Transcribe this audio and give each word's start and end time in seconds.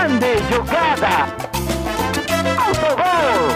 Grande 0.00 0.38
jogada! 0.50 1.08
Autogol! 2.58 3.50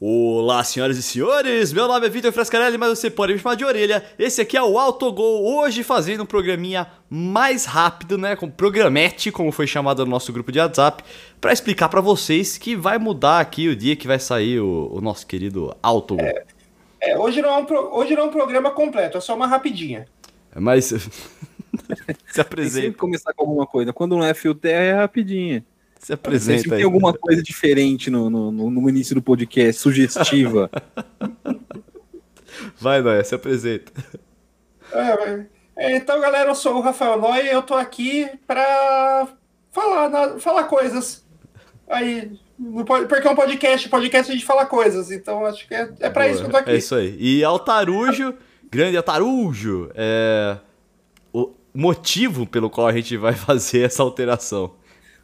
Olá, 0.00 0.64
senhoras 0.64 0.96
e 0.96 1.02
senhores, 1.02 1.74
meu 1.74 1.86
nome 1.86 2.06
é 2.06 2.08
Vitor 2.08 2.32
Frascarelli, 2.32 2.78
mas 2.78 2.98
você 2.98 3.10
pode 3.10 3.34
me 3.34 3.38
chamar 3.38 3.54
de 3.54 3.66
orelha. 3.66 4.02
Esse 4.18 4.40
aqui 4.40 4.56
é 4.56 4.62
o 4.62 4.78
Autogol, 4.78 5.44
hoje 5.44 5.82
fazendo 5.82 6.22
um 6.22 6.26
programinha 6.26 6.86
mais 7.10 7.66
rápido, 7.66 8.16
né, 8.16 8.34
com 8.34 8.48
programete, 8.48 9.30
como 9.30 9.52
foi 9.52 9.66
chamado 9.66 10.06
no 10.06 10.10
nosso 10.10 10.32
grupo 10.32 10.50
de 10.50 10.58
WhatsApp, 10.58 11.04
para 11.38 11.52
explicar 11.52 11.90
para 11.90 12.00
vocês 12.00 12.56
que 12.56 12.74
vai 12.74 12.96
mudar 12.96 13.40
aqui 13.40 13.68
o 13.68 13.76
dia 13.76 13.94
que 13.94 14.06
vai 14.06 14.18
sair 14.18 14.58
o, 14.58 14.88
o 14.90 15.02
nosso 15.02 15.26
querido 15.26 15.76
Autogol. 15.82 16.24
É, 16.24 16.44
é, 17.02 17.18
hoje, 17.18 17.42
não 17.42 17.50
é 17.50 17.58
um 17.58 17.66
pro, 17.66 17.94
hoje 17.94 18.14
não 18.16 18.22
é 18.22 18.26
um 18.26 18.32
programa 18.32 18.70
completo, 18.70 19.18
é 19.18 19.20
só 19.20 19.34
uma 19.34 19.46
rapidinha. 19.46 20.06
Mas 20.56 20.94
se 22.26 22.34
Tem 22.34 22.42
apresenta, 22.42 22.86
sempre 22.86 22.98
começar 22.98 23.32
com 23.34 23.42
alguma 23.44 23.66
coisa. 23.66 23.92
Quando 23.92 24.16
não 24.16 24.24
é 24.24 24.34
fio 24.34 24.54
terra, 24.54 24.82
é 24.84 24.92
rapidinho. 24.94 25.64
se 25.98 26.12
apresenta 26.12 26.74
aí. 26.74 26.78
tem 26.78 26.84
alguma 26.84 27.12
coisa 27.12 27.42
diferente 27.42 28.10
no, 28.10 28.30
no, 28.30 28.50
no- 28.52 28.88
início 28.88 29.14
do 29.14 29.22
podcast, 29.22 29.80
sugestiva. 29.80 30.70
Vai, 32.80 33.00
Noé, 33.02 33.22
se 33.22 33.34
apresenta. 33.34 33.92
É, 34.92 35.44
é, 35.76 35.96
então, 35.96 36.20
galera, 36.20 36.50
eu 36.50 36.54
sou 36.54 36.76
o 36.76 36.80
Rafael 36.80 37.18
Noy 37.20 37.44
e 37.44 37.48
eu 37.50 37.62
tô 37.62 37.74
aqui 37.74 38.28
pra 38.46 39.28
falar, 39.70 40.08
na- 40.08 40.38
falar 40.38 40.64
coisas. 40.64 41.24
Aí, 41.88 42.32
porque 43.08 43.26
é 43.26 43.30
um 43.30 43.36
podcast, 43.36 43.88
podcast 43.88 44.30
a 44.30 44.34
gente 44.34 44.44
fala 44.46 44.66
coisas, 44.66 45.10
então 45.10 45.46
acho 45.46 45.66
que 45.66 45.74
é, 45.74 45.90
é 46.00 46.10
pra 46.10 46.24
Boa, 46.24 46.32
isso 46.32 46.40
que 46.40 46.46
eu 46.46 46.50
tô 46.50 46.56
aqui. 46.56 46.70
É 46.70 46.76
isso 46.76 46.94
aí. 46.94 47.16
E 47.18 47.44
Altarujo, 47.44 48.34
grande 48.70 48.96
Altarujo, 48.96 49.90
é 49.94 50.58
motivo 51.80 52.46
pelo 52.46 52.68
qual 52.68 52.86
a 52.88 52.92
gente 52.92 53.16
vai 53.16 53.32
fazer 53.34 53.82
essa 53.82 54.02
alteração. 54.02 54.72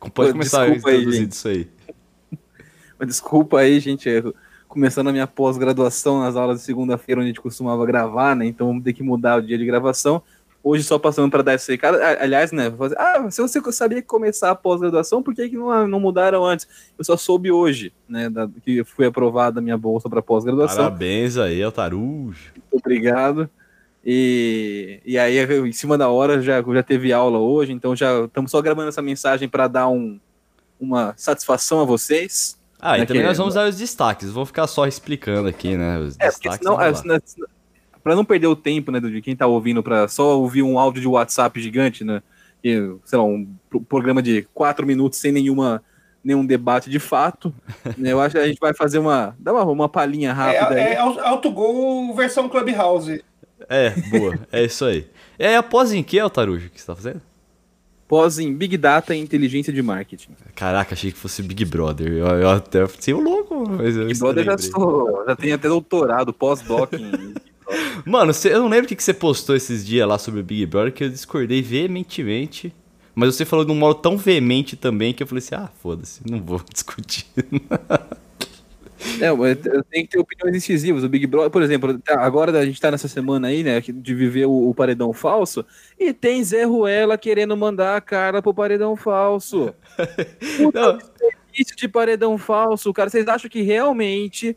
Pode 0.00 0.12
Pô, 0.12 0.32
começar 0.32 0.66
desculpa 0.66 0.90
aí, 0.90 0.96
introduzindo 0.98 1.22
gente. 1.24 1.32
isso 1.32 1.48
aí. 1.48 1.68
Desculpa 3.06 3.58
aí, 3.58 3.80
gente. 3.80 4.08
é, 4.08 4.22
começando 4.68 5.08
a 5.08 5.12
minha 5.12 5.26
pós-graduação 5.26 6.20
nas 6.20 6.36
aulas 6.36 6.60
de 6.60 6.64
segunda-feira, 6.64 7.20
onde 7.20 7.26
a 7.26 7.32
gente 7.32 7.40
costumava 7.40 7.84
gravar, 7.84 8.34
né? 8.36 8.46
Então 8.46 8.66
vamos 8.68 8.82
ter 8.84 8.92
que 8.92 9.02
mudar 9.02 9.38
o 9.38 9.42
dia 9.42 9.58
de 9.58 9.64
gravação. 9.66 10.22
Hoje 10.62 10.82
só 10.84 10.98
passando 10.98 11.30
para 11.30 11.42
dar 11.42 11.54
esse 11.54 11.70
recado. 11.70 11.98
Aliás, 12.20 12.50
né? 12.50 12.70
fazer- 12.70 12.96
Ah, 12.98 13.30
se 13.30 13.42
você 13.42 13.60
sabia 13.72 14.00
que 14.00 14.08
começar 14.08 14.50
a 14.50 14.54
pós-graduação, 14.54 15.22
por 15.22 15.34
que, 15.34 15.48
que 15.50 15.56
não, 15.56 15.86
não 15.86 16.00
mudaram 16.00 16.44
antes? 16.44 16.66
Eu 16.98 17.04
só 17.04 17.16
soube 17.16 17.50
hoje, 17.52 17.92
né? 18.08 18.30
da- 18.30 18.48
que 18.64 18.82
foi 18.84 19.06
aprovada 19.06 19.58
a 19.60 19.62
minha 19.62 19.76
bolsa 19.76 20.08
para 20.08 20.22
pós-graduação. 20.22 20.84
Parabéns 20.84 21.36
aí, 21.36 21.62
Altarujo. 21.62 22.52
Muito 22.54 22.82
obrigado. 22.84 23.50
E, 24.06 25.00
e 25.04 25.18
aí, 25.18 25.38
em 25.66 25.72
cima 25.72 25.96
da 25.96 26.08
hora, 26.08 26.42
já, 26.42 26.62
já 26.62 26.82
teve 26.82 27.12
aula 27.12 27.38
hoje, 27.38 27.72
então 27.72 27.96
já 27.96 28.24
estamos 28.24 28.50
só 28.50 28.60
gravando 28.60 28.88
essa 28.88 29.00
mensagem 29.00 29.48
para 29.48 29.66
dar 29.66 29.88
um, 29.88 30.20
uma 30.78 31.14
satisfação 31.16 31.80
a 31.80 31.84
vocês. 31.84 32.58
Ah, 32.78 32.96
e 32.98 33.00
Né, 33.00 33.06
também 33.06 33.22
que- 33.22 33.28
nós 33.28 33.38
vamos 33.38 33.54
dar 33.54 33.66
os 33.66 33.78
destaques. 33.78 34.30
Vou 34.30 34.44
ficar 34.44 34.66
só 34.66 34.86
explicando 34.86 35.48
aqui, 35.48 35.74
né? 35.74 35.98
Os 35.98 36.16
É, 36.20 36.30
porque 36.30 36.48
destaques. 36.50 36.58
senão, 36.58 36.76
não 38.14 38.24
perder 38.26 38.48
o 38.48 38.56
tempo, 38.56 38.92
né, 38.92 39.00
de 39.00 39.22
quem 39.22 39.34
tá 39.34 39.46
ouvindo, 39.46 39.82
para 39.82 40.06
só 40.08 40.38
ouvir 40.38 40.62
um 40.62 40.78
áudio 40.78 41.00
de 41.00 41.08
WhatsApp 41.08 41.58
gigante, 41.58 42.04
né, 42.04 42.22
que, 42.62 42.94
sei 43.06 43.18
lá, 43.18 43.24
um 43.24 43.48
pro- 43.70 43.80
programa 43.80 44.22
de 44.22 44.46
quatro 44.52 44.86
minutos 44.86 45.18
sem 45.18 45.32
nenhuma 45.32 45.82
nenhum 46.22 46.44
debate 46.44 46.88
de 46.88 46.98
fato, 46.98 47.54
né, 47.98 48.12
eu 48.12 48.18
acho 48.18 48.34
que 48.34 48.40
a 48.40 48.46
gente 48.46 48.58
vai 48.58 48.72
fazer 48.72 48.98
uma, 48.98 49.36
dar 49.38 49.52
uma, 49.52 49.62
uma 49.64 49.88
palhinha 49.90 50.32
rápida 50.32 50.80
É, 50.80 50.86
aí. 50.88 50.92
é 50.94 50.98
autogol 50.98 52.14
versão 52.14 52.48
Clubhouse. 52.48 53.22
É, 53.68 53.90
boa. 54.10 54.38
É 54.52 54.64
isso 54.64 54.84
aí. 54.84 55.06
Aí, 55.38 55.54
após 55.54 55.92
em 55.92 56.02
que, 56.02 56.18
Altarujo, 56.18 56.70
que 56.70 56.80
você 56.80 56.86
tá 56.86 56.94
fazendo? 56.94 57.20
Pós 58.06 58.38
em 58.38 58.54
Big 58.54 58.76
Data 58.76 59.14
e 59.14 59.20
Inteligência 59.20 59.72
de 59.72 59.82
Marketing. 59.82 60.30
Caraca, 60.54 60.94
achei 60.94 61.10
que 61.10 61.18
fosse 61.18 61.42
Big 61.42 61.64
Brother. 61.64 62.12
Eu, 62.12 62.26
eu 62.26 62.50
até 62.50 62.86
fiquei 62.86 63.14
louco, 63.14 63.68
mas 63.68 63.96
eu 63.96 64.06
Big 64.06 64.18
Brother 64.18 64.44
já, 64.44 64.58
sou, 64.58 65.24
já 65.26 65.34
tem 65.34 65.52
até 65.52 65.68
doutorado, 65.68 66.32
pós-doc 66.32 66.92
em 66.92 67.34
Mano, 68.04 68.32
eu 68.44 68.60
não 68.60 68.68
lembro 68.68 68.84
o 68.84 68.88
que, 68.88 68.96
que 68.96 69.02
você 69.02 69.14
postou 69.14 69.56
esses 69.56 69.84
dias 69.86 70.06
lá 70.06 70.18
sobre 70.18 70.40
o 70.40 70.44
Big 70.44 70.66
Brother, 70.66 70.92
que 70.92 71.04
eu 71.04 71.08
discordei 71.08 71.62
veementemente. 71.62 72.74
Mas 73.14 73.34
você 73.34 73.44
falou 73.44 73.64
de 73.64 73.70
um 73.70 73.76
modo 73.76 74.00
tão 74.00 74.16
veemente 74.16 74.76
também 74.76 75.14
que 75.14 75.22
eu 75.22 75.26
falei 75.26 75.42
assim: 75.42 75.54
ah, 75.54 75.70
foda-se, 75.80 76.20
não 76.28 76.42
vou 76.42 76.60
discutir. 76.72 77.26
É, 79.20 79.28
eu 79.28 79.84
tenho 79.84 80.06
que 80.06 80.08
ter 80.08 80.18
opiniões 80.18 80.56
incisivas. 80.56 81.04
O 81.04 81.08
Big 81.08 81.26
Brother, 81.26 81.50
por 81.50 81.62
exemplo, 81.62 81.98
tá- 81.98 82.20
agora 82.20 82.58
a 82.58 82.64
gente 82.64 82.80
tá 82.80 82.90
nessa 82.90 83.08
semana 83.08 83.48
aí, 83.48 83.62
né, 83.62 83.80
de 83.80 84.14
viver 84.14 84.46
o, 84.46 84.70
o 84.70 84.74
paredão 84.74 85.12
falso, 85.12 85.64
e 85.98 86.12
tem 86.12 86.42
Zé 86.42 86.64
Ruela 86.64 87.18
querendo 87.18 87.56
mandar 87.56 87.96
a 87.96 88.00
cara 88.00 88.42
pro 88.42 88.54
paredão 88.54 88.96
falso. 88.96 89.74
Puta 90.56 90.98
desperdício 91.54 91.76
de 91.76 91.88
paredão 91.88 92.36
falso, 92.36 92.92
cara. 92.92 93.08
Vocês 93.08 93.28
acham 93.28 93.48
que 93.48 93.62
realmente 93.62 94.56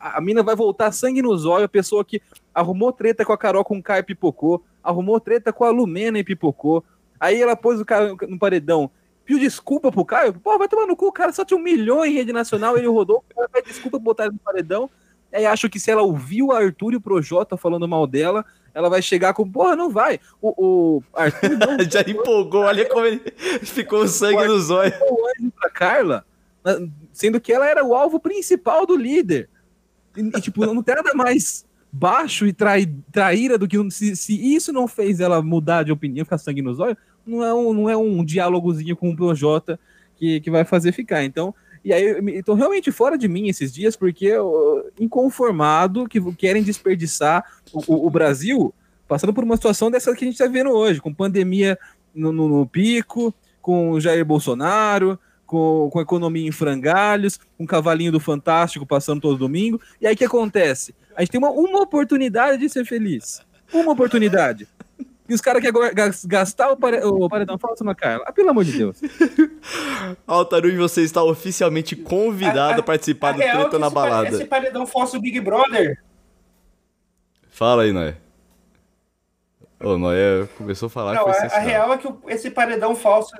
a, 0.00 0.18
a 0.18 0.20
mina 0.20 0.42
vai 0.42 0.56
voltar 0.56 0.90
sangue 0.92 1.22
nos 1.22 1.46
olhos, 1.46 1.64
a 1.64 1.68
pessoa 1.68 2.04
que 2.04 2.20
arrumou 2.52 2.92
treta 2.92 3.24
com 3.24 3.32
a 3.32 3.38
Carol 3.38 3.64
com 3.64 3.82
K 3.82 4.00
e 4.00 4.02
pipocou, 4.02 4.64
arrumou 4.82 5.20
treta 5.20 5.52
com 5.52 5.64
a 5.64 5.70
Lumena 5.70 6.18
e 6.18 6.24
pipocou, 6.24 6.84
aí 7.18 7.40
ela 7.40 7.56
pôs 7.56 7.80
o 7.80 7.84
cara 7.84 8.14
no 8.28 8.38
paredão, 8.38 8.90
pediu 9.24 9.40
desculpa 9.40 9.90
pro 9.90 10.04
Caio, 10.04 10.34
pô, 10.34 10.58
vai 10.58 10.68
tomar 10.68 10.86
no 10.86 10.96
cu, 10.96 11.06
o 11.06 11.12
cara 11.12 11.32
só 11.32 11.44
tinha 11.44 11.58
um 11.58 11.62
milhão 11.62 12.04
em 12.04 12.12
rede 12.12 12.32
nacional, 12.32 12.76
ele 12.76 12.86
rodou, 12.86 13.24
o 13.30 13.34
cara 13.34 13.48
pede 13.48 13.68
desculpa 13.68 13.98
por 13.98 14.04
botar 14.04 14.24
ele 14.24 14.34
no 14.34 14.38
paredão, 14.38 14.90
aí 15.32 15.46
acho 15.46 15.68
que 15.68 15.80
se 15.80 15.90
ela 15.90 16.02
ouviu 16.02 16.46
o 16.46 16.52
Arthur 16.52 16.92
e 16.92 16.96
o 16.96 17.00
Projota 17.00 17.56
falando 17.56 17.88
mal 17.88 18.06
dela, 18.06 18.44
ela 18.74 18.88
vai 18.88 19.00
chegar 19.00 19.32
com, 19.34 19.48
porra, 19.50 19.76
não 19.76 19.88
vai, 19.90 20.20
o, 20.42 20.52
o 20.56 21.02
Arthur 21.14 21.56
não 21.58 21.78
Já 21.90 22.02
empolgou, 22.02 22.62
olha 22.62 22.88
como 22.88 23.06
ele 23.06 23.20
ficou 23.62 24.02
o 24.02 24.08
sangue 24.08 24.46
nos 24.46 24.70
olhos. 24.70 24.94
o 25.00 25.26
anjo 25.28 25.52
pra 25.58 25.70
Carla, 25.70 26.26
sendo 27.12 27.40
que 27.40 27.52
ela 27.52 27.66
era 27.66 27.84
o 27.84 27.94
alvo 27.94 28.18
principal 28.18 28.86
do 28.86 28.96
líder. 28.96 29.48
E, 30.16 30.20
e, 30.20 30.40
tipo, 30.40 30.64
não 30.66 30.82
tem 30.82 30.94
nada 30.94 31.14
mais 31.14 31.66
baixo 31.90 32.44
e 32.44 32.52
trai, 32.52 32.92
traíra 33.12 33.56
do 33.56 33.68
que 33.68 33.78
se, 33.90 34.16
se 34.16 34.54
isso 34.54 34.72
não 34.72 34.88
fez 34.88 35.20
ela 35.20 35.40
mudar 35.40 35.84
de 35.84 35.92
opinião, 35.92 36.24
ficar 36.24 36.38
sangue 36.38 36.60
nos 36.60 36.80
olhos, 36.80 36.96
não 37.26 37.42
é 37.44 37.52
um, 37.54 37.72
não 37.72 37.90
é 37.90 37.96
um 37.96 38.24
diálogozinho 38.24 38.96
com 38.96 39.10
o 39.10 39.16
Projota 39.16 39.78
que, 40.16 40.40
que 40.40 40.50
vai 40.50 40.64
fazer 40.64 40.92
ficar. 40.92 41.24
Então, 41.24 41.54
e 41.84 41.92
aí 41.92 42.42
tô 42.42 42.54
realmente 42.54 42.90
fora 42.92 43.18
de 43.18 43.28
mim 43.28 43.48
esses 43.48 43.72
dias, 43.72 43.94
porque 43.96 44.26
eu, 44.26 44.90
inconformado 44.98 46.08
que 46.08 46.20
querem 46.34 46.62
desperdiçar 46.62 47.44
o, 47.72 47.80
o- 47.94 48.06
o 48.06 48.10
Brasil 48.10 48.72
passando 49.08 49.34
por 49.34 49.44
uma 49.44 49.56
situação 49.56 49.90
dessa 49.90 50.14
que 50.14 50.24
a 50.24 50.28
gente 50.28 50.38
tá 50.38 50.46
vendo 50.46 50.70
hoje, 50.70 51.00
com 51.00 51.12
pandemia 51.12 51.78
no, 52.14 52.32
no- 52.32 52.48
no 52.48 52.66
pico, 52.66 53.34
com 53.60 53.98
Jair 54.00 54.24
Bolsonaro, 54.24 55.18
com, 55.46 55.88
com 55.92 55.98
a 55.98 56.02
economia 56.02 56.46
em 56.48 56.52
frangalhos, 56.52 57.38
o 57.58 57.66
cavalinho 57.66 58.12
do 58.12 58.20
Fantástico 58.20 58.86
passando 58.86 59.20
todo 59.20 59.36
domingo. 59.38 59.80
E 60.00 60.06
aí 60.06 60.14
o 60.14 60.16
que 60.16 60.24
acontece? 60.24 60.94
A 61.16 61.20
gente 61.20 61.30
tem 61.32 61.38
uma, 61.38 61.50
uma 61.50 61.82
oportunidade 61.82 62.58
de 62.58 62.68
ser 62.68 62.84
feliz. 62.86 63.40
Uma 63.72 63.92
oportunidade. 63.92 64.66
E 65.28 65.32
os 65.32 65.40
caras 65.40 65.62
querem 65.62 65.80
gastar 66.26 66.70
o, 66.70 66.76
pare, 66.76 67.02
o 67.02 67.28
paredão 67.28 67.56
falso 67.56 67.82
na 67.82 67.94
Carla. 67.94 68.24
Ah, 68.26 68.32
pelo 68.32 68.50
amor 68.50 68.64
de 68.64 68.76
Deus. 68.76 69.00
Altarujo, 70.26 70.76
você 70.76 71.02
está 71.02 71.22
oficialmente 71.22 71.96
convidado 71.96 72.80
a, 72.80 72.84
participar 72.84 73.32
do 73.32 73.38
real 73.38 73.50
é 73.50 73.60
Treta 73.60 73.70
que 73.70 73.78
na 73.78 73.86
esse 73.86 73.94
Balada. 73.94 74.28
Esse 74.28 74.44
paredão 74.44 74.86
falso 74.86 75.18
Big 75.20 75.40
Brother, 75.40 75.98
Fala 77.54 77.84
aí, 77.84 77.92
Noé. 77.92 78.16
Ô, 79.80 79.96
Noé 79.96 80.48
começou 80.58 80.88
a 80.88 80.90
falar 80.90 81.14
não, 81.14 81.24
que 81.24 81.30
a, 81.30 81.46
a 81.46 81.58
real 81.60 81.92
é 81.92 81.98
que 81.98 82.08
esse 82.26 82.50
paredão 82.50 82.96
falso. 82.96 83.32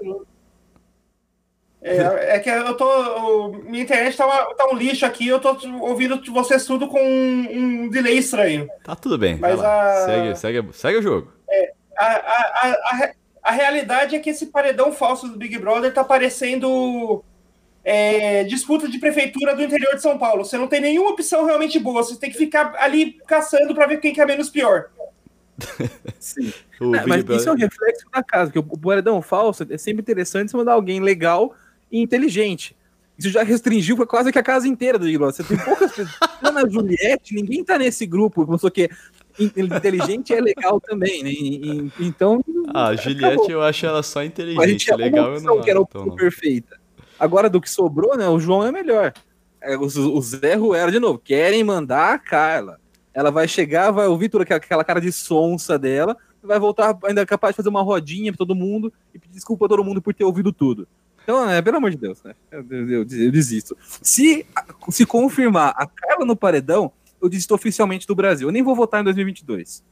É, 1.83 2.37
é 2.37 2.39
que 2.39 2.49
eu 2.49 2.77
tô. 2.77 3.49
minha 3.65 3.83
internet 3.83 4.17
tá, 4.17 4.25
uma- 4.25 4.55
tá 4.55 4.67
um 4.73 4.77
lixo 4.77 5.05
aqui, 5.05 5.27
eu 5.27 5.41
tô 5.41 5.55
ouvindo 5.81 6.23
vocês 6.33 6.65
tudo 6.65 6.87
com 6.87 6.99
um, 7.03 7.49
um 7.85 7.89
delay 7.91 8.17
estranho. 8.19 8.69
Tá 8.85 8.95
tudo 8.95 9.19
bem, 9.19 9.37
Mas 9.37 9.61
a- 9.61 10.07
Segue, 10.07 10.37
segue, 10.37 10.73
segue 10.73 10.99
o 10.99 11.03
jogo. 11.03 11.33
A, 11.51 11.74
a, 11.99 12.07
a, 12.07 12.71
a, 12.73 13.11
a 13.45 13.53
realidade 13.53 14.17
é 14.17 14.19
que 14.19 14.31
esse 14.31 14.47
paredão 14.47 14.93
falso 14.93 15.29
do 15.29 15.37
Big 15.39 15.59
Brother 15.59 15.93
tá 15.93 16.03
parecendo 16.05 17.23
é, 17.85 18.45
disputa 18.45 18.89
de 18.89 18.99
prefeitura 18.99 19.55
do 19.55 19.63
interior 19.63 19.95
de 19.95 20.03
São 20.03 20.19
Paulo. 20.19 20.45
Você 20.45 20.57
não 20.57 20.67
tem 20.67 20.81
nenhuma 20.81 21.11
opção 21.11 21.45
realmente 21.45 21.79
boa, 21.79 22.03
você 22.03 22.17
tem 22.17 22.31
que 22.31 22.39
ficar 22.39 22.75
ali 22.79 23.19
caçando 23.27 23.75
pra 23.75 23.87
ver 23.87 23.99
quem 24.01 24.13
que 24.13 24.21
é 24.21 24.27
menos 24.27 24.49
pior. 24.51 24.87
Sim. 26.19 26.53
O 26.81 26.87
Não, 26.87 27.07
mas 27.07 27.23
Brother- 27.23 27.37
isso 27.37 27.49
é 27.49 27.53
um 27.53 27.57
reflexo 27.57 28.07
da 28.13 28.23
casa, 28.23 28.51
que 28.51 28.59
o 28.59 28.67
o 28.69 28.79
paredão 28.79 29.21
falso 29.23 29.67
é 29.71 29.79
sempre 29.79 30.03
interessante 30.03 30.51
você 30.51 30.57
mandar 30.57 30.73
alguém 30.73 31.01
legal 31.01 31.55
e 31.93 32.01
inteligente. 32.01 32.77
Isso 33.17 33.29
já 33.31 33.45
restringiu 33.45 33.97
quase 34.09 34.33
que 34.33 34.39
a 34.39 34.43
casa 34.43 34.67
inteira 34.67 34.99
do 34.99 35.05
Big 35.05 35.17
Brother. 35.17 35.37
Você 35.37 35.45
tem 35.55 35.65
poucas 35.65 35.93
pessoas. 35.93 36.19
Ana 36.43 36.69
Juliette, 36.69 37.33
ninguém 37.35 37.63
tá 37.63 37.79
nesse 37.79 38.05
grupo. 38.07 38.45
Pessoa 38.45 38.71
que 38.73 38.83
é 38.83 38.85
in- 38.87 38.89
inteligente 39.39 40.33
é 40.33 40.41
legal 40.41 40.81
também, 40.81 41.23
né? 41.23 41.31
E- 41.31 41.91
então. 42.01 42.43
Ah, 42.69 42.89
a 42.89 42.97
Juliette, 42.97 43.51
eu 43.51 43.63
acho 43.63 43.85
ela 43.87 44.03
só 44.03 44.21
a 44.21 44.23
gente 44.23 44.33
inteligente. 44.33 44.85
tinha 44.85 44.97
Legal, 44.97 45.25
uma 45.25 45.31
eu 45.31 45.37
opção 45.37 45.57
não 45.57 45.63
que 45.63 45.71
era 45.71 45.79
a 45.79 45.83
opção 45.83 46.03
então 46.05 46.17
perfeita. 46.17 46.79
Agora, 47.19 47.49
do 47.49 47.61
que 47.61 47.71
sobrou, 47.71 48.17
né? 48.17 48.29
O 48.29 48.39
João 48.39 48.65
é 48.67 48.73
melhor. 48.73 49.13
É, 49.61 49.77
o, 49.77 50.21
Zé 50.21 50.55
Ruela, 50.55 50.93
de 50.93 50.99
novo, 50.99 51.19
querem 51.19 51.65
mandar 51.65 52.15
a 52.15 52.19
Carla. 52.19 52.79
Ela 53.13 53.31
vai 53.31 53.47
chegar, 53.49 53.91
vai 53.91 54.07
ouvir 54.07 54.29
toda 54.29 54.45
aquela, 54.45 54.85
cara 54.85 55.01
de 55.01 55.11
sonsa 55.13 55.79
dela, 55.79 56.17
vai 56.43 56.59
voltar 56.59 56.99
ainda 57.05 57.25
capaz 57.25 57.53
de 57.55 57.57
fazer 57.59 57.69
uma 57.69 57.83
rodinha 57.83 58.33
pra 58.33 58.39
todo 58.39 58.55
mundo 58.55 58.93
e 59.15 59.19
pedir 59.19 59.35
desculpa 59.35 59.67
a 59.67 59.69
todo 59.69 59.85
mundo 59.85 60.03
por 60.03 60.13
ter 60.13 60.25
ouvido 60.25 60.53
tudo. 60.53 60.87
Então, 61.23 61.49
é, 61.49 61.63
pelo 61.63 61.79
amor 61.79 61.91
de 61.91 61.97
Deus, 61.97 62.23
né? 62.23 62.35
Eu, 62.51 62.67
eu, 62.71 62.99
eu 63.01 63.33
desisto. 63.33 63.75
Se, 64.03 64.45
se 64.91 65.07
confirmar 65.07 65.73
a 65.77 65.87
Carla 65.87 66.27
no 66.27 66.37
paredão, 66.37 66.93
eu 67.25 67.29
desisto 67.29 67.55
oficialmente 67.55 68.07
do 68.07 68.15
Brasil. 68.15 68.49
Eu 68.49 68.53
nem 68.53 68.63
vou 68.63 68.77
votar 68.77 69.01
em 69.01 69.05
2022. 69.05 69.83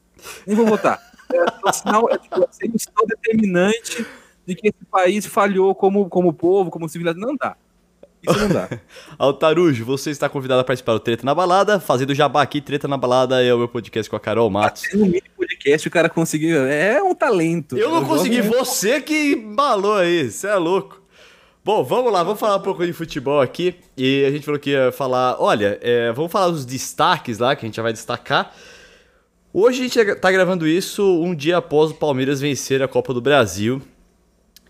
Nem 0.46 0.54
vou 0.54 0.66
votar. 0.66 1.00
É, 1.32 1.68
um 1.68 1.72
sinal, 1.72 2.08
é, 2.10 2.18
tipo, 2.18 2.40
um 2.40 2.78
sinal 2.78 3.06
determinante 3.06 4.06
de 4.46 4.54
que 4.54 4.68
esse 4.68 4.84
país 4.90 5.24
falhou 5.24 5.74
como, 5.74 6.08
como 6.10 6.32
povo, 6.32 6.70
como 6.70 6.88
civilização. 6.88 7.26
Não 7.26 7.36
dá. 7.36 7.56
Isso 8.22 8.38
não 8.38 8.48
dá. 8.50 8.68
Altarujo, 9.18 9.82
você 9.84 10.10
está 10.10 10.28
convidado 10.28 10.60
a 10.60 10.64
participar 10.64 10.92
do 10.92 11.00
Treta 11.00 11.24
na 11.24 11.34
Balada. 11.34 11.80
Fazendo 11.80 12.14
jabá 12.14 12.42
aqui, 12.42 12.60
Treta 12.60 12.86
na 12.86 12.98
Balada 12.98 13.42
é 13.42 13.52
o 13.54 13.58
meu 13.58 13.68
podcast 13.68 14.10
com 14.10 14.16
a 14.16 14.20
Carol 14.20 14.50
Matos. 14.50 14.84
Até 14.84 14.96
no 14.98 15.06
mini 15.06 15.24
podcast 15.34 15.88
o 15.88 15.90
cara 15.90 16.10
conseguiu. 16.10 16.66
É 16.66 17.02
um 17.02 17.14
talento. 17.14 17.78
Eu 17.78 17.90
não 17.90 18.04
consegui, 18.04 18.42
você 18.42 19.00
que 19.00 19.34
balou 19.34 19.96
aí, 19.96 20.30
você 20.30 20.48
é 20.48 20.56
louco. 20.56 21.01
Bom, 21.64 21.84
vamos 21.84 22.12
lá, 22.12 22.24
vamos 22.24 22.40
falar 22.40 22.56
um 22.56 22.60
pouco 22.60 22.84
de 22.84 22.92
futebol 22.92 23.40
aqui. 23.40 23.76
E 23.96 24.24
a 24.24 24.32
gente 24.32 24.44
falou 24.44 24.58
que 24.58 24.70
ia 24.70 24.90
falar. 24.90 25.36
Olha, 25.38 25.78
é, 25.80 26.10
vamos 26.10 26.32
falar 26.32 26.48
dos 26.48 26.64
destaques 26.64 27.38
lá, 27.38 27.54
que 27.54 27.64
a 27.64 27.68
gente 27.68 27.76
já 27.76 27.82
vai 27.84 27.92
destacar. 27.92 28.52
Hoje 29.52 29.78
a 29.78 29.82
gente 29.84 30.14
tá 30.16 30.32
gravando 30.32 30.66
isso 30.66 31.04
um 31.22 31.32
dia 31.32 31.58
após 31.58 31.92
o 31.92 31.94
Palmeiras 31.94 32.40
vencer 32.40 32.82
a 32.82 32.88
Copa 32.88 33.14
do 33.14 33.20
Brasil. 33.20 33.80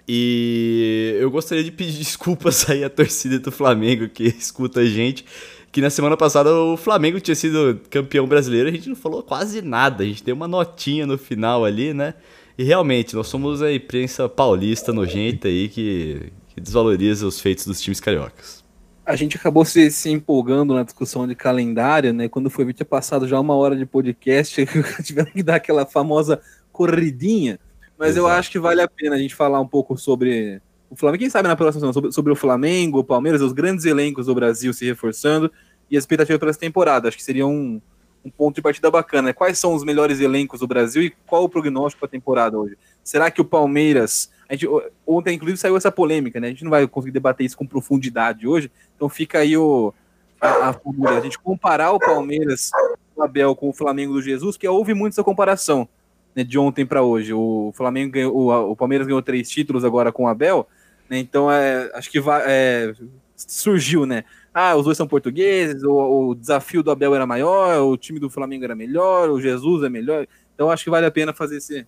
E 0.06 1.16
eu 1.18 1.30
gostaria 1.30 1.64
de 1.64 1.72
pedir 1.72 1.96
desculpas 1.98 2.68
aí 2.68 2.84
à 2.84 2.90
torcida 2.90 3.38
do 3.38 3.50
Flamengo 3.50 4.06
que 4.06 4.24
escuta 4.24 4.80
a 4.80 4.84
gente. 4.84 5.24
Que 5.72 5.80
na 5.80 5.88
semana 5.88 6.14
passada 6.14 6.54
o 6.54 6.76
Flamengo 6.76 7.18
tinha 7.18 7.34
sido 7.34 7.80
campeão 7.88 8.26
brasileiro, 8.26 8.68
a 8.68 8.72
gente 8.72 8.90
não 8.90 8.96
falou 8.96 9.22
quase 9.22 9.62
nada. 9.62 10.04
A 10.04 10.06
gente 10.06 10.22
deu 10.22 10.34
uma 10.34 10.46
notinha 10.46 11.06
no 11.06 11.16
final 11.16 11.64
ali, 11.64 11.94
né? 11.94 12.12
E 12.58 12.64
realmente, 12.64 13.16
nós 13.16 13.28
somos 13.28 13.62
a 13.62 13.72
imprensa 13.72 14.28
paulista 14.28 14.92
nojenta 14.92 15.48
aí 15.48 15.70
que, 15.70 16.30
que 16.54 16.60
desvaloriza 16.60 17.26
os 17.26 17.40
feitos 17.40 17.66
dos 17.66 17.80
times 17.80 18.00
cariocas. 18.00 18.62
A 19.04 19.16
gente 19.16 19.36
acabou 19.36 19.64
se, 19.64 19.90
se 19.90 20.10
empolgando 20.10 20.74
na 20.74 20.84
discussão 20.84 21.26
de 21.26 21.34
calendário, 21.34 22.12
né? 22.12 22.28
Quando 22.28 22.48
foi 22.48 22.72
tinha 22.72 22.86
passado 22.86 23.26
já 23.26 23.38
uma 23.40 23.54
hora 23.54 23.74
de 23.74 23.84
podcast, 23.84 24.64
tiveram 25.02 25.32
que 25.32 25.42
dar 25.42 25.56
aquela 25.56 25.84
famosa 25.84 26.40
corridinha. 26.70 27.58
Mas 27.98 28.10
Exato. 28.10 28.26
eu 28.26 28.28
acho 28.28 28.50
que 28.50 28.58
vale 28.58 28.80
a 28.80 28.88
pena 28.88 29.16
a 29.16 29.18
gente 29.18 29.34
falar 29.34 29.60
um 29.60 29.66
pouco 29.66 29.96
sobre 29.96 30.60
o 30.88 30.96
Flamengo. 30.96 31.20
Quem 31.20 31.30
sabe 31.30 31.48
na 31.48 31.56
próxima 31.56 31.80
semana, 31.80 31.92
sobre, 31.92 32.12
sobre 32.12 32.32
o 32.32 32.36
Flamengo, 32.36 33.00
o 33.00 33.04
Palmeiras, 33.04 33.42
os 33.42 33.52
grandes 33.52 33.84
elencos 33.84 34.26
do 34.26 34.34
Brasil 34.34 34.72
se 34.72 34.84
reforçando 34.84 35.50
e 35.90 35.96
as 35.96 36.02
expectativas 36.02 36.38
para 36.38 36.50
essa 36.50 36.60
temporada. 36.60 37.08
Acho 37.08 37.16
que 37.16 37.24
seria 37.24 37.46
um, 37.46 37.80
um 38.24 38.30
ponto 38.30 38.54
de 38.54 38.62
partida 38.62 38.90
bacana. 38.90 39.34
Quais 39.34 39.58
são 39.58 39.74
os 39.74 39.84
melhores 39.84 40.20
elencos 40.20 40.60
do 40.60 40.66
Brasil 40.66 41.02
e 41.02 41.10
qual 41.26 41.44
o 41.44 41.48
prognóstico 41.48 42.00
para 42.00 42.06
a 42.06 42.10
temporada 42.10 42.58
hoje? 42.58 42.76
Será 43.02 43.30
que 43.30 43.40
o 43.40 43.44
Palmeiras. 43.44 44.30
Gente, 44.52 44.68
ontem, 45.06 45.34
inclusive, 45.34 45.58
saiu 45.58 45.76
essa 45.76 45.90
polêmica, 45.90 46.38
né? 46.38 46.48
A 46.48 46.50
gente 46.50 46.64
não 46.64 46.70
vai 46.70 46.86
conseguir 46.86 47.12
debater 47.12 47.46
isso 47.46 47.56
com 47.56 47.66
profundidade 47.66 48.46
hoje, 48.46 48.70
então 48.94 49.08
fica 49.08 49.38
aí 49.38 49.56
o, 49.56 49.92
a, 50.40 50.70
a, 50.70 51.16
a 51.16 51.20
gente 51.20 51.38
comparar 51.38 51.92
o 51.92 51.98
Palmeiras 51.98 52.70
do 53.16 53.22
Abel 53.22 53.54
com 53.54 53.68
o 53.68 53.72
Flamengo 53.72 54.12
do 54.12 54.22
Jesus, 54.22 54.56
que 54.56 54.66
houve 54.68 54.94
muito 54.94 55.14
essa 55.14 55.24
comparação 55.24 55.88
né, 56.34 56.44
de 56.44 56.58
ontem 56.58 56.84
para 56.84 57.02
hoje. 57.02 57.32
O 57.32 57.72
Flamengo 57.74 58.12
ganhou, 58.12 58.34
o, 58.34 58.70
o, 58.70 58.76
Palmeiras 58.76 59.06
ganhou 59.06 59.22
três 59.22 59.48
títulos 59.48 59.84
agora 59.84 60.12
com 60.12 60.24
o 60.24 60.28
Abel, 60.28 60.66
né, 61.08 61.18
então 61.18 61.50
é, 61.50 61.90
acho 61.94 62.10
que 62.10 62.20
vai, 62.20 62.42
é, 62.46 62.94
surgiu, 63.36 64.06
né? 64.06 64.24
Ah, 64.54 64.76
os 64.76 64.84
dois 64.84 64.98
são 64.98 65.08
portugueses, 65.08 65.82
o, 65.82 66.28
o, 66.28 66.34
desafio 66.34 66.82
do 66.82 66.90
Abel 66.90 67.14
era 67.14 67.26
maior, 67.26 67.80
o 67.82 67.96
time 67.96 68.18
do 68.18 68.28
Flamengo 68.28 68.64
era 68.64 68.74
melhor, 68.74 69.30
o 69.30 69.40
Jesus 69.40 69.82
é 69.82 69.88
melhor. 69.88 70.26
Então 70.54 70.70
acho 70.70 70.84
que 70.84 70.90
vale 70.90 71.06
a 71.06 71.10
pena 71.10 71.32
fazer 71.32 71.56
esse. 71.56 71.86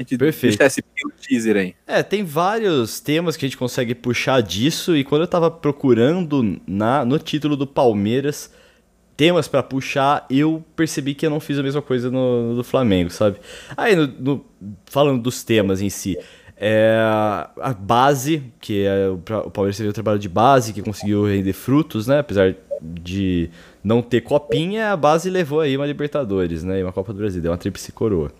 A 0.00 0.02
gente 0.02 0.16
Perfeito. 0.16 0.56
deixar 0.56 0.66
esse 0.66 0.82
teaser 1.20 1.56
aí. 1.58 1.74
É, 1.86 2.02
tem 2.02 2.24
vários 2.24 3.00
temas 3.00 3.36
que 3.36 3.44
a 3.44 3.48
gente 3.48 3.58
consegue 3.58 3.94
puxar 3.94 4.40
disso, 4.40 4.96
e 4.96 5.04
quando 5.04 5.22
eu 5.22 5.28
tava 5.28 5.50
procurando 5.50 6.58
na, 6.66 7.04
no 7.04 7.18
título 7.18 7.54
do 7.54 7.66
Palmeiras 7.66 8.50
temas 9.14 9.46
para 9.46 9.62
puxar, 9.62 10.24
eu 10.30 10.64
percebi 10.74 11.14
que 11.14 11.26
eu 11.26 11.30
não 11.30 11.38
fiz 11.38 11.58
a 11.58 11.62
mesma 11.62 11.82
coisa 11.82 12.10
no, 12.10 12.48
no 12.48 12.56
do 12.56 12.64
Flamengo, 12.64 13.10
sabe? 13.10 13.36
Aí, 13.76 13.94
no, 13.94 14.06
no, 14.06 14.44
falando 14.86 15.22
dos 15.22 15.44
temas 15.44 15.82
em 15.82 15.90
si, 15.90 16.16
é 16.56 16.98
a 17.60 17.74
base, 17.78 18.42
que 18.58 18.86
é, 18.86 19.06
o 19.10 19.50
Palmeiras 19.50 19.76
teve 19.76 19.90
o 19.90 19.92
trabalho 19.92 20.18
de 20.18 20.30
base, 20.30 20.72
que 20.72 20.80
conseguiu 20.80 21.26
render 21.26 21.52
frutos, 21.52 22.06
né? 22.06 22.20
Apesar 22.20 22.54
de 22.80 23.50
não 23.84 24.00
ter 24.00 24.22
copinha, 24.22 24.92
a 24.92 24.96
base 24.96 25.28
levou 25.28 25.60
aí 25.60 25.76
uma 25.76 25.84
Libertadores, 25.84 26.64
né? 26.64 26.80
E 26.80 26.82
uma 26.82 26.92
Copa 26.92 27.12
do 27.12 27.18
Brasil, 27.18 27.42
deu 27.42 27.52
uma 27.52 27.58
tríplice 27.58 27.92
coroa. 27.92 28.32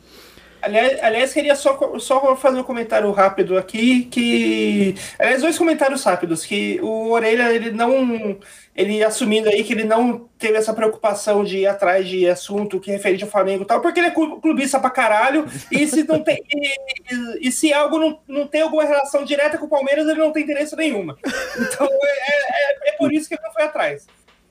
Aliás, 0.62 1.03
aliás, 1.03 1.33
queria 1.33 1.55
só, 1.55 1.99
só 1.99 2.37
fazer 2.37 2.61
um 2.61 2.65
comentário 2.65 3.11
rápido 3.12 3.57
aqui, 3.57 4.05
que... 4.05 4.95
Aliás, 5.19 5.41
dois 5.43 5.57
comentários 5.57 6.05
rápidos, 6.05 6.45
que 6.45 6.79
o 6.83 7.11
Orelha, 7.11 7.53
ele 7.53 7.71
não... 7.71 8.39
Ele 8.77 9.03
assumindo 9.03 9.49
aí 9.49 9.65
que 9.65 9.73
ele 9.73 9.85
não 9.85 10.29
teve 10.39 10.57
essa 10.57 10.73
preocupação 10.73 11.45
de 11.45 11.59
ir 11.59 11.67
atrás 11.67 12.09
de 12.09 12.27
assunto 12.29 12.81
que 12.81 12.91
referente 12.91 13.25
ao 13.25 13.31
Flamengo 13.31 13.65
e 13.65 13.67
tal, 13.67 13.81
porque 13.81 14.01
ele 14.01 14.07
é 14.09 14.11
clubista 14.11 14.79
pra 14.79 14.89
caralho, 14.89 15.47
e 15.71 15.87
se 15.87 16.05
não 16.05 16.23
tem... 16.23 16.43
e, 16.49 17.49
e, 17.49 17.53
se 17.53 17.73
algo 17.73 17.99
não, 17.99 18.21
não 18.27 18.47
tem 18.47 18.62
alguma 18.62 18.85
relação 18.85 19.25
direta 19.25 19.59
com 19.59 19.67
o 19.67 19.69
Palmeiras, 19.69 20.07
ele 20.07 20.21
não 20.21 20.33
tem 20.33 20.45
interesse 20.45 20.77
nenhuma. 20.77 21.17
Então, 21.61 21.87
é, 21.87 22.89
é, 22.89 22.91
é 22.91 22.93
por 22.93 23.12
isso 23.12 23.29
que 23.29 23.35
ele 23.35 23.43
não 23.43 23.53
foi 23.53 23.65
atrás. 23.65 24.07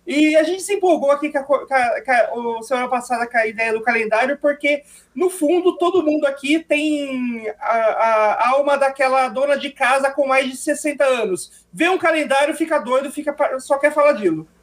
E 0.10 0.36
a 0.36 0.42
gente 0.42 0.64
se 0.64 0.74
empolgou 0.74 1.12
aqui 1.12 1.30
com 1.30 1.38
a, 1.38 1.44
com 1.44 1.54
a, 1.54 2.02
com 2.02 2.58
a, 2.58 2.64
semana 2.64 2.88
passada 2.88 3.28
com 3.28 3.38
a 3.38 3.46
ideia 3.46 3.72
do 3.72 3.82
calendário, 3.82 4.40
porque, 4.42 4.82
no 5.14 5.30
fundo, 5.30 5.78
todo 5.78 6.02
mundo 6.02 6.26
aqui 6.26 6.58
tem 6.58 7.48
a, 7.60 7.76
a, 7.76 8.50
alma 8.50 8.76
daquela 8.76 9.28
dona 9.30 9.56
de 9.56 9.70
casa 9.70 10.10
com 10.10 10.26
mais 10.26 10.50
de 10.50 10.58
60 10.58 11.06
anos. 11.06 11.64
Vê 11.72 11.88
um 11.90 12.00
calendário, 12.00 12.56
fica 12.56 12.80
doido, 12.80 13.12
fica 13.12 13.36
só 13.60 13.78
quer 13.78 13.94
falar 13.94 14.14
dilo. 14.14 14.48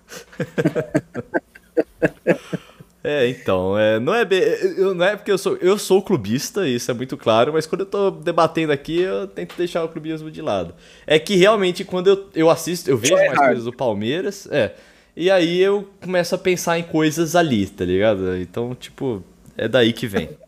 É, 3.08 3.28
então, 3.28 3.78
é, 3.78 4.00
não, 4.00 4.12
é 4.12 4.24
bem, 4.24 4.40
eu, 4.40 4.92
não 4.92 5.04
é 5.04 5.14
porque 5.14 5.30
eu 5.30 5.38
sou, 5.38 5.56
eu 5.58 5.78
sou 5.78 6.02
clubista, 6.02 6.66
isso 6.66 6.90
é 6.90 6.94
muito 6.94 7.16
claro, 7.16 7.52
mas 7.52 7.64
quando 7.64 7.82
eu 7.82 7.86
tô 7.86 8.10
debatendo 8.10 8.72
aqui, 8.72 9.00
eu 9.00 9.28
tento 9.28 9.54
deixar 9.56 9.84
o 9.84 9.88
clubismo 9.88 10.28
de 10.28 10.42
lado. 10.42 10.74
É 11.06 11.16
que 11.16 11.36
realmente, 11.36 11.84
quando 11.84 12.08
eu, 12.08 12.28
eu 12.34 12.50
assisto, 12.50 12.90
eu 12.90 12.98
vejo 12.98 13.14
mais 13.14 13.38
coisas 13.38 13.64
do 13.64 13.72
Palmeiras, 13.72 14.48
é, 14.50 14.72
e 15.16 15.30
aí 15.30 15.60
eu 15.60 15.88
começo 16.00 16.34
a 16.34 16.38
pensar 16.38 16.78
em 16.78 16.82
coisas 16.82 17.34
ali, 17.34 17.66
tá 17.66 17.84
ligado? 17.84 18.36
Então, 18.36 18.74
tipo, 18.74 19.22
é 19.56 19.66
daí 19.66 19.92
que 19.92 20.06
vem. 20.06 20.30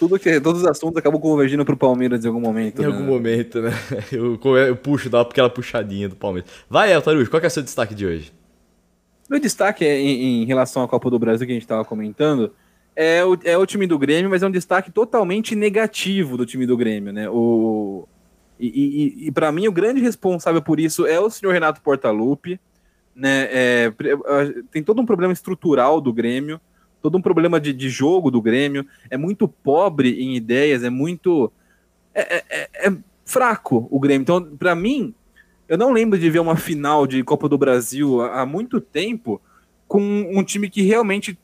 Tudo 0.00 0.18
que, 0.18 0.40
todos 0.40 0.62
os 0.62 0.66
assuntos 0.66 0.96
acabam 0.96 1.20
convergindo 1.20 1.64
pro 1.64 1.76
Palmeiras 1.76 2.24
em 2.24 2.28
algum 2.28 2.40
momento. 2.40 2.80
Em 2.80 2.82
né? 2.82 2.88
algum 2.88 3.04
momento, 3.04 3.60
né? 3.60 3.70
Eu, 4.10 4.36
eu 4.56 4.74
puxo, 4.74 5.08
dá 5.08 5.20
aquela 5.20 5.48
puxadinha 5.48 6.08
do 6.08 6.16
Palmeiras. 6.16 6.50
Vai, 6.68 6.92
Eltarujo, 6.92 7.30
qual 7.30 7.38
que 7.38 7.46
é 7.46 7.48
o 7.48 7.50
seu 7.50 7.62
destaque 7.62 7.94
de 7.94 8.04
hoje? 8.04 8.32
Meu 9.30 9.38
destaque 9.38 9.84
é 9.84 9.96
em, 9.96 10.42
em 10.42 10.44
relação 10.44 10.82
à 10.82 10.88
Copa 10.88 11.08
do 11.08 11.20
Brasil 11.20 11.46
que 11.46 11.52
a 11.52 11.54
gente 11.54 11.62
estava 11.62 11.84
comentando. 11.84 12.52
É 12.96 13.24
o, 13.24 13.38
é 13.44 13.56
o 13.56 13.64
time 13.64 13.86
do 13.86 13.96
Grêmio, 13.96 14.28
mas 14.28 14.42
é 14.42 14.46
um 14.48 14.50
destaque 14.50 14.90
totalmente 14.90 15.54
negativo 15.54 16.36
do 16.36 16.44
time 16.44 16.66
do 16.66 16.76
Grêmio, 16.76 17.12
né? 17.12 17.30
O, 17.30 18.08
e, 18.58 18.66
e, 18.66 19.26
e 19.28 19.30
para 19.30 19.52
mim, 19.52 19.68
o 19.68 19.72
grande 19.72 20.00
responsável 20.00 20.60
por 20.60 20.80
isso 20.80 21.06
é 21.06 21.20
o 21.20 21.30
senhor 21.30 21.52
Renato 21.52 21.80
Portaluppi 21.80 22.58
né? 23.14 23.48
É, 23.50 23.92
tem 24.70 24.82
todo 24.82 25.00
um 25.00 25.06
problema 25.06 25.32
estrutural 25.32 26.00
do 26.00 26.12
Grêmio, 26.12 26.60
todo 27.00 27.18
um 27.18 27.22
problema 27.22 27.60
de, 27.60 27.72
de 27.72 27.90
jogo 27.90 28.30
do 28.30 28.40
Grêmio, 28.40 28.86
é 29.10 29.16
muito 29.16 29.46
pobre 29.48 30.22
em 30.22 30.36
ideias, 30.36 30.84
é 30.84 30.90
muito. 30.90 31.52
É, 32.14 32.36
é, 32.36 32.44
é, 32.48 32.88
é 32.88 32.96
fraco 33.24 33.88
o 33.90 33.98
Grêmio. 33.98 34.22
Então, 34.22 34.56
para 34.56 34.74
mim, 34.74 35.14
eu 35.68 35.78
não 35.78 35.92
lembro 35.92 36.18
de 36.18 36.28
ver 36.28 36.38
uma 36.38 36.56
final 36.56 37.06
de 37.06 37.22
Copa 37.24 37.48
do 37.48 37.56
Brasil 37.56 38.20
há, 38.20 38.44
muito 38.44 38.80
tempo 38.80 39.40
com 39.88 40.00
um 40.00 40.42
time 40.44 40.68
que 40.68 40.82
realmente 40.82 41.38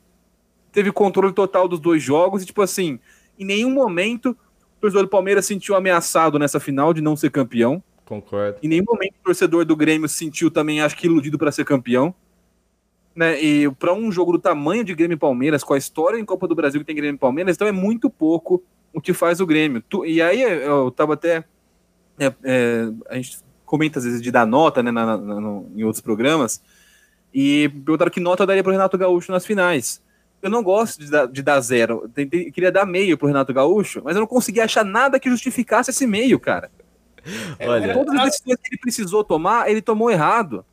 teve 0.71 0.91
controle 0.91 1.33
total 1.33 1.67
dos 1.67 1.79
dois 1.79 2.01
jogos 2.03 2.43
e, 2.43 2.45
tipo 2.45 2.61
assim, 2.61 2.99
em 3.37 3.45
nenhum 3.45 3.71
momento 3.71 4.37
o 4.77 4.81
torcedor 4.81 5.03
do 5.03 5.09
Palmeiras 5.09 5.45
sentiu 5.45 5.75
ameaçado 5.75 6.39
nessa 6.39 6.59
final 6.59 6.93
de 6.93 7.01
não 7.01 7.15
ser 7.15 7.31
campeão. 7.31 7.83
Concordo. 8.09 8.57
Em 8.63 8.67
nenhum 8.67 8.85
momento 8.87 9.13
o 9.21 9.23
torcedor 9.23 9.63
do 9.63 9.75
Grêmio 9.75 10.09
se 10.09 10.15
sentiu 10.15 10.49
também, 10.49 10.81
acho 10.81 10.97
que, 10.97 11.05
iludido 11.05 11.37
para 11.37 11.51
ser 11.51 11.63
campeão. 11.63 12.11
Né? 13.15 13.39
E 13.39 13.69
para 13.75 13.93
um 13.93 14.11
jogo 14.11 14.31
do 14.31 14.39
tamanho 14.39 14.83
de 14.83 14.95
Grêmio 14.95 15.13
e 15.13 15.19
Palmeiras, 15.19 15.63
com 15.63 15.75
a 15.75 15.77
história 15.77 16.17
em 16.17 16.25
Copa 16.25 16.47
do 16.47 16.55
Brasil 16.55 16.81
que 16.81 16.87
tem 16.87 16.95
Grêmio 16.95 17.17
e 17.17 17.19
Palmeiras, 17.19 17.55
então 17.55 17.67
é 17.67 17.71
muito 17.71 18.09
pouco 18.09 18.63
o 18.91 18.99
que 18.99 19.13
faz 19.13 19.39
o 19.39 19.45
Grêmio. 19.45 19.83
E 20.07 20.23
aí 20.23 20.41
eu 20.41 20.89
tava 20.89 21.13
até. 21.13 21.43
É, 22.17 22.33
é, 22.43 22.89
a 23.07 23.15
gente 23.15 23.37
comenta 23.63 23.99
às 23.99 24.05
vezes 24.05 24.21
de 24.23 24.31
dar 24.31 24.47
nota 24.47 24.81
né, 24.81 24.89
na, 24.89 25.15
na, 25.15 25.39
no, 25.39 25.69
em 25.75 25.83
outros 25.83 26.01
programas. 26.01 26.63
E 27.31 27.69
perguntaram 27.85 28.09
que 28.09 28.19
nota 28.19 28.41
eu 28.41 28.47
daria 28.47 28.63
para 28.63 28.71
Renato 28.71 28.97
Gaúcho 28.97 29.31
nas 29.31 29.45
finais. 29.45 30.01
Eu 30.41 30.49
não 30.49 30.63
gosto 30.63 30.99
de 30.99 31.11
dar, 31.11 31.27
de 31.27 31.43
dar 31.43 31.61
zero. 31.61 32.09
Tentei, 32.11 32.49
queria 32.49 32.71
dar 32.71 32.87
meio 32.87 33.19
para 33.19 33.27
Renato 33.27 33.53
Gaúcho, 33.53 34.01
mas 34.03 34.15
eu 34.15 34.21
não 34.21 34.27
consegui 34.27 34.61
achar 34.61 34.83
nada 34.83 35.19
que 35.19 35.29
justificasse 35.29 35.91
esse 35.91 36.07
meio, 36.07 36.39
cara. 36.39 36.71
Olha, 37.59 37.93
todas 37.93 38.15
as 38.15 38.25
decisões 38.31 38.57
que 38.57 38.69
ele 38.69 38.81
precisou 38.81 39.23
tomar, 39.23 39.69
ele 39.69 39.81
tomou 39.81 40.09
errado. 40.09 40.65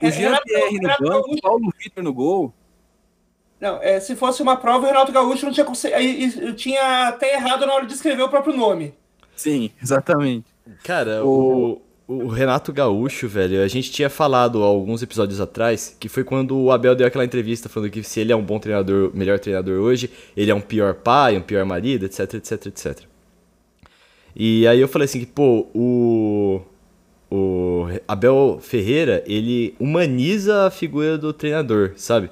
O 0.00 0.06
é, 0.06 0.10
Jean 0.10 0.38
Pierre 0.44 0.78
no 0.80 1.08
banco, 1.08 1.34
o 1.34 1.40
Paulo 1.40 1.72
Vitor 1.78 2.02
no 2.02 2.12
gol. 2.12 2.52
Não, 3.60 3.80
é, 3.80 4.00
se 4.00 4.16
fosse 4.16 4.42
uma 4.42 4.56
prova, 4.56 4.84
o 4.84 4.88
Renato 4.88 5.12
Gaúcho 5.12 5.46
não 5.46 5.52
tinha 5.52 5.64
conseguido. 5.64 6.42
Eu 6.42 6.56
tinha 6.56 7.08
até 7.08 7.34
errado 7.34 7.64
na 7.64 7.72
hora 7.72 7.86
de 7.86 7.92
escrever 7.92 8.22
o 8.22 8.28
próprio 8.28 8.56
nome. 8.56 8.92
Sim, 9.36 9.70
exatamente. 9.80 10.46
Cara, 10.82 11.24
o, 11.24 11.80
o 12.08 12.26
Renato 12.26 12.72
Gaúcho, 12.72 13.28
velho, 13.28 13.62
a 13.62 13.68
gente 13.68 13.92
tinha 13.92 14.10
falado 14.10 14.62
alguns 14.64 15.00
episódios 15.02 15.40
atrás 15.40 15.96
que 15.98 16.08
foi 16.08 16.24
quando 16.24 16.58
o 16.58 16.72
Abel 16.72 16.96
deu 16.96 17.06
aquela 17.06 17.24
entrevista 17.24 17.68
falando 17.68 17.90
que 17.90 18.02
se 18.02 18.18
ele 18.18 18.32
é 18.32 18.36
um 18.36 18.42
bom 18.42 18.58
treinador, 18.58 19.12
melhor 19.14 19.38
treinador 19.38 19.80
hoje, 19.80 20.10
ele 20.36 20.50
é 20.50 20.54
um 20.54 20.60
pior 20.60 20.94
pai, 20.94 21.36
um 21.36 21.42
pior 21.42 21.64
marido, 21.64 22.04
etc, 22.04 22.34
etc, 22.34 22.66
etc. 22.66 23.11
E 24.34 24.66
aí 24.66 24.80
eu 24.80 24.88
falei 24.88 25.04
assim 25.04 25.20
que, 25.20 25.26
pô, 25.26 25.66
o. 25.74 26.60
O 27.34 27.86
Abel 28.06 28.58
Ferreira, 28.60 29.24
ele 29.26 29.74
humaniza 29.80 30.66
a 30.66 30.70
figura 30.70 31.16
do 31.16 31.32
treinador, 31.32 31.92
sabe? 31.96 32.28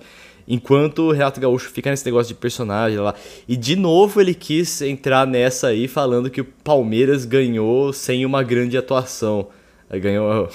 Enquanto 0.47 1.05
o 1.05 1.13
Renato 1.13 1.41
Gaúcho 1.41 1.71
fica 1.71 1.89
nesse 1.89 2.05
negócio 2.05 2.35
de 2.35 2.39
personagem 2.39 2.99
lá. 2.99 3.15
E 3.49 3.57
de 3.57 3.77
novo 3.77 4.21
ele 4.21 4.35
quis 4.35 4.83
entrar 4.83 5.27
nessa 5.27 5.69
aí 5.69 5.89
falando 5.89 6.29
que 6.29 6.43
o 6.43 6.45
Palmeiras 6.45 7.25
ganhou 7.25 7.95
sem 7.95 8.27
uma 8.27 8.43
grande 8.43 8.77
atuação. 8.77 9.49
Ganhou. 9.91 10.49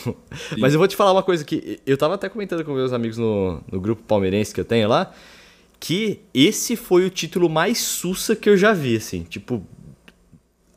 Mas 0.57 0.73
eu 0.73 0.79
vou 0.79 0.87
te 0.87 0.95
falar 0.95 1.11
uma 1.11 1.23
coisa 1.23 1.43
que 1.43 1.79
eu 1.85 1.97
tava 1.97 2.15
até 2.15 2.29
comentando 2.29 2.63
com 2.63 2.73
meus 2.73 2.93
amigos 2.93 3.17
no, 3.17 3.61
no 3.71 3.81
grupo 3.81 4.03
palmeirense 4.03 4.53
que 4.53 4.61
eu 4.61 4.65
tenho 4.65 4.87
lá. 4.87 5.11
Que 5.79 6.19
esse 6.33 6.75
foi 6.75 7.05
o 7.05 7.09
título 7.09 7.49
mais 7.49 7.79
sussa 7.79 8.35
que 8.35 8.49
eu 8.49 8.55
já 8.55 8.73
vi, 8.73 8.95
assim. 8.95 9.23
Tipo, 9.23 9.61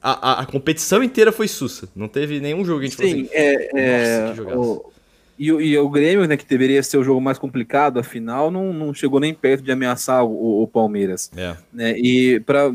a, 0.02 0.30
a, 0.30 0.40
a, 0.40 0.46
competição 0.46 1.02
inteira 1.02 1.32
foi 1.32 1.48
sussa. 1.48 1.88
Não 1.94 2.08
teve 2.08 2.40
nenhum 2.40 2.64
jogo 2.64 2.80
que 2.80 2.86
a 2.86 2.88
gente 2.88 3.00
Sim, 3.00 3.22
assim, 3.22 3.28
é, 3.32 3.70
é 3.74 4.56
o, 4.56 4.90
e, 5.38 5.46
e, 5.46 5.78
o 5.78 5.88
Grêmio, 5.88 6.26
né, 6.26 6.36
que 6.36 6.44
deveria 6.44 6.82
ser 6.82 6.98
o 6.98 7.04
jogo 7.04 7.20
mais 7.20 7.38
complicado, 7.38 8.00
afinal, 8.00 8.50
não, 8.50 8.72
não 8.72 8.92
chegou 8.92 9.20
nem 9.20 9.32
perto 9.32 9.62
de 9.62 9.70
ameaçar 9.70 10.24
o, 10.24 10.62
o 10.62 10.66
Palmeiras. 10.66 11.30
É. 11.36 11.56
Né, 11.72 11.98
e 11.98 12.40
para 12.40 12.72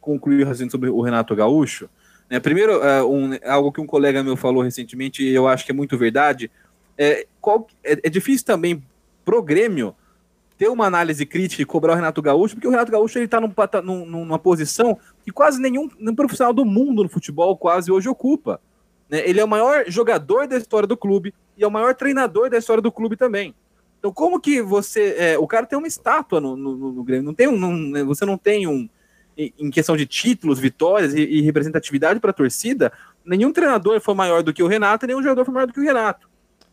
concluir 0.00 0.46
o 0.46 0.70
sobre 0.70 0.88
o 0.88 1.00
Renato 1.00 1.34
Gaúcho, 1.34 1.90
né, 2.28 2.38
primeiro, 2.38 2.80
é, 2.82 3.02
um, 3.02 3.30
algo 3.44 3.72
que 3.72 3.80
um 3.80 3.86
colega 3.86 4.22
meu 4.22 4.36
falou 4.36 4.62
recentemente, 4.62 5.24
e 5.24 5.34
eu 5.34 5.48
acho 5.48 5.64
que 5.64 5.72
é 5.72 5.74
muito 5.74 5.98
verdade, 5.98 6.48
é, 6.96 7.26
qual, 7.40 7.66
é, 7.82 7.98
é 8.04 8.08
difícil 8.08 8.46
também 8.46 8.82
pro 9.24 9.42
Grêmio 9.42 9.94
ter 10.56 10.68
uma 10.68 10.86
análise 10.86 11.24
crítica 11.24 11.62
e 11.62 11.64
cobrar 11.64 11.94
o 11.94 11.96
Renato 11.96 12.20
Gaúcho, 12.20 12.54
porque 12.54 12.68
o 12.68 12.70
Renato 12.70 12.92
Gaúcho 12.92 13.18
ele 13.18 13.24
está 13.24 13.40
num, 13.40 14.04
numa 14.04 14.38
posição 14.38 14.98
que 15.24 15.30
quase 15.30 15.60
nenhum, 15.60 15.88
nenhum 15.98 16.14
profissional 16.14 16.52
do 16.52 16.64
mundo 16.64 17.02
no 17.02 17.08
futebol 17.08 17.56
quase 17.56 17.90
hoje 17.90 18.08
ocupa. 18.08 18.60
Né? 19.08 19.28
Ele 19.28 19.40
é 19.40 19.44
o 19.44 19.48
maior 19.48 19.84
jogador 19.88 20.46
da 20.46 20.56
história 20.56 20.86
do 20.86 20.96
clube 20.96 21.34
e 21.56 21.64
é 21.64 21.66
o 21.66 21.70
maior 21.70 21.94
treinador 21.94 22.48
da 22.48 22.58
história 22.58 22.82
do 22.82 22.92
clube 22.92 23.16
também. 23.16 23.54
Então, 23.98 24.10
como 24.12 24.40
que 24.40 24.62
você. 24.62 25.14
É, 25.18 25.38
o 25.38 25.46
cara 25.46 25.66
tem 25.66 25.78
uma 25.78 25.86
estátua 25.86 26.40
no, 26.40 26.56
no, 26.56 26.92
no 26.92 27.04
Grêmio, 27.04 27.24
não 27.24 27.34
tem 27.34 27.46
um, 27.46 27.58
não, 27.58 27.72
né, 27.72 28.02
você 28.02 28.24
não 28.24 28.38
tem 28.38 28.66
um. 28.66 28.88
Em 29.36 29.70
questão 29.70 29.96
de 29.96 30.04
títulos, 30.04 30.58
vitórias 30.58 31.14
e, 31.14 31.20
e 31.22 31.40
representatividade 31.40 32.20
para 32.20 32.30
a 32.30 32.34
torcida, 32.34 32.92
nenhum 33.24 33.52
treinador 33.52 33.98
foi 34.00 34.14
maior 34.14 34.42
do 34.42 34.52
que 34.52 34.62
o 34.62 34.66
Renato, 34.66 35.06
nenhum 35.06 35.22
jogador 35.22 35.44
foi 35.46 35.54
maior 35.54 35.66
do 35.66 35.72
que 35.72 35.80
o 35.80 35.82
Renato. 35.82 36.28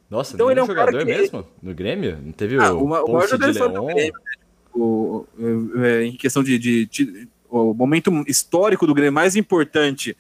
Nossa, 0.10 0.34
então 0.34 0.50
ele 0.50 0.60
é 0.60 0.64
um 0.64 0.68
jogador 0.68 1.06
mesmo 1.06 1.46
no 1.62 1.74
Grêmio? 1.74 2.18
Não 2.22 2.32
teve 2.32 2.58
ah, 2.58 2.74
o, 2.74 2.84
o 2.84 2.88
maior 2.88 3.28
jogador 3.28 3.70
do 3.70 3.86
Grêmio. 3.86 4.14
Né? 4.14 4.38
O, 4.74 5.26
é, 5.82 6.04
em 6.04 6.16
questão 6.16 6.44
de, 6.44 6.58
de, 6.60 6.86
de, 6.86 7.28
o 7.50 7.74
momento 7.74 8.12
histórico 8.28 8.86
do 8.86 8.94
Grêmio 8.94 9.14
mais 9.14 9.36
importante 9.36 10.16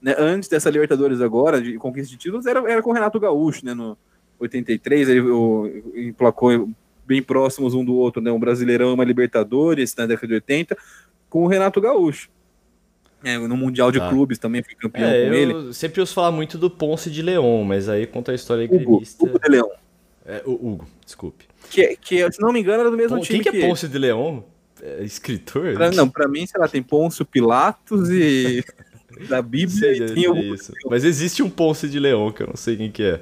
né, 0.00 0.14
antes 0.18 0.48
dessa 0.48 0.70
Libertadores 0.70 1.20
agora, 1.20 1.60
de 1.60 1.76
conquista 1.76 2.10
de 2.10 2.16
títulos, 2.16 2.46
era, 2.46 2.60
era 2.70 2.82
com 2.82 2.90
o 2.90 2.92
Renato 2.92 3.18
Gaúcho, 3.18 3.64
né, 3.64 3.74
no 3.74 3.96
83, 4.38 5.08
ele 5.08 5.20
o, 5.22 5.82
emplacou 5.96 6.68
bem 7.04 7.22
próximos 7.22 7.74
um 7.74 7.84
do 7.84 7.94
outro, 7.94 8.22
né, 8.22 8.30
um 8.30 8.38
Brasileirão 8.38 8.90
e 8.90 8.94
uma 8.94 9.04
Libertadores 9.04 9.94
na 9.96 10.06
década 10.06 10.28
de 10.28 10.34
80, 10.34 10.76
com 11.28 11.44
o 11.44 11.46
Renato 11.46 11.80
Gaúcho. 11.80 12.30
É, 13.24 13.36
no 13.36 13.56
Mundial 13.56 13.90
de 13.90 14.00
ah. 14.00 14.08
Clubes 14.08 14.38
também 14.38 14.62
fui 14.62 14.76
campeão 14.76 15.08
é, 15.08 15.26
com 15.26 15.34
ele. 15.34 15.74
Sempre 15.74 16.00
ouço 16.00 16.14
falar 16.14 16.30
muito 16.30 16.56
do 16.56 16.70
Ponce 16.70 17.10
de 17.10 17.20
Leão, 17.20 17.64
mas 17.64 17.88
aí 17.88 18.06
conta 18.06 18.30
a 18.30 18.34
história 18.34 18.64
Hugo, 18.70 19.02
Hugo 19.18 19.40
de 19.40 19.50
Leão. 19.50 19.68
É, 20.24 20.40
o 20.46 20.52
Hugo, 20.52 20.86
desculpe. 21.04 21.46
Que, 21.68 21.96
que, 21.96 22.30
se 22.30 22.40
não 22.40 22.52
me 22.52 22.60
engano, 22.60 22.82
era 22.82 22.90
do 22.90 22.96
mesmo 22.96 23.16
Pon, 23.16 23.22
time. 23.22 23.42
Quem 23.42 23.52
que 23.52 23.58
é 23.58 23.66
Ponce 23.66 23.88
de 23.88 23.98
Leão? 23.98 24.44
É 24.82 25.02
escritor? 25.02 25.74
Pra, 25.74 25.90
não, 25.90 26.08
pra 26.08 26.28
mim, 26.28 26.46
sei 26.46 26.60
lá, 26.60 26.68
tem 26.68 26.82
Pôncio 26.82 27.24
Pilatos 27.24 28.08
e. 28.10 28.64
da 29.28 29.42
Bíblia 29.42 29.78
sei, 29.78 30.14
tem 30.14 30.28
o... 30.28 30.54
isso. 30.54 30.72
Mas 30.88 31.04
existe 31.04 31.42
um 31.42 31.50
Ponce 31.50 31.88
de 31.88 31.98
Leão, 31.98 32.30
que 32.30 32.42
eu 32.42 32.46
não 32.46 32.56
sei 32.56 32.76
quem 32.76 32.90
que 32.90 33.02
é. 33.02 33.20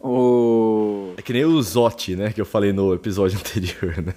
O... 0.00 1.14
É 1.16 1.22
que 1.22 1.32
nem 1.32 1.44
o 1.44 1.60
Zotti, 1.62 2.14
né? 2.14 2.32
Que 2.32 2.40
eu 2.40 2.46
falei 2.46 2.72
no 2.72 2.94
episódio 2.94 3.38
anterior, 3.40 4.02
né? 4.02 4.14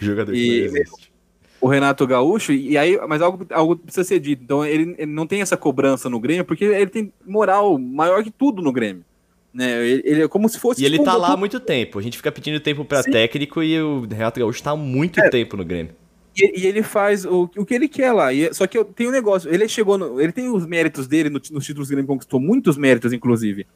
O 0.00 0.04
jogador 0.04 0.34
e... 0.34 0.38
que 0.38 0.60
existe. 0.60 1.12
O 1.60 1.68
Renato 1.68 2.04
Gaúcho, 2.08 2.52
e 2.52 2.76
aí, 2.76 2.98
mas 3.06 3.22
algo, 3.22 3.46
algo 3.50 3.76
precisa 3.76 4.02
ser 4.02 4.18
dito. 4.18 4.42
Então, 4.42 4.64
ele, 4.64 4.96
ele 4.98 5.12
não 5.12 5.28
tem 5.28 5.40
essa 5.40 5.56
cobrança 5.56 6.10
no 6.10 6.18
Grêmio, 6.18 6.44
porque 6.44 6.64
ele 6.64 6.88
tem 6.88 7.12
moral 7.24 7.78
maior 7.78 8.24
que 8.24 8.32
tudo 8.32 8.60
no 8.60 8.72
Grêmio. 8.72 9.04
Né? 9.52 9.86
Ele, 9.86 10.02
ele, 10.04 10.22
é 10.22 10.28
como 10.28 10.48
se 10.48 10.58
fosse. 10.58 10.82
E 10.82 10.86
ele 10.86 10.98
tipo, 10.98 11.04
tá 11.04 11.16
um... 11.16 11.20
lá 11.20 11.32
há 11.32 11.36
muito 11.36 11.60
tempo. 11.60 11.98
A 11.98 12.02
gente 12.02 12.16
fica 12.16 12.32
pedindo 12.32 12.58
tempo 12.58 12.84
para 12.84 13.02
técnico 13.02 13.62
e 13.62 13.80
o 13.80 14.06
Renato 14.08 14.40
Gaúcho 14.40 14.62
tá 14.62 14.70
há 14.70 14.76
muito 14.76 15.20
é. 15.20 15.28
tempo 15.28 15.56
no 15.56 15.64
Grêmio. 15.64 15.94
E, 16.34 16.62
e, 16.62 16.66
ele 16.66 16.82
faz 16.82 17.26
o, 17.26 17.50
o 17.56 17.66
que 17.66 17.74
ele 17.74 17.88
quer 17.88 18.12
lá. 18.12 18.32
E, 18.32 18.52
só 18.54 18.66
que 18.66 18.78
eu 18.78 18.84
tenho 18.84 19.10
um 19.10 19.12
negócio. 19.12 19.52
Ele 19.52 19.68
chegou. 19.68 19.98
No, 19.98 20.20
ele 20.20 20.32
tem 20.32 20.48
os 20.48 20.66
méritos 20.66 21.06
dele 21.06 21.28
no, 21.28 21.40
nos 21.50 21.64
títulos 21.64 21.88
que 21.88 21.94
ele 21.94 22.04
conquistou, 22.04 22.40
muitos 22.40 22.78
méritos, 22.78 23.12
inclusive. 23.12 23.66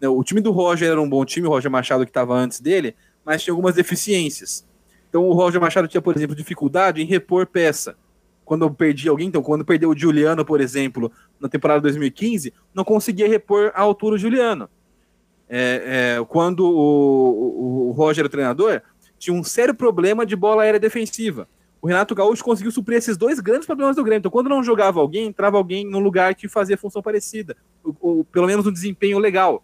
Né, 0.00 0.08
o 0.08 0.22
time 0.22 0.40
do 0.40 0.52
Roger 0.52 0.90
era 0.90 1.00
um 1.00 1.08
bom 1.08 1.24
time, 1.24 1.46
o 1.46 1.50
Roger 1.50 1.70
Machado 1.70 2.04
que 2.04 2.10
estava 2.10 2.34
antes 2.34 2.60
dele, 2.60 2.94
mas 3.24 3.42
tinha 3.42 3.52
algumas 3.52 3.74
deficiências. 3.74 4.64
Então 5.08 5.24
o 5.28 5.32
Roger 5.32 5.60
Machado 5.60 5.88
tinha, 5.88 6.02
por 6.02 6.16
exemplo, 6.16 6.36
dificuldade 6.36 7.02
em 7.02 7.06
repor 7.06 7.46
peça. 7.46 7.96
Quando 8.44 8.64
eu 8.64 8.70
perdi 8.70 9.08
alguém, 9.08 9.28
então, 9.28 9.42
quando 9.42 9.64
perdeu 9.64 9.88
o 9.88 9.98
Juliano, 9.98 10.44
por 10.44 10.60
exemplo, 10.60 11.10
na 11.40 11.48
temporada 11.48 11.80
2015, 11.80 12.52
não 12.74 12.84
conseguia 12.84 13.26
repor 13.26 13.72
a 13.74 13.80
altura 13.80 14.16
do 14.16 14.20
Juliano. 14.20 14.68
É, 15.56 16.16
é, 16.18 16.24
quando 16.24 16.60
o, 16.60 16.68
o, 16.70 17.88
o 17.88 17.90
Roger 17.92 18.22
era 18.22 18.28
treinador, 18.28 18.82
tinha 19.18 19.34
um 19.34 19.44
sério 19.44 19.74
problema 19.74 20.26
de 20.26 20.34
bola 20.34 20.62
aérea 20.62 20.80
defensiva 20.80 21.46
o 21.84 21.86
Renato 21.86 22.14
Gaúcho 22.14 22.42
conseguiu 22.42 22.72
suprir 22.72 22.96
esses 22.96 23.14
dois 23.14 23.38
grandes 23.40 23.66
problemas 23.66 23.94
do 23.94 24.02
Grêmio. 24.02 24.20
Então, 24.20 24.30
quando 24.30 24.48
não 24.48 24.64
jogava 24.64 25.00
alguém, 25.00 25.26
entrava 25.26 25.58
alguém 25.58 25.84
no 25.84 25.98
lugar 25.98 26.34
que 26.34 26.48
fazia 26.48 26.78
função 26.78 27.02
parecida, 27.02 27.58
ou, 27.84 27.94
ou 28.00 28.24
pelo 28.24 28.46
menos 28.46 28.66
um 28.66 28.72
desempenho 28.72 29.18
legal. 29.18 29.62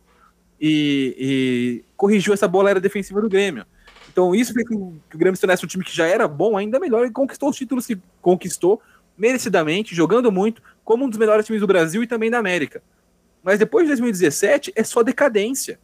E, 0.60 1.16
e, 1.18 1.84
corrigiu 1.96 2.34
essa 2.34 2.46
bola 2.46 2.68
era 2.68 2.78
defensiva 2.78 3.22
do 3.22 3.28
Grêmio. 3.30 3.64
Então, 4.12 4.34
isso 4.34 4.52
fez 4.52 4.68
que 4.68 4.74
o, 4.74 4.92
que 5.08 5.16
o 5.16 5.18
Grêmio 5.18 5.34
se 5.34 5.40
tornasse 5.40 5.64
um 5.64 5.68
time 5.68 5.82
que 5.82 5.96
já 5.96 6.06
era 6.06 6.28
bom, 6.28 6.58
ainda 6.58 6.78
melhor, 6.78 7.06
e 7.06 7.10
conquistou 7.10 7.48
os 7.48 7.56
títulos 7.56 7.86
que 7.86 7.98
conquistou, 8.20 8.82
merecidamente, 9.16 9.94
jogando 9.94 10.30
muito, 10.30 10.60
como 10.84 11.06
um 11.06 11.08
dos 11.08 11.18
melhores 11.18 11.46
times 11.46 11.62
do 11.62 11.66
Brasil 11.66 12.02
e 12.02 12.06
também 12.06 12.30
da 12.30 12.36
América. 12.36 12.82
Mas 13.42 13.58
depois 13.58 13.84
de 13.84 13.88
2017, 13.88 14.72
é 14.76 14.84
só 14.84 15.02
decadência. 15.02 15.78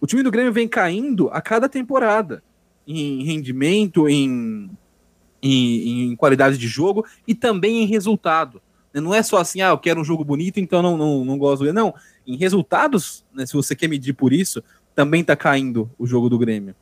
O 0.00 0.06
time 0.06 0.22
do 0.22 0.30
Grêmio 0.30 0.52
vem 0.52 0.68
caindo 0.68 1.28
a 1.30 1.40
cada 1.40 1.68
temporada 1.68 2.42
em 2.86 3.22
rendimento, 3.24 4.08
em 4.08 4.70
em, 5.42 6.10
em 6.10 6.16
qualidade 6.16 6.58
de 6.58 6.68
jogo 6.68 7.04
e 7.26 7.34
também 7.34 7.82
em 7.82 7.86
resultado. 7.86 8.60
Não 8.92 9.14
é 9.14 9.22
só 9.22 9.36
assim, 9.36 9.60
ah, 9.60 9.68
eu 9.68 9.78
quero 9.78 10.00
um 10.00 10.04
jogo 10.04 10.24
bonito, 10.24 10.58
então 10.58 10.82
não, 10.82 10.96
não, 10.96 11.24
não 11.24 11.38
gosto 11.38 11.60
dele. 11.62 11.72
Não, 11.72 11.94
em 12.26 12.36
resultados, 12.36 13.24
né, 13.32 13.46
se 13.46 13.52
você 13.52 13.76
quer 13.76 13.86
medir 13.86 14.14
por 14.14 14.32
isso, 14.32 14.62
também 14.94 15.22
tá 15.22 15.36
caindo 15.36 15.90
o 15.98 16.06
jogo 16.06 16.28
do 16.28 16.38
Grêmio. 16.38 16.74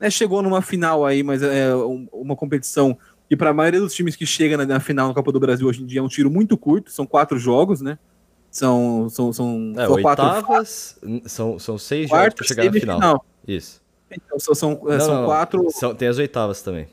É, 0.00 0.10
chegou 0.10 0.42
numa 0.42 0.60
final 0.60 1.06
aí, 1.06 1.22
mas 1.22 1.42
é 1.42 1.72
uma 2.12 2.34
competição 2.34 2.98
que 3.28 3.36
para 3.36 3.50
a 3.50 3.54
maioria 3.54 3.80
dos 3.80 3.94
times 3.94 4.16
que 4.16 4.26
chega 4.26 4.56
na, 4.56 4.66
na, 4.66 4.80
final 4.80 5.08
na 5.08 5.14
Copa 5.14 5.30
do 5.30 5.38
Brasil 5.38 5.66
hoje 5.66 5.82
em 5.82 5.86
dia 5.86 6.00
é 6.00 6.02
um 6.02 6.08
tiro 6.08 6.30
muito 6.30 6.58
curto, 6.58 6.90
são 6.90 7.06
quatro 7.06 7.38
jogos, 7.38 7.80
né? 7.80 7.98
São, 8.54 9.08
são, 9.10 9.32
são, 9.32 9.72
é, 9.76 9.88
oitavas, 9.88 10.44
quatro 10.44 11.28
são, 11.28 11.58
são 11.58 11.76
seis 11.76 12.08
jogos 12.08 12.34
para 12.34 12.46
chegar 12.46 12.64
na 12.66 12.72
final. 12.72 13.00
final. 13.00 13.26
Isso. 13.48 13.82
Então, 14.08 14.38
são, 14.38 14.54
são, 14.54 14.80
não, 14.80 15.00
são 15.00 15.14
não, 15.16 15.24
quatro. 15.26 15.70
São, 15.72 15.92
tem 15.92 16.06
as 16.06 16.18
oitavas 16.18 16.62
também. 16.62 16.86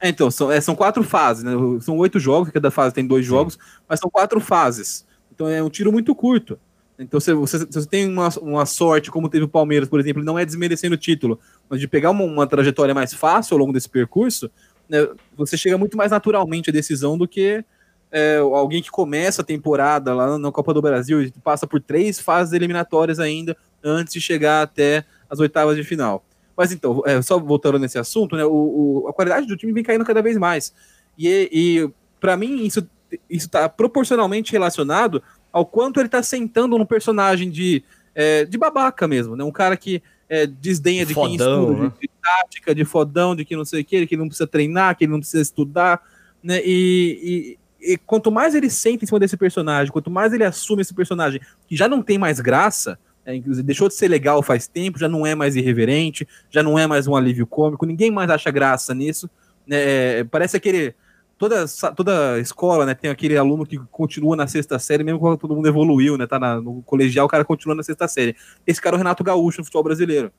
É, 0.00 0.08
então, 0.08 0.32
são, 0.32 0.50
é, 0.50 0.60
são 0.60 0.74
quatro 0.74 1.04
fases, 1.04 1.44
né? 1.44 1.52
São 1.80 1.96
oito 1.98 2.18
jogos, 2.18 2.50
cada 2.50 2.72
fase 2.72 2.92
tem 2.92 3.06
dois 3.06 3.24
Sim. 3.24 3.30
jogos, 3.30 3.56
mas 3.88 4.00
são 4.00 4.10
quatro 4.10 4.40
fases. 4.40 5.06
Então 5.32 5.46
é 5.46 5.62
um 5.62 5.70
tiro 5.70 5.92
muito 5.92 6.12
curto. 6.12 6.58
Então, 6.98 7.20
se 7.20 7.32
você, 7.34 7.60
se 7.60 7.66
você 7.66 7.86
tem 7.86 8.08
uma, 8.08 8.28
uma 8.42 8.66
sorte, 8.66 9.12
como 9.12 9.28
teve 9.28 9.44
o 9.44 9.48
Palmeiras, 9.48 9.88
por 9.88 10.00
exemplo, 10.00 10.24
não 10.24 10.36
é 10.36 10.44
desmerecendo 10.44 10.96
o 10.96 10.98
título, 10.98 11.38
mas 11.68 11.78
de 11.78 11.86
pegar 11.86 12.10
uma, 12.10 12.24
uma 12.24 12.48
trajetória 12.48 12.92
mais 12.92 13.14
fácil 13.14 13.54
ao 13.54 13.60
longo 13.60 13.72
desse 13.72 13.88
percurso, 13.88 14.50
né, 14.88 15.08
você 15.36 15.56
chega 15.56 15.78
muito 15.78 15.96
mais 15.96 16.10
naturalmente 16.10 16.68
à 16.68 16.72
decisão 16.72 17.16
do 17.16 17.28
que 17.28 17.64
é, 18.12 18.38
alguém 18.38 18.82
que 18.82 18.90
começa 18.90 19.42
a 19.42 19.44
temporada 19.44 20.14
lá 20.14 20.38
na 20.38 20.50
Copa 20.50 20.74
do 20.74 20.82
Brasil 20.82 21.22
e 21.22 21.30
passa 21.30 21.66
por 21.66 21.80
três 21.80 22.18
fases 22.18 22.52
eliminatórias 22.52 23.20
ainda 23.20 23.56
antes 23.82 24.12
de 24.12 24.20
chegar 24.20 24.62
até 24.62 25.04
as 25.28 25.38
oitavas 25.38 25.76
de 25.76 25.84
final. 25.84 26.24
Mas 26.56 26.72
então, 26.72 27.02
é, 27.06 27.22
só 27.22 27.38
voltando 27.38 27.78
nesse 27.78 27.98
assunto, 27.98 28.36
né, 28.36 28.44
o, 28.44 29.04
o, 29.04 29.08
a 29.08 29.12
qualidade 29.12 29.46
do 29.46 29.56
time 29.56 29.72
vem 29.72 29.84
caindo 29.84 30.04
cada 30.04 30.20
vez 30.20 30.36
mais. 30.36 30.74
E, 31.16 31.48
e 31.52 31.90
para 32.20 32.36
mim, 32.36 32.66
isso 32.66 32.86
está 33.28 33.68
proporcionalmente 33.68 34.52
relacionado 34.52 35.22
ao 35.52 35.64
quanto 35.64 36.00
ele 36.00 36.06
está 36.06 36.22
sentando 36.22 36.76
no 36.76 36.86
personagem 36.86 37.50
de, 37.50 37.82
é, 38.14 38.44
de 38.44 38.58
babaca 38.58 39.08
mesmo, 39.08 39.36
né? 39.36 39.42
Um 39.42 39.50
cara 39.50 39.76
que 39.76 40.02
é, 40.28 40.46
desdenha 40.46 41.04
de 41.04 41.14
Fodão, 41.14 41.28
quem 41.28 41.36
estuda, 41.36 41.82
né? 41.82 41.92
de, 42.00 42.10
tática, 42.22 42.74
de 42.74 42.84
fodão, 42.84 43.34
de 43.34 43.44
que 43.44 43.56
não 43.56 43.64
sei 43.64 43.80
o 43.80 43.84
que, 43.84 44.06
que 44.06 44.14
ele 44.14 44.20
não 44.20 44.28
precisa 44.28 44.46
treinar, 44.46 44.96
que 44.96 45.04
ele 45.04 45.12
não 45.12 45.18
precisa 45.18 45.42
estudar, 45.42 46.00
né? 46.42 46.60
E, 46.64 47.58
e, 47.80 47.96
quanto 47.98 48.30
mais 48.30 48.54
ele 48.54 48.68
sente 48.68 49.04
em 49.04 49.06
cima 49.06 49.18
desse 49.18 49.36
personagem, 49.36 49.92
quanto 49.92 50.10
mais 50.10 50.32
ele 50.32 50.44
assume 50.44 50.82
esse 50.82 50.94
personagem, 50.94 51.40
que 51.66 51.76
já 51.76 51.88
não 51.88 52.02
tem 52.02 52.18
mais 52.18 52.40
graça, 52.40 52.98
é, 53.24 53.38
deixou 53.62 53.88
de 53.88 53.94
ser 53.94 54.08
legal 54.08 54.42
faz 54.42 54.66
tempo, 54.66 54.98
já 54.98 55.08
não 55.08 55.26
é 55.26 55.34
mais 55.34 55.56
irreverente, 55.56 56.26
já 56.50 56.62
não 56.62 56.78
é 56.78 56.86
mais 56.86 57.06
um 57.06 57.14
alívio 57.14 57.46
cômico, 57.46 57.86
ninguém 57.86 58.10
mais 58.10 58.30
acha 58.30 58.50
graça 58.50 58.94
nisso. 58.94 59.28
Né? 59.66 59.76
É, 60.20 60.24
parece 60.24 60.56
aquele. 60.56 60.94
Toda, 61.38 61.64
toda 61.96 62.38
escola 62.38 62.84
né, 62.84 62.94
tem 62.94 63.10
aquele 63.10 63.34
aluno 63.34 63.64
que 63.64 63.78
continua 63.90 64.36
na 64.36 64.46
sexta 64.46 64.78
série, 64.78 65.02
mesmo 65.02 65.18
quando 65.18 65.38
todo 65.38 65.56
mundo 65.56 65.66
evoluiu, 65.66 66.18
né? 66.18 66.26
Tá 66.26 66.38
na, 66.38 66.60
no 66.60 66.82
colegial, 66.82 67.24
o 67.24 67.30
cara 67.30 67.46
continua 67.46 67.74
na 67.74 67.82
sexta 67.82 68.06
série. 68.06 68.36
Esse 68.66 68.78
cara 68.78 68.94
é 68.94 68.96
o 68.96 68.98
Renato 68.98 69.24
Gaúcho 69.24 69.60
no 69.60 69.64
futebol 69.64 69.82
brasileiro. 69.82 70.30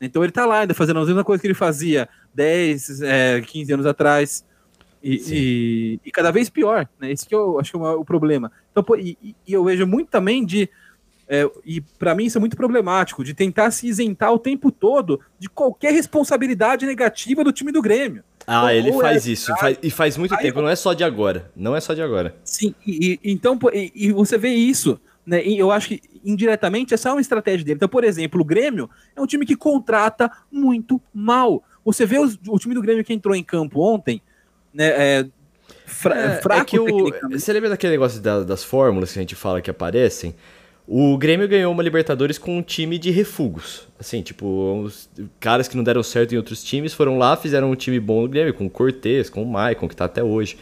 Então 0.00 0.22
ele 0.24 0.32
tá 0.32 0.44
lá 0.46 0.60
ainda 0.60 0.74
fazendo 0.74 0.98
a 0.98 1.04
mesma 1.04 1.22
coisa 1.22 1.40
que 1.40 1.46
ele 1.46 1.54
fazia 1.54 2.08
10, 2.34 3.02
é, 3.02 3.40
15 3.40 3.72
anos 3.72 3.86
atrás. 3.86 4.44
E, 5.02 5.22
e, 5.28 6.00
e, 6.04 6.10
cada 6.10 6.30
vez 6.30 6.50
pior, 6.50 6.88
né? 6.98 7.12
Esse 7.12 7.26
que 7.26 7.34
eu 7.34 7.58
acho 7.60 7.70
que 7.70 7.76
é 7.76 7.80
o, 7.80 8.04
problema. 8.04 8.50
Então, 8.70 8.82
pô, 8.82 8.96
e, 8.96 9.16
e, 9.22 9.34
eu 9.46 9.64
vejo 9.64 9.86
muito 9.86 10.10
também 10.10 10.44
de. 10.44 10.68
É, 11.28 11.48
e 11.64 11.80
para 11.80 12.14
mim 12.14 12.24
isso 12.24 12.38
é 12.38 12.40
muito 12.40 12.56
problemático, 12.56 13.22
de 13.22 13.34
tentar 13.34 13.70
se 13.70 13.86
isentar 13.86 14.32
o 14.32 14.38
tempo 14.38 14.72
todo 14.72 15.20
de 15.38 15.48
qualquer 15.48 15.92
responsabilidade 15.92 16.86
negativa 16.86 17.44
do 17.44 17.52
time 17.52 17.70
do 17.70 17.82
Grêmio. 17.82 18.24
Ah, 18.46 18.74
então, 18.74 18.90
ele 18.90 18.92
faz 19.00 19.28
é, 19.28 19.30
isso, 19.30 19.54
faz, 19.56 19.78
e 19.82 19.90
faz 19.90 20.16
muito 20.16 20.34
tempo, 20.38 20.62
não 20.62 20.70
é 20.70 20.74
só 20.74 20.94
de 20.94 21.04
agora. 21.04 21.50
Não 21.54 21.76
é 21.76 21.80
só 21.80 21.92
de 21.92 22.00
agora. 22.00 22.34
Sim, 22.42 22.74
e, 22.86 23.20
então, 23.22 23.58
e, 23.74 23.92
e 23.94 24.12
você 24.12 24.38
vê 24.38 24.48
isso, 24.48 24.98
né? 25.28 25.46
Eu 25.46 25.70
acho 25.70 25.88
que 25.88 26.00
indiretamente 26.24 26.94
essa 26.94 27.10
é 27.10 27.12
uma 27.12 27.20
estratégia 27.20 27.62
dele. 27.62 27.76
Então, 27.76 27.88
por 27.88 28.04
exemplo, 28.04 28.40
o 28.40 28.44
Grêmio 28.44 28.88
é 29.14 29.20
um 29.20 29.26
time 29.26 29.44
que 29.44 29.54
contrata 29.54 30.30
muito 30.50 30.98
mal. 31.12 31.62
Você 31.84 32.06
vê 32.06 32.18
os, 32.18 32.38
o 32.48 32.58
time 32.58 32.74
do 32.74 32.80
Grêmio 32.80 33.04
que 33.04 33.12
entrou 33.12 33.34
em 33.34 33.44
campo 33.44 33.80
ontem, 33.80 34.22
né? 34.78 34.86
É, 34.86 35.26
fra 35.84 36.14
é, 36.14 36.26
é 36.26 36.40
fraco 36.40 36.62
é 36.62 36.64
que 36.64 36.78
o, 36.78 37.10
Você 37.32 37.52
lembra 37.52 37.68
daquele 37.70 37.92
negócio 37.92 38.20
da, 38.20 38.44
das 38.44 38.62
fórmulas 38.62 39.12
que 39.12 39.18
a 39.18 39.22
gente 39.22 39.34
fala 39.34 39.60
que 39.60 39.68
aparecem? 39.68 40.34
O 40.86 41.18
Grêmio 41.18 41.46
ganhou 41.46 41.70
uma 41.70 41.82
Libertadores 41.82 42.38
com 42.38 42.56
um 42.56 42.62
time 42.62 42.96
de 42.96 43.10
refugos. 43.10 43.86
Assim, 44.00 44.22
tipo, 44.22 44.82
os 44.84 45.10
caras 45.38 45.68
que 45.68 45.76
não 45.76 45.84
deram 45.84 46.02
certo 46.02 46.32
em 46.32 46.38
outros 46.38 46.64
times 46.64 46.94
foram 46.94 47.18
lá, 47.18 47.36
fizeram 47.36 47.70
um 47.70 47.74
time 47.74 48.00
bom 48.00 48.22
no 48.22 48.28
Grêmio, 48.28 48.54
com 48.54 48.64
o 48.64 48.70
Cortez, 48.70 49.28
com 49.28 49.42
o 49.42 49.46
Maicon, 49.46 49.86
que 49.86 49.96
tá 49.96 50.06
até 50.06 50.22
hoje. 50.22 50.56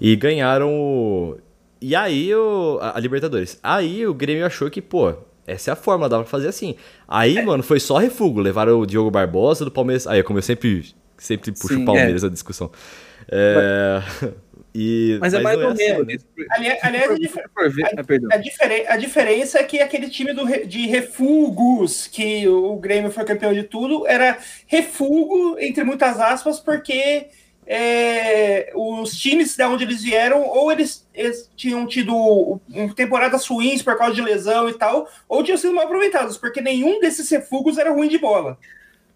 E 0.00 0.16
ganharam. 0.16 1.36
E 1.78 1.94
aí 1.94 2.34
o. 2.34 2.78
A, 2.80 2.98
Libertadores. 2.98 3.58
Aí 3.62 4.06
o 4.06 4.14
Grêmio 4.14 4.46
achou 4.46 4.70
que, 4.70 4.80
pô, 4.80 5.12
essa 5.46 5.70
é 5.70 5.72
a 5.72 5.76
forma, 5.76 6.08
dá 6.08 6.16
pra 6.16 6.26
fazer 6.26 6.48
assim. 6.48 6.76
Aí, 7.06 7.36
é. 7.36 7.42
mano, 7.42 7.62
foi 7.62 7.80
só 7.80 7.98
refugo. 7.98 8.40
Levaram 8.40 8.80
o 8.80 8.86
Diogo 8.86 9.10
Barbosa 9.10 9.62
do 9.62 9.70
Palmeiras. 9.70 10.06
Aí, 10.06 10.22
como 10.22 10.38
eu 10.38 10.42
sempre, 10.42 10.94
sempre 11.18 11.52
puxo 11.52 11.78
o 11.78 11.84
Palmeiras 11.84 12.24
é. 12.24 12.28
a 12.28 12.30
discussão. 12.30 12.70
É. 13.28 14.00
E, 14.74 15.18
mas, 15.20 15.34
é 15.34 15.40
mais 15.40 15.58
ou 15.58 15.64
é 15.64 15.72
assim. 15.72 15.84
menos. 15.84 16.26
Aliás, 16.50 16.78
aliás 16.82 17.10
a, 17.10 17.12
a, 17.12 18.92
a, 18.92 18.94
a, 18.94 18.96
diferença 18.96 19.58
é 19.58 19.64
que 19.64 19.80
aquele 19.80 20.08
time 20.08 20.32
do, 20.32 20.46
de 20.66 20.86
refugos, 20.86 22.06
que 22.06 22.46
o 22.46 22.76
Grêmio 22.76 23.10
foi 23.10 23.24
campeão 23.24 23.52
de 23.52 23.64
tudo, 23.64 24.06
era 24.06 24.38
refugo, 24.66 25.56
entre 25.58 25.82
muitas 25.82 26.20
aspas, 26.20 26.60
porque 26.60 27.26
é, 27.66 28.72
os 28.74 29.12
times 29.16 29.56
de 29.56 29.64
onde 29.64 29.84
eles 29.84 30.02
vieram, 30.02 30.46
ou 30.46 30.70
eles, 30.70 31.06
eles, 31.12 31.50
tinham 31.56 31.84
tido 31.86 32.60
temporadas 32.94 33.46
ruins 33.46 33.82
por 33.82 33.96
causa 33.98 34.14
de 34.14 34.22
lesão 34.22 34.68
e 34.68 34.74
tal, 34.74 35.08
ou 35.28 35.42
tinham 35.42 35.58
sido 35.58 35.74
mal 35.74 35.84
aproveitados, 35.84 36.36
porque 36.36 36.60
nenhum 36.60 37.00
desses 37.00 37.28
refugos 37.28 37.76
era 37.76 37.90
ruim 37.90 38.08
de 38.08 38.18
bola. 38.18 38.56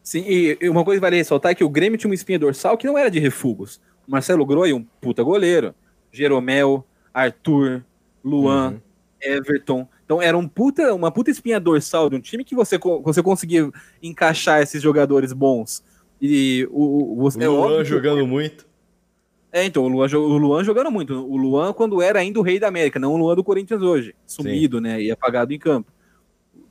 Sim, 0.02 0.24
e 0.26 0.68
uma 0.68 0.84
coisa 0.84 0.98
que 0.98 1.04
vale 1.04 1.16
ressaltar 1.16 1.52
é 1.52 1.54
que 1.54 1.64
o 1.64 1.68
Grêmio 1.68 1.96
tinha 1.96 2.08
uma 2.08 2.14
espinha 2.14 2.38
dorsal 2.38 2.76
que 2.76 2.86
não 2.86 2.98
era 2.98 3.10
de 3.10 3.18
refugos. 3.18 3.80
Marcelo 4.06 4.44
Groi, 4.44 4.72
um 4.72 4.84
puta 5.00 5.22
goleiro. 5.22 5.74
Jeromel, 6.12 6.86
Arthur, 7.12 7.84
Luan, 8.24 8.72
uhum. 8.72 8.80
Everton. 9.20 9.88
Então 10.04 10.22
era 10.22 10.36
um 10.36 10.46
puta, 10.46 10.94
uma 10.94 11.10
puta 11.10 11.30
espinha 11.30 11.58
dorsal 11.58 12.08
de 12.08 12.16
um 12.16 12.20
time 12.20 12.44
que 12.44 12.54
você, 12.54 12.78
você 12.78 13.22
conseguia 13.22 13.70
encaixar 14.02 14.62
esses 14.62 14.80
jogadores 14.82 15.32
bons. 15.32 15.82
E 16.20 16.68
o, 16.70 17.20
o, 17.20 17.24
o 17.24 17.42
é 17.42 17.48
Luan 17.48 17.84
jogando 17.84 18.20
que... 18.20 18.26
muito. 18.26 18.66
É, 19.52 19.64
então, 19.64 19.84
o 19.84 19.88
Luan, 19.88 20.08
o 20.08 20.36
Luan, 20.36 20.64
jogando 20.64 20.90
muito. 20.90 21.14
O 21.14 21.36
Luan, 21.36 21.72
quando 21.72 22.02
era 22.02 22.18
ainda 22.18 22.40
o 22.40 22.42
rei 22.42 22.58
da 22.58 22.66
América, 22.66 22.98
não 22.98 23.14
o 23.14 23.16
Luan 23.16 23.36
do 23.36 23.44
Corinthians 23.44 23.80
hoje. 23.82 24.14
Sumido, 24.26 24.78
Sim. 24.78 24.82
né? 24.82 25.00
E 25.00 25.12
apagado 25.12 25.52
em 25.52 25.58
campo. 25.58 25.92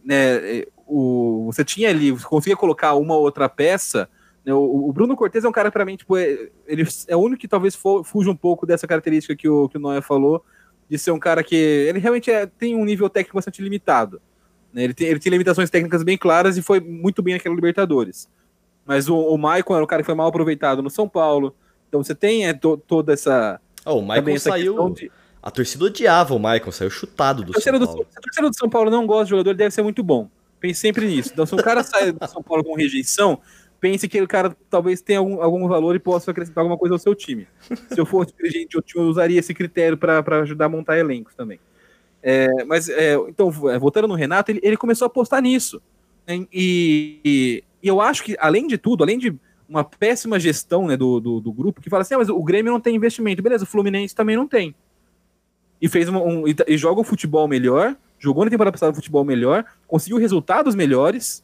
Né, 0.04 0.66
o, 0.86 1.46
você 1.46 1.64
tinha 1.64 1.90
ali, 1.90 2.12
você 2.12 2.26
conseguia 2.26 2.58
colocar 2.58 2.94
uma 2.96 3.16
outra 3.16 3.48
peça 3.48 4.10
o, 4.52 4.90
o 4.90 4.94
Bruno 4.94 5.16
Cortes 5.16 5.46
é 5.46 5.48
um 5.48 5.52
cara, 5.52 5.72
para 5.72 5.86
mim, 5.86 5.96
tipo, 5.96 6.18
é, 6.18 6.50
ele 6.68 6.84
é 7.08 7.16
o 7.16 7.20
único 7.20 7.40
que 7.40 7.48
talvez 7.48 7.76
fuja 7.76 8.30
um 8.30 8.36
pouco 8.36 8.66
dessa 8.66 8.86
característica 8.86 9.36
que 9.36 9.48
o, 9.48 9.70
que 9.70 9.78
o 9.78 9.80
Noé 9.80 10.02
falou, 10.02 10.44
de 10.90 10.98
ser 10.98 11.12
um 11.12 11.20
cara 11.20 11.44
que 11.44 11.56
ele 11.56 12.00
realmente 12.00 12.30
é, 12.30 12.46
tem 12.46 12.76
um 12.76 12.84
nível 12.84 13.10
técnico 13.10 13.38
bastante 13.38 13.62
limitado. 13.62 14.22
Né? 14.74 14.84
Ele, 14.84 14.94
tem, 14.94 15.08
ele 15.08 15.20
tem 15.20 15.32
limitações 15.32 15.70
técnicas 15.70 16.04
bem 16.04 16.18
claras 16.18 16.58
e 16.58 16.62
foi 16.62 16.80
muito 16.80 17.22
bem 17.22 17.36
naquela 17.36 17.56
Libertadores. 17.56 18.28
Mas 18.86 19.08
o, 19.08 19.16
o 19.16 19.38
Maicon 19.38 19.76
era 19.76 19.84
um 19.84 19.88
cara 19.88 20.02
que 20.02 20.06
foi 20.06 20.16
mal 20.16 20.28
aproveitado 20.28 20.82
no 20.82 20.90
São 20.90 21.08
Paulo. 21.08 21.56
Então 21.88 22.04
você 22.04 22.14
tem 22.14 22.48
é, 22.48 22.54
to, 22.54 22.76
toda 22.76 23.14
essa. 23.14 23.62
Oh, 23.86 24.00
o 24.00 24.02
Maicon 24.02 24.38
saiu. 24.38 24.90
De... 24.90 25.12
A 25.42 25.52
torcida 25.52 25.86
odiava 25.86 26.34
o 26.34 26.40
Maicon, 26.40 26.72
saiu 26.72 26.90
chutado 26.90 27.44
do 27.44 27.54
São 27.60 27.72
Paulo. 27.72 27.86
Do, 27.86 28.02
a 28.02 28.22
torcida 28.22 28.50
do 28.50 28.58
São 28.58 28.70
Paulo 28.70 28.90
não 28.90 29.06
gosta 29.06 29.26
de 29.26 29.30
jogador, 29.32 29.54
deve 29.54 29.74
ser 29.74 29.84
muito 29.84 30.04
bom. 30.04 30.30
Pense 30.60 30.80
sempre 30.80 31.06
nisso. 31.06 31.32
Então, 31.34 31.46
se 31.46 31.54
um 31.54 31.58
cara 31.58 31.84
sai 31.84 32.12
do 32.12 32.28
São 32.28 32.42
Paulo 32.42 32.64
com 32.64 32.76
rejeição, 32.76 33.40
pense 33.84 34.08
que 34.08 34.22
o 34.22 34.28
cara 34.30 34.56
talvez 34.70 35.02
tenha 35.02 35.20
algum, 35.20 35.42
algum 35.42 35.68
valor 35.68 35.94
e 35.94 36.00
possa 36.00 36.32
acrescentar 36.32 36.62
alguma 36.62 36.78
coisa 36.78 36.96
ao 36.96 37.00
seu 37.00 37.14
time. 37.14 37.46
Se 37.92 38.00
eu 38.00 38.06
fosse 38.06 38.34
dirigente, 38.34 38.78
eu 38.78 39.02
usaria 39.02 39.38
esse 39.38 39.54
critério 39.54 39.98
para 39.98 40.24
ajudar 40.40 40.68
a 40.68 40.70
montar 40.70 40.98
elencos 40.98 41.36
também. 41.36 41.60
É, 42.22 42.64
mas, 42.64 42.88
é, 42.88 43.16
então, 43.28 43.50
é, 43.70 43.78
voltando 43.78 44.08
no 44.08 44.14
Renato, 44.14 44.52
ele, 44.52 44.62
ele 44.64 44.78
começou 44.78 45.06
a 45.06 45.08
apostar 45.08 45.42
nisso. 45.42 45.82
Né? 46.26 46.48
E, 46.54 47.20
e, 47.26 47.64
e, 47.84 47.88
eu 47.90 48.00
acho 48.00 48.24
que, 48.24 48.38
além 48.40 48.68
de 48.68 48.78
tudo, 48.78 49.04
além 49.04 49.18
de 49.18 49.36
uma 49.68 49.84
péssima 49.84 50.40
gestão 50.40 50.88
né, 50.88 50.96
do, 50.96 51.20
do, 51.20 51.42
do, 51.42 51.52
grupo, 51.52 51.82
que 51.82 51.90
fala 51.90 52.04
assim, 52.04 52.14
ah, 52.14 52.20
mas 52.20 52.30
o 52.30 52.42
Grêmio 52.42 52.72
não 52.72 52.80
tem 52.80 52.96
investimento. 52.96 53.44
Beleza, 53.44 53.66
o 53.66 53.68
Fluminense 53.68 54.16
também 54.16 54.38
não 54.38 54.48
tem. 54.48 54.74
E, 55.82 55.90
fez 55.90 56.08
uma, 56.08 56.22
um, 56.22 56.48
e, 56.48 56.56
e 56.68 56.78
joga 56.78 57.02
um 57.02 57.04
futebol 57.04 57.50
melhor, 57.50 57.98
jogou 58.18 58.46
na 58.46 58.50
temporada 58.50 58.72
passada 58.72 58.94
um 58.94 58.96
futebol 58.96 59.26
melhor, 59.26 59.66
conseguiu 59.86 60.18
resultados 60.18 60.74
melhores, 60.74 61.44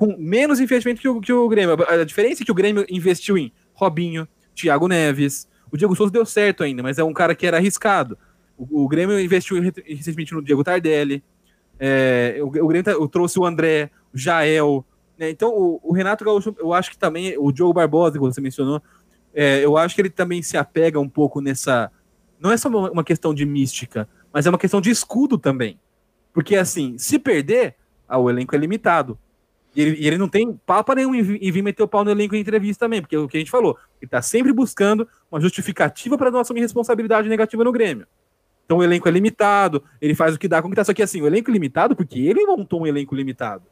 com 0.00 0.16
menos 0.16 0.60
investimento 0.60 0.98
que 0.98 1.06
o, 1.06 1.20
que 1.20 1.30
o 1.30 1.46
Grêmio. 1.46 1.76
A 1.86 2.02
diferença 2.04 2.42
é 2.42 2.46
que 2.46 2.50
o 2.50 2.54
Grêmio 2.54 2.86
investiu 2.88 3.36
em 3.36 3.52
Robinho, 3.74 4.26
Thiago 4.54 4.88
Neves. 4.88 5.46
O 5.70 5.76
Diego 5.76 5.94
Souza 5.94 6.10
deu 6.10 6.24
certo 6.24 6.64
ainda, 6.64 6.82
mas 6.82 6.98
é 6.98 7.04
um 7.04 7.12
cara 7.12 7.34
que 7.34 7.46
era 7.46 7.58
arriscado. 7.58 8.16
O, 8.56 8.84
o 8.84 8.88
Grêmio 8.88 9.20
investiu 9.20 9.60
recentemente 9.60 10.32
no 10.32 10.42
Diego 10.42 10.64
Tardelli. 10.64 11.22
É, 11.78 12.38
o, 12.40 12.46
o 12.46 12.66
Grêmio 12.66 12.82
tá, 12.82 12.94
trouxe 13.12 13.38
o 13.38 13.44
André, 13.44 13.90
o 14.10 14.16
Jael. 14.16 14.86
Né? 15.18 15.28
Então, 15.28 15.50
o, 15.50 15.78
o, 15.82 15.92
Renato 15.92 16.24
Gaúcho, 16.24 16.56
eu 16.58 16.72
acho 16.72 16.90
que 16.90 16.96
também, 16.96 17.36
o 17.36 17.52
Diogo 17.52 17.74
Barbosa, 17.74 18.14
que 18.14 18.20
você 18.20 18.40
mencionou, 18.40 18.80
é, 19.34 19.62
eu 19.62 19.76
acho 19.76 19.94
que 19.94 20.00
ele 20.00 20.08
também 20.08 20.40
se 20.40 20.56
apega 20.56 20.98
um 20.98 21.10
pouco 21.10 21.42
nessa. 21.42 21.92
Não 22.40 22.50
é 22.50 22.56
só 22.56 22.70
uma, 22.70 23.04
questão 23.04 23.34
de 23.34 23.44
mística, 23.44 24.08
mas 24.32 24.46
é 24.46 24.48
uma 24.48 24.58
questão 24.58 24.80
de 24.80 24.88
escudo 24.88 25.36
também. 25.36 25.78
Porque, 26.32 26.56
assim, 26.56 26.96
se 26.96 27.18
perder, 27.18 27.74
ah, 28.08 28.16
o 28.16 28.30
elenco 28.30 28.56
é 28.56 28.58
limitado. 28.58 29.18
E 29.74 29.82
ele, 29.82 29.96
e 30.00 30.06
ele 30.06 30.18
não 30.18 30.28
tem 30.28 30.52
papo 30.66 30.92
nenhum 30.94 31.14
em, 31.14 31.20
em 31.20 31.52
vir 31.52 31.62
meter 31.62 31.82
o 31.82 31.88
pau 31.88 32.04
no 32.04 32.10
elenco 32.10 32.34
em 32.34 32.40
entrevista 32.40 32.86
também, 32.86 33.00
porque 33.00 33.14
é 33.14 33.18
o 33.18 33.28
que 33.28 33.36
a 33.36 33.40
gente 33.40 33.50
falou, 33.50 33.78
ele 34.00 34.08
tá 34.08 34.20
sempre 34.20 34.52
buscando 34.52 35.06
uma 35.30 35.40
justificativa 35.40 36.18
para 36.18 36.30
não 36.30 36.40
assumir 36.40 36.60
responsabilidade 36.60 37.28
negativa 37.28 37.62
no 37.62 37.72
Grêmio. 37.72 38.06
Então 38.66 38.78
o 38.78 38.84
elenco 38.84 39.08
é 39.08 39.10
limitado, 39.10 39.82
ele 40.00 40.14
faz 40.14 40.34
o 40.34 40.38
que 40.38 40.48
dá 40.48 40.62
com 40.62 40.70
que 40.70 40.76
tá. 40.76 40.84
Só 40.84 40.94
que 40.94 41.02
assim, 41.02 41.20
o 41.20 41.26
elenco 41.26 41.50
é 41.50 41.52
limitado 41.52 41.96
porque 41.96 42.20
ele 42.20 42.44
montou 42.46 42.82
um 42.82 42.86
elenco 42.86 43.14
limitado. 43.14 43.64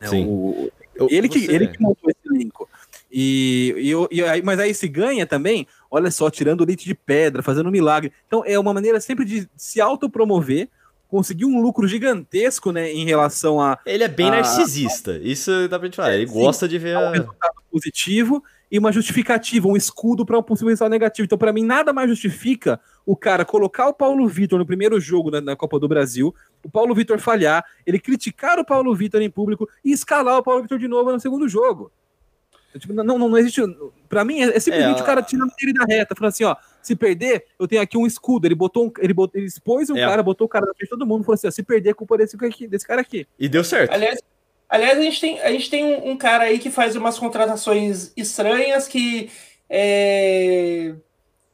É, 0.00 0.08
Sim. 0.08 0.26
O, 0.26 0.70
ele, 1.10 1.28
que, 1.28 1.50
ele 1.50 1.68
que 1.68 1.80
montou 1.80 2.10
esse 2.10 2.34
elenco. 2.34 2.68
E, 3.10 3.74
e, 4.10 4.16
e, 4.16 4.24
aí, 4.24 4.42
mas 4.42 4.58
aí 4.58 4.74
se 4.74 4.88
ganha 4.88 5.26
também, 5.26 5.66
olha 5.90 6.10
só, 6.10 6.30
tirando 6.30 6.62
o 6.62 6.66
leite 6.66 6.84
de 6.84 6.94
pedra, 6.94 7.42
fazendo 7.42 7.68
um 7.68 7.72
milagre. 7.72 8.12
Então 8.26 8.42
é 8.44 8.58
uma 8.58 8.72
maneira 8.72 9.00
sempre 9.00 9.24
de 9.24 9.48
se 9.56 9.80
autopromover 9.80 10.68
conseguiu 11.12 11.46
um 11.46 11.60
lucro 11.60 11.86
gigantesco, 11.86 12.72
né, 12.72 12.90
em 12.90 13.04
relação 13.04 13.60
a... 13.60 13.78
Ele 13.84 14.02
é 14.02 14.08
bem 14.08 14.28
a, 14.28 14.30
narcisista, 14.30 15.18
isso 15.18 15.68
dá 15.68 15.78
pra 15.78 15.86
gente 15.86 15.96
falar, 15.96 16.14
ele 16.14 16.26
sim, 16.26 16.32
gosta 16.32 16.66
de 16.66 16.78
ver... 16.78 16.96
Um 16.96 17.10
resultado 17.10 17.52
positivo 17.70 18.42
e 18.70 18.78
uma 18.78 18.90
justificativa, 18.90 19.68
um 19.68 19.76
escudo 19.76 20.24
para 20.24 20.38
um 20.38 20.42
possível 20.42 20.68
resultado 20.70 20.90
negativo. 20.90 21.26
Então, 21.26 21.36
para 21.36 21.52
mim, 21.52 21.62
nada 21.62 21.92
mais 21.92 22.08
justifica 22.08 22.80
o 23.04 23.14
cara 23.14 23.44
colocar 23.44 23.88
o 23.88 23.92
Paulo 23.92 24.26
Vitor 24.26 24.58
no 24.58 24.64
primeiro 24.64 24.98
jogo 24.98 25.30
na, 25.30 25.42
na 25.42 25.54
Copa 25.54 25.78
do 25.78 25.86
Brasil, 25.86 26.34
o 26.64 26.70
Paulo 26.70 26.94
Vitor 26.94 27.18
falhar, 27.18 27.62
ele 27.84 27.98
criticar 27.98 28.58
o 28.58 28.64
Paulo 28.64 28.94
Vitor 28.94 29.20
em 29.20 29.28
público 29.28 29.68
e 29.84 29.92
escalar 29.92 30.38
o 30.38 30.42
Paulo 30.42 30.62
Vitor 30.62 30.78
de 30.78 30.88
novo 30.88 31.12
no 31.12 31.20
segundo 31.20 31.46
jogo. 31.46 31.92
Tipo, 32.78 32.94
não, 32.94 33.04
não, 33.04 33.28
não 33.28 33.36
existe. 33.36 33.60
Pra 34.08 34.24
mim, 34.24 34.40
é, 34.40 34.56
é 34.56 34.60
simplesmente 34.60 35.00
é, 35.00 35.02
o 35.02 35.06
cara 35.06 35.22
tirando 35.22 35.52
ele 35.60 35.74
da 35.74 35.84
reta, 35.84 36.14
falando 36.14 36.30
assim: 36.30 36.44
ó, 36.44 36.56
se 36.82 36.96
perder, 36.96 37.44
eu 37.58 37.68
tenho 37.68 37.82
aqui 37.82 37.96
um 37.96 38.06
escudo. 38.06 38.46
Ele 38.46 38.54
botou 38.54 38.86
um, 38.86 38.92
ele, 38.98 39.14
botou, 39.14 39.40
ele 39.40 39.46
expôs 39.46 39.88
um 39.90 39.96
é. 39.96 40.00
cara, 40.00 40.22
botou 40.22 40.46
o 40.46 40.48
cara 40.48 40.66
na 40.66 40.74
frente 40.74 40.84
de 40.84 40.90
todo 40.90 41.06
mundo, 41.06 41.24
falou 41.24 41.34
assim: 41.34 41.46
ó, 41.46 41.50
se 41.50 41.62
perder, 41.62 41.90
é 41.90 41.94
culpa 41.94 42.18
desse, 42.18 42.36
desse 42.66 42.86
cara 42.86 43.00
aqui. 43.00 43.26
E 43.38 43.48
deu 43.48 43.64
certo. 43.64 43.92
Aliás, 43.92 44.18
Aliás, 44.72 44.98
a 44.98 45.02
gente 45.02 45.20
tem, 45.20 45.38
a 45.42 45.50
gente 45.50 45.68
tem 45.68 45.84
um, 45.84 46.12
um 46.12 46.16
cara 46.16 46.44
aí 46.44 46.58
que 46.58 46.70
faz 46.70 46.96
umas 46.96 47.18
contratações 47.18 48.10
estranhas 48.16 48.88
que. 48.88 49.30
É, 49.68 50.94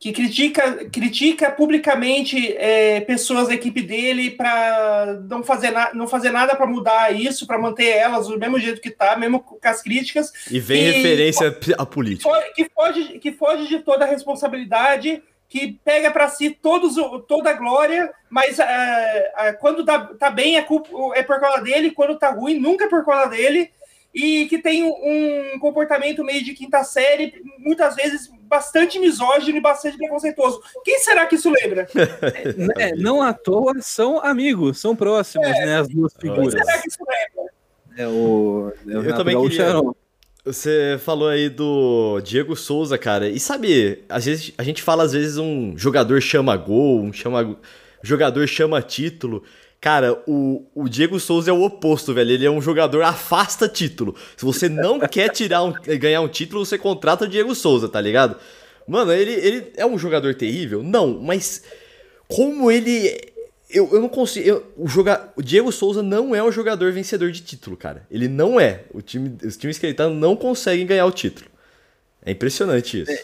que 0.00 0.12
critica, 0.12 0.84
critica 0.90 1.50
publicamente 1.50 2.56
é, 2.56 3.00
pessoas 3.00 3.48
da 3.48 3.54
equipe 3.54 3.82
dele 3.82 4.30
para 4.30 5.20
não 5.28 5.42
fazer, 5.42 5.72
não 5.92 6.06
fazer 6.06 6.30
nada 6.30 6.54
para 6.54 6.66
mudar 6.66 7.12
isso, 7.12 7.46
para 7.48 7.58
manter 7.58 7.88
elas 7.88 8.28
do 8.28 8.38
mesmo 8.38 8.60
jeito 8.60 8.80
que 8.80 8.90
tá, 8.90 9.16
mesmo 9.16 9.40
com 9.40 9.58
as 9.62 9.82
críticas. 9.82 10.32
E 10.48 10.60
vem 10.60 10.84
e, 10.84 10.90
referência 10.92 11.58
à 11.76 11.84
política. 11.84 12.30
Que 12.54 12.70
foge, 12.72 13.18
que 13.18 13.32
foge 13.32 13.66
de 13.66 13.80
toda 13.80 14.04
a 14.04 14.08
responsabilidade, 14.08 15.20
que 15.48 15.78
pega 15.84 16.12
para 16.12 16.28
si 16.28 16.50
todos, 16.50 16.94
toda 17.26 17.50
a 17.50 17.54
glória, 17.54 18.08
mas 18.30 18.58
uh, 18.58 18.62
uh, 18.62 19.58
quando 19.58 19.84
tá, 19.84 19.98
tá 20.16 20.30
bem 20.30 20.58
é, 20.58 20.62
culpa, 20.62 20.90
é 21.16 21.24
por 21.24 21.40
causa 21.40 21.62
dele, 21.62 21.90
quando 21.90 22.18
tá 22.18 22.30
ruim 22.30 22.60
nunca 22.60 22.84
é 22.84 22.88
por 22.88 23.04
causa 23.04 23.30
dele 23.30 23.70
e 24.14 24.46
que 24.46 24.58
tem 24.58 24.84
um 24.84 25.58
comportamento 25.58 26.24
meio 26.24 26.44
de 26.44 26.54
quinta 26.54 26.84
série, 26.84 27.42
muitas 27.58 27.96
vezes 27.96 28.30
bastante 28.48 28.98
misógino 28.98 29.58
e 29.58 29.60
bastante 29.60 29.96
preconceituoso. 29.96 30.60
Quem 30.84 30.98
será 31.00 31.26
que 31.26 31.36
isso 31.36 31.50
lembra? 31.50 31.86
é, 32.78 32.94
não 32.96 33.22
à 33.22 33.32
toa 33.32 33.74
são 33.80 34.18
amigos, 34.24 34.80
são 34.80 34.96
próximos, 34.96 35.46
é, 35.46 35.66
né? 35.66 35.78
As 35.78 35.88
duas 35.88 36.12
figuras. 36.18 36.54
Quem 36.54 36.64
será 36.64 36.78
que 36.80 36.88
isso 36.88 36.98
lembra? 37.00 37.52
É 37.96 38.06
o, 38.06 38.72
é 38.88 38.96
o 38.96 39.02
Eu 39.02 39.16
também 39.16 39.40
queria... 39.42 39.74
Você 40.44 40.98
falou 41.04 41.28
aí 41.28 41.50
do 41.50 42.20
Diego 42.22 42.56
Souza, 42.56 42.96
cara. 42.96 43.28
E 43.28 43.38
sabe, 43.38 44.02
às 44.08 44.24
vezes 44.24 44.54
a 44.56 44.62
gente 44.62 44.82
fala 44.82 45.02
às 45.02 45.12
vezes 45.12 45.36
um 45.36 45.76
jogador 45.76 46.22
chama 46.22 46.56
gol, 46.56 47.02
um 47.02 47.12
chama 47.12 47.58
jogador 48.02 48.46
chama 48.46 48.80
título. 48.80 49.44
Cara, 49.80 50.20
o, 50.26 50.66
o 50.74 50.88
Diego 50.88 51.20
Souza 51.20 51.50
é 51.50 51.52
o 51.52 51.62
oposto, 51.62 52.12
velho. 52.12 52.32
Ele 52.32 52.44
é 52.44 52.50
um 52.50 52.60
jogador 52.60 53.02
afasta 53.02 53.68
título. 53.68 54.14
Se 54.36 54.44
você 54.44 54.68
não 54.68 54.98
quer 55.06 55.28
tirar 55.30 55.62
um, 55.62 55.72
ganhar 55.72 56.20
um 56.20 56.28
título, 56.28 56.66
você 56.66 56.76
contrata 56.76 57.24
o 57.24 57.28
Diego 57.28 57.54
Souza, 57.54 57.88
tá 57.88 58.00
ligado? 58.00 58.36
Mano, 58.88 59.12
ele, 59.12 59.32
ele 59.32 59.72
é 59.76 59.86
um 59.86 59.98
jogador 59.98 60.34
terrível? 60.34 60.82
Não, 60.82 61.20
mas 61.20 61.62
como 62.26 62.70
ele. 62.70 63.20
Eu, 63.70 63.88
eu 63.92 64.00
não 64.00 64.08
consigo. 64.08 64.48
Eu, 64.48 64.66
o, 64.76 64.88
joga, 64.88 65.30
o 65.36 65.42
Diego 65.42 65.70
Souza 65.70 66.02
não 66.02 66.34
é 66.34 66.42
um 66.42 66.50
jogador 66.50 66.90
vencedor 66.90 67.30
de 67.30 67.42
título, 67.42 67.76
cara. 67.76 68.04
Ele 68.10 68.26
não 68.26 68.58
é. 68.58 68.84
O 68.92 69.00
time, 69.00 69.36
os 69.44 69.56
times 69.56 69.78
que 69.78 69.86
ele 69.86 69.94
tá 69.94 70.08
não 70.08 70.34
conseguem 70.34 70.86
ganhar 70.86 71.06
o 71.06 71.12
título. 71.12 71.48
É 72.24 72.32
impressionante 72.32 73.02
isso. 73.02 73.12
É, 73.12 73.22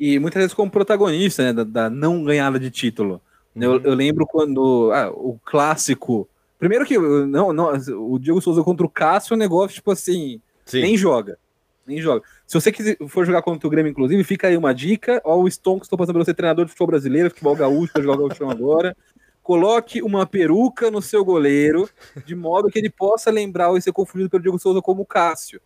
e 0.00 0.18
muitas 0.18 0.40
vezes 0.40 0.54
como 0.54 0.70
protagonista 0.70 1.42
né, 1.42 1.52
da, 1.52 1.64
da 1.64 1.90
não 1.90 2.24
ganhada 2.24 2.58
de 2.58 2.70
título. 2.70 3.20
Eu, 3.54 3.80
eu 3.80 3.94
lembro 3.94 4.26
quando 4.26 4.90
ah, 4.92 5.10
o 5.10 5.38
clássico. 5.44 6.28
Primeiro 6.58 6.84
que 6.84 6.98
não, 6.98 7.52
não, 7.52 7.72
o 8.10 8.18
Diego 8.18 8.40
Souza 8.40 8.62
contra 8.62 8.84
o 8.86 8.90
Cássio 8.90 9.34
é 9.34 9.36
um 9.36 9.38
negócio, 9.38 9.74
tipo 9.74 9.92
assim, 9.92 10.40
Sim. 10.64 10.80
nem 10.80 10.96
joga. 10.96 11.38
Nem 11.86 12.00
joga. 12.00 12.24
Se 12.46 12.58
você 12.58 12.72
quiser, 12.72 12.96
for 13.08 13.26
jogar 13.26 13.42
contra 13.42 13.66
o 13.66 13.70
Grêmio, 13.70 13.90
inclusive, 13.90 14.24
fica 14.24 14.48
aí 14.48 14.56
uma 14.56 14.74
dica. 14.74 15.20
Ó, 15.24 15.36
o 15.42 15.48
Stonks, 15.48 15.86
estou 15.86 15.98
passando 15.98 16.14
pelo 16.14 16.24
ser 16.24 16.34
treinador 16.34 16.64
de 16.64 16.70
futebol 16.70 16.88
brasileiro, 16.88 17.30
futebol 17.30 17.54
gaúcho, 17.54 17.92
para 17.92 18.02
jogar 18.02 18.14
o 18.16 18.28
gaúcho 18.28 18.48
agora. 18.48 18.96
Coloque 19.42 20.02
uma 20.02 20.24
peruca 20.24 20.90
no 20.90 21.02
seu 21.02 21.22
goleiro, 21.22 21.88
de 22.24 22.34
modo 22.34 22.70
que 22.70 22.78
ele 22.78 22.88
possa 22.88 23.30
lembrar 23.30 23.68
ou 23.70 23.80
ser 23.80 23.92
confundido 23.92 24.30
pelo 24.30 24.42
Diego 24.42 24.58
Souza 24.58 24.80
como 24.80 25.04
Cássio. 25.04 25.60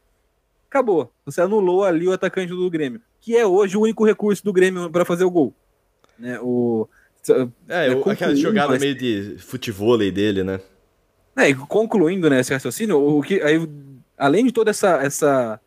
Acabou. 0.68 1.12
Você 1.24 1.40
anulou 1.40 1.84
ali 1.84 2.08
o 2.08 2.12
atacante 2.12 2.50
do 2.50 2.68
Grêmio, 2.68 3.00
que 3.20 3.36
é 3.36 3.46
hoje 3.46 3.76
o 3.76 3.82
único 3.82 4.04
recurso 4.04 4.44
do 4.44 4.52
Grêmio 4.52 4.90
para 4.90 5.04
fazer 5.04 5.24
o 5.24 5.30
gol. 5.30 5.54
Né? 6.18 6.40
O, 6.42 6.88
é, 7.68 7.88
é 7.88 8.10
aquela 8.10 8.34
jogada 8.34 8.72
mas... 8.72 8.80
meio 8.80 8.94
de 8.94 9.36
futebol 9.38 9.96
dele, 9.98 10.42
né? 10.42 10.60
É, 11.36 11.54
concluindo 11.54 12.28
né, 12.28 12.40
esse 12.40 12.52
raciocínio, 12.52 12.98
o 12.98 13.22
que, 13.22 13.40
aí, 13.40 13.68
além 14.16 14.44
de 14.44 14.52
toda 14.52 14.70
essa, 14.70 15.00
essa, 15.02 15.60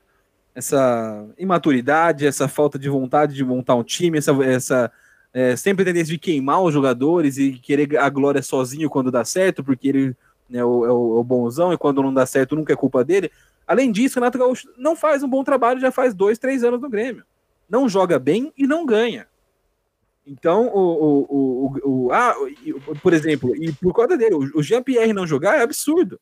essa 0.54 1.26
imaturidade, 1.38 2.28
essa 2.28 2.48
falta 2.48 2.78
de 2.78 2.90
vontade 2.90 3.34
de 3.34 3.44
montar 3.46 3.76
um 3.76 3.84
time, 3.84 4.18
essa, 4.18 4.32
essa 4.44 4.92
é, 5.34 5.56
sempre 5.56 5.86
tendência 5.86 6.14
de 6.14 6.20
queimar 6.20 6.62
os 6.62 6.74
jogadores 6.74 7.38
e 7.38 7.54
querer 7.54 7.98
a 7.98 8.10
glória 8.10 8.42
sozinho 8.42 8.90
quando 8.90 9.10
dá 9.10 9.24
certo, 9.24 9.64
porque 9.64 9.88
ele 9.88 10.16
né, 10.50 10.60
é, 10.60 10.66
o, 10.66 10.86
é 10.86 10.92
o 10.92 11.24
bonzão 11.24 11.72
e 11.72 11.78
quando 11.78 12.04
não 12.04 12.14
dá 12.14 12.26
certo 12.26 12.56
nunca 12.56 12.74
é 12.74 12.76
culpa 12.76 13.04
dele. 13.04 13.32
Além 13.66 13.92
disso, 13.92 14.18
o 14.18 14.20
Renato 14.20 14.38
Gaúcho 14.38 14.68
não 14.78 14.96
faz 14.96 15.24
um 15.24 15.30
bom 15.30 15.44
trabalho 15.44 15.80
já 15.80 15.92
faz 15.92 16.14
dois, 16.14 16.38
três 16.38 16.64
anos 16.64 16.82
no 16.82 16.90
Grêmio. 16.90 17.24
Não 17.70 17.88
joga 17.88 18.20
bem 18.20 18.52
e 18.58 18.68
não 18.68 18.86
ganha. 18.86 19.28
Então, 20.26 20.68
o, 20.68 20.80
o, 20.80 21.26
o, 21.30 22.06
o, 22.06 22.12
ah, 22.12 22.36
por 23.02 23.14
exemplo, 23.14 23.56
e 23.56 23.72
por 23.74 23.94
conta 23.94 24.18
dele, 24.18 24.36
o 24.36 24.62
Jean-Pierre 24.62 25.14
não 25.14 25.26
jogar 25.26 25.58
é 25.58 25.64
absurdo. 25.64 26.20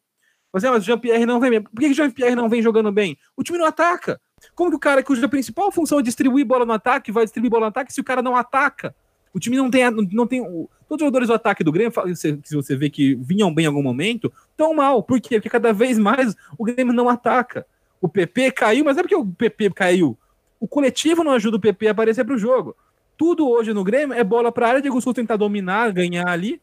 Mas, 0.52 0.64
é, 0.64 0.70
mas 0.70 0.84
o 0.84 0.86
Jean-Pierre 0.86 1.26
não 1.26 1.40
vem. 1.40 1.62
Por 1.62 1.80
que 1.80 1.88
o 1.88 1.94
Jean-Pierre 1.94 2.36
não 2.36 2.50
vem 2.50 2.62
jogando 2.62 2.92
bem? 2.92 3.18
O 3.36 3.44
time 3.44 3.58
não 3.58 3.66
ataca. 3.66 4.20
Como 4.56 4.72
que 4.72 4.78
o 4.78 4.80
cara 4.80 5.04
cuja 5.04 5.28
principal 5.28 5.72
função 5.72 6.00
é 6.00 6.02
distribuir 6.02 6.46
bola 6.46 6.66
no 6.66 6.74
ataque 6.74 7.12
vai 7.12 7.26
distribuir 7.26 7.52
bola 7.52 7.66
no 7.66 7.70
ataque 7.70 7.94
se 7.94 8.02
o 8.02 8.04
cara 8.04 8.22
não 8.22 8.36
ataca? 8.36 8.96
O 9.34 9.40
time 9.40 9.58
não 9.58 9.70
tem. 9.70 9.90
Não 9.92 10.26
tem 10.26 10.42
todos 10.44 10.72
os 10.90 11.00
jogadores 11.00 11.28
do 11.28 11.34
ataque 11.36 11.64
do 11.64 11.72
Grêmio, 11.72 11.94
se 12.16 12.56
você 12.56 12.76
vê 12.76 12.90
que 12.90 13.14
vinham 13.16 13.54
bem 13.54 13.66
em 13.66 13.68
algum 13.68 13.84
momento, 13.84 14.32
tão 14.58 14.74
mal. 14.74 15.04
Por 15.04 15.22
quê? 15.22 15.36
Porque 15.36 15.50
cada 15.50 15.72
vez 15.72 16.00
mais 16.00 16.36
o 16.58 16.66
Grêmio 16.66 16.94
não 16.94 17.08
ataca. 17.08 17.66
O 18.02 18.10
PP 18.10 18.52
caiu, 18.54 18.86
mas 18.86 18.98
é 18.98 19.02
porque 19.02 19.16
o 19.16 19.26
PP 19.26 19.72
caiu. 19.72 20.18
O 20.60 20.68
coletivo 20.68 21.24
não 21.24 21.32
ajuda 21.32 21.58
o 21.58 21.60
PP 21.60 21.90
a 21.90 21.92
aparecer 21.92 22.26
para 22.26 22.34
o 22.34 22.40
jogo. 22.40 22.76
Tudo 23.20 23.50
hoje 23.50 23.74
no 23.74 23.84
Grêmio 23.84 24.16
é 24.16 24.24
bola 24.24 24.50
para 24.50 24.66
a 24.66 24.70
área, 24.70 24.82
Diego 24.82 25.02
Souza 25.02 25.16
tentar 25.16 25.36
dominar, 25.36 25.92
ganhar 25.92 26.26
ali 26.30 26.62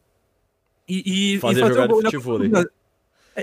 e, 0.89 1.35
e 1.35 1.39
fazer, 1.39 1.59
e 1.59 1.61
fazer 1.61 1.81
o 1.81 1.87
gol. 1.87 2.49
Na 2.49 2.65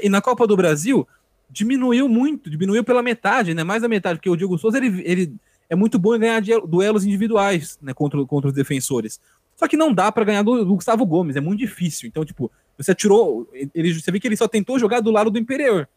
e 0.03 0.09
na 0.09 0.20
Copa 0.20 0.48
do 0.48 0.57
Brasil 0.57 1.07
diminuiu 1.48 2.09
muito, 2.09 2.50
diminuiu 2.50 2.83
pela 2.83 3.05
metade, 3.05 3.55
né? 3.55 3.62
Mais 3.62 3.83
da 3.83 3.88
metade, 3.88 4.18
porque 4.18 4.29
o 4.29 4.35
Diego 4.35 4.59
Souza 4.59 4.79
ele, 4.79 5.00
ele 5.07 5.33
é 5.70 5.77
muito 5.77 5.96
bom 5.96 6.16
em 6.16 6.18
ganhar 6.18 6.42
duelos 6.66 7.05
individuais, 7.05 7.79
né? 7.81 7.94
Contra, 7.94 8.27
contra 8.27 8.48
os 8.48 8.55
defensores. 8.55 9.20
Só 9.55 9.68
que 9.68 9.77
não 9.77 9.94
dá 9.94 10.11
para 10.11 10.24
ganhar 10.24 10.42
do, 10.42 10.64
do, 10.64 10.74
Gustavo 10.74 11.07
Gomes, 11.07 11.37
é 11.37 11.40
muito 11.40 11.61
difícil. 11.61 12.09
Então, 12.09 12.24
tipo, 12.24 12.50
você 12.77 12.90
atirou. 12.90 13.48
Ele, 13.72 13.94
você 13.94 14.11
vê 14.11 14.18
que 14.18 14.27
ele 14.27 14.37
só 14.37 14.48
tentou 14.48 14.77
jogar 14.77 14.98
do 14.98 15.12
lado 15.12 15.31
do 15.31 15.38
Imperior. 15.38 15.88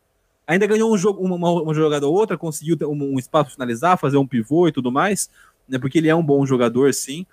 Ainda 0.46 0.68
ganhou 0.68 0.94
um 0.94 0.98
jogo, 0.98 1.26
uma, 1.26 1.36
uma 1.36 1.74
jogada 1.74 2.06
ou 2.06 2.14
outra, 2.14 2.38
conseguiu 2.38 2.78
um, 2.84 3.16
um 3.16 3.18
espaço 3.18 3.54
finalizar, 3.54 3.98
fazer 3.98 4.18
um 4.18 4.28
pivô 4.28 4.68
e 4.68 4.72
tudo 4.72 4.92
mais 4.92 5.32
né? 5.68 5.78
Porque 5.78 5.98
ele 5.98 6.10
é 6.10 6.16
um 6.16 6.24
bom 6.24 6.46
jogador, 6.46 6.94
sim. 6.94 7.26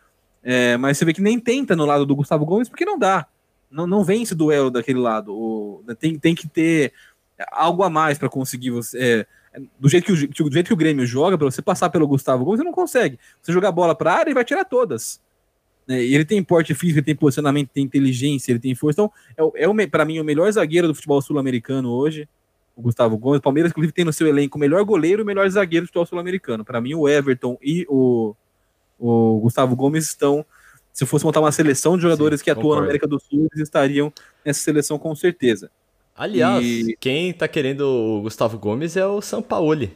É, 0.42 0.76
mas 0.76 0.98
você 0.98 1.04
vê 1.04 1.12
que 1.12 1.22
nem 1.22 1.38
tenta 1.38 1.74
no 1.74 1.86
lado 1.86 2.04
do 2.04 2.14
Gustavo 2.14 2.44
Gomes, 2.44 2.68
porque 2.68 2.84
não 2.84 2.98
dá. 2.98 3.26
Não, 3.70 3.86
não 3.86 4.04
vem 4.04 4.22
esse 4.22 4.34
duelo 4.34 4.70
daquele 4.70 4.98
lado. 4.98 5.34
O, 5.34 5.82
né, 5.86 5.94
tem, 5.94 6.18
tem 6.18 6.34
que 6.34 6.46
ter 6.46 6.92
algo 7.50 7.82
a 7.82 7.90
mais 7.90 8.18
para 8.18 8.28
conseguir 8.28 8.70
você. 8.70 9.26
É, 9.54 9.60
do, 9.78 9.88
jeito 9.88 10.04
que 10.04 10.42
o, 10.42 10.48
do 10.48 10.52
jeito 10.52 10.66
que 10.66 10.72
o 10.72 10.76
Grêmio 10.76 11.06
joga, 11.06 11.38
para 11.38 11.50
você 11.50 11.62
passar 11.62 11.88
pelo 11.90 12.06
Gustavo 12.06 12.44
Gomes, 12.44 12.60
você 12.60 12.64
não 12.64 12.72
consegue. 12.72 13.18
Você 13.40 13.52
jogar 13.52 13.68
a 13.68 13.72
bola 13.72 13.94
para 13.94 14.12
área, 14.12 14.28
ele 14.28 14.34
vai 14.34 14.44
tirar 14.44 14.64
todas. 14.64 15.20
E 15.88 16.14
ele 16.14 16.24
tem 16.24 16.42
porte 16.42 16.74
físico, 16.74 16.98
ele 16.98 17.06
tem 17.06 17.16
posicionamento, 17.16 17.70
tem 17.70 17.84
inteligência, 17.84 18.52
ele 18.52 18.58
tem 18.58 18.74
força. 18.74 19.10
Então, 19.34 19.52
é, 19.54 19.82
é 19.82 19.86
para 19.86 20.04
mim 20.04 20.18
o 20.18 20.24
melhor 20.24 20.50
zagueiro 20.50 20.88
do 20.88 20.94
futebol 20.94 21.20
sul-americano 21.20 21.90
hoje 21.90 22.28
o 22.76 22.82
Gustavo 22.82 23.16
Gomes. 23.16 23.38
O 23.38 23.42
Palmeiras, 23.42 23.70
inclusive, 23.70 23.92
tem 23.92 24.04
no 24.04 24.12
seu 24.12 24.26
elenco 24.26 24.56
o 24.56 24.60
melhor 24.60 24.84
goleiro 24.84 25.22
e 25.22 25.24
o 25.24 25.26
melhor 25.26 25.48
zagueiro 25.48 25.84
do 25.84 25.88
futebol 25.88 26.06
sul-americano. 26.06 26.64
Para 26.64 26.80
mim, 26.80 26.94
o 26.94 27.08
Everton 27.08 27.56
e 27.62 27.86
o, 27.88 28.34
o 28.98 29.40
Gustavo 29.40 29.74
Gomes 29.76 30.04
estão. 30.04 30.44
Se 30.92 31.04
fosse 31.04 31.24
montar 31.24 31.40
uma 31.40 31.50
seleção 31.50 31.96
de 31.96 32.02
jogadores 32.02 32.40
Sim, 32.40 32.44
que 32.44 32.50
atuam 32.50 32.76
na 32.76 32.82
América 32.82 33.06
do 33.06 33.18
Sul, 33.18 33.48
eles 33.52 33.66
estariam 33.66 34.12
nessa 34.44 34.60
seleção 34.60 34.96
com 34.98 35.14
certeza. 35.14 35.70
Aliás, 36.16 36.64
e... 36.64 36.96
quem 37.00 37.32
tá 37.32 37.48
querendo 37.48 37.80
o 37.80 38.22
Gustavo 38.22 38.56
Gomes 38.58 38.96
é 38.96 39.04
o 39.04 39.20
Sampaoli. 39.20 39.92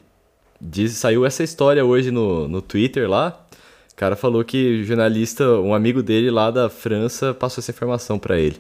Diz, 0.61 0.93
saiu 0.95 1.25
essa 1.25 1.45
história 1.45 1.85
hoje 1.85 2.11
no, 2.11 2.49
no 2.49 2.61
Twitter 2.61 3.09
lá. 3.09 3.47
O 3.93 3.95
cara 3.95 4.17
falou 4.17 4.45
que 4.45 4.81
o 4.81 4.85
jornalista, 4.85 5.45
um 5.61 5.73
amigo 5.73 6.03
dele 6.03 6.33
lá 6.33 6.51
da 6.51 6.69
França, 6.69 7.33
passou 7.33 7.63
essa 7.63 7.71
informação 7.71 8.19
para 8.19 8.39
ele. 8.39 8.57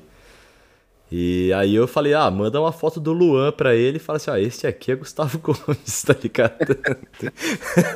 E 1.10 1.50
aí 1.54 1.74
eu 1.74 1.88
falei, 1.88 2.12
ah, 2.12 2.30
manda 2.30 2.60
uma 2.60 2.70
foto 2.70 3.00
do 3.00 3.12
Luan 3.12 3.50
pra 3.50 3.74
ele 3.74 3.96
e 3.96 4.00
fala 4.00 4.18
assim, 4.18 4.30
ó, 4.30 4.34
ah, 4.34 4.40
este 4.40 4.66
aqui 4.66 4.92
é 4.92 4.96
Gustavo 4.96 5.38
Gomes, 5.40 6.02
tá 6.02 6.14
ligado? 6.22 6.78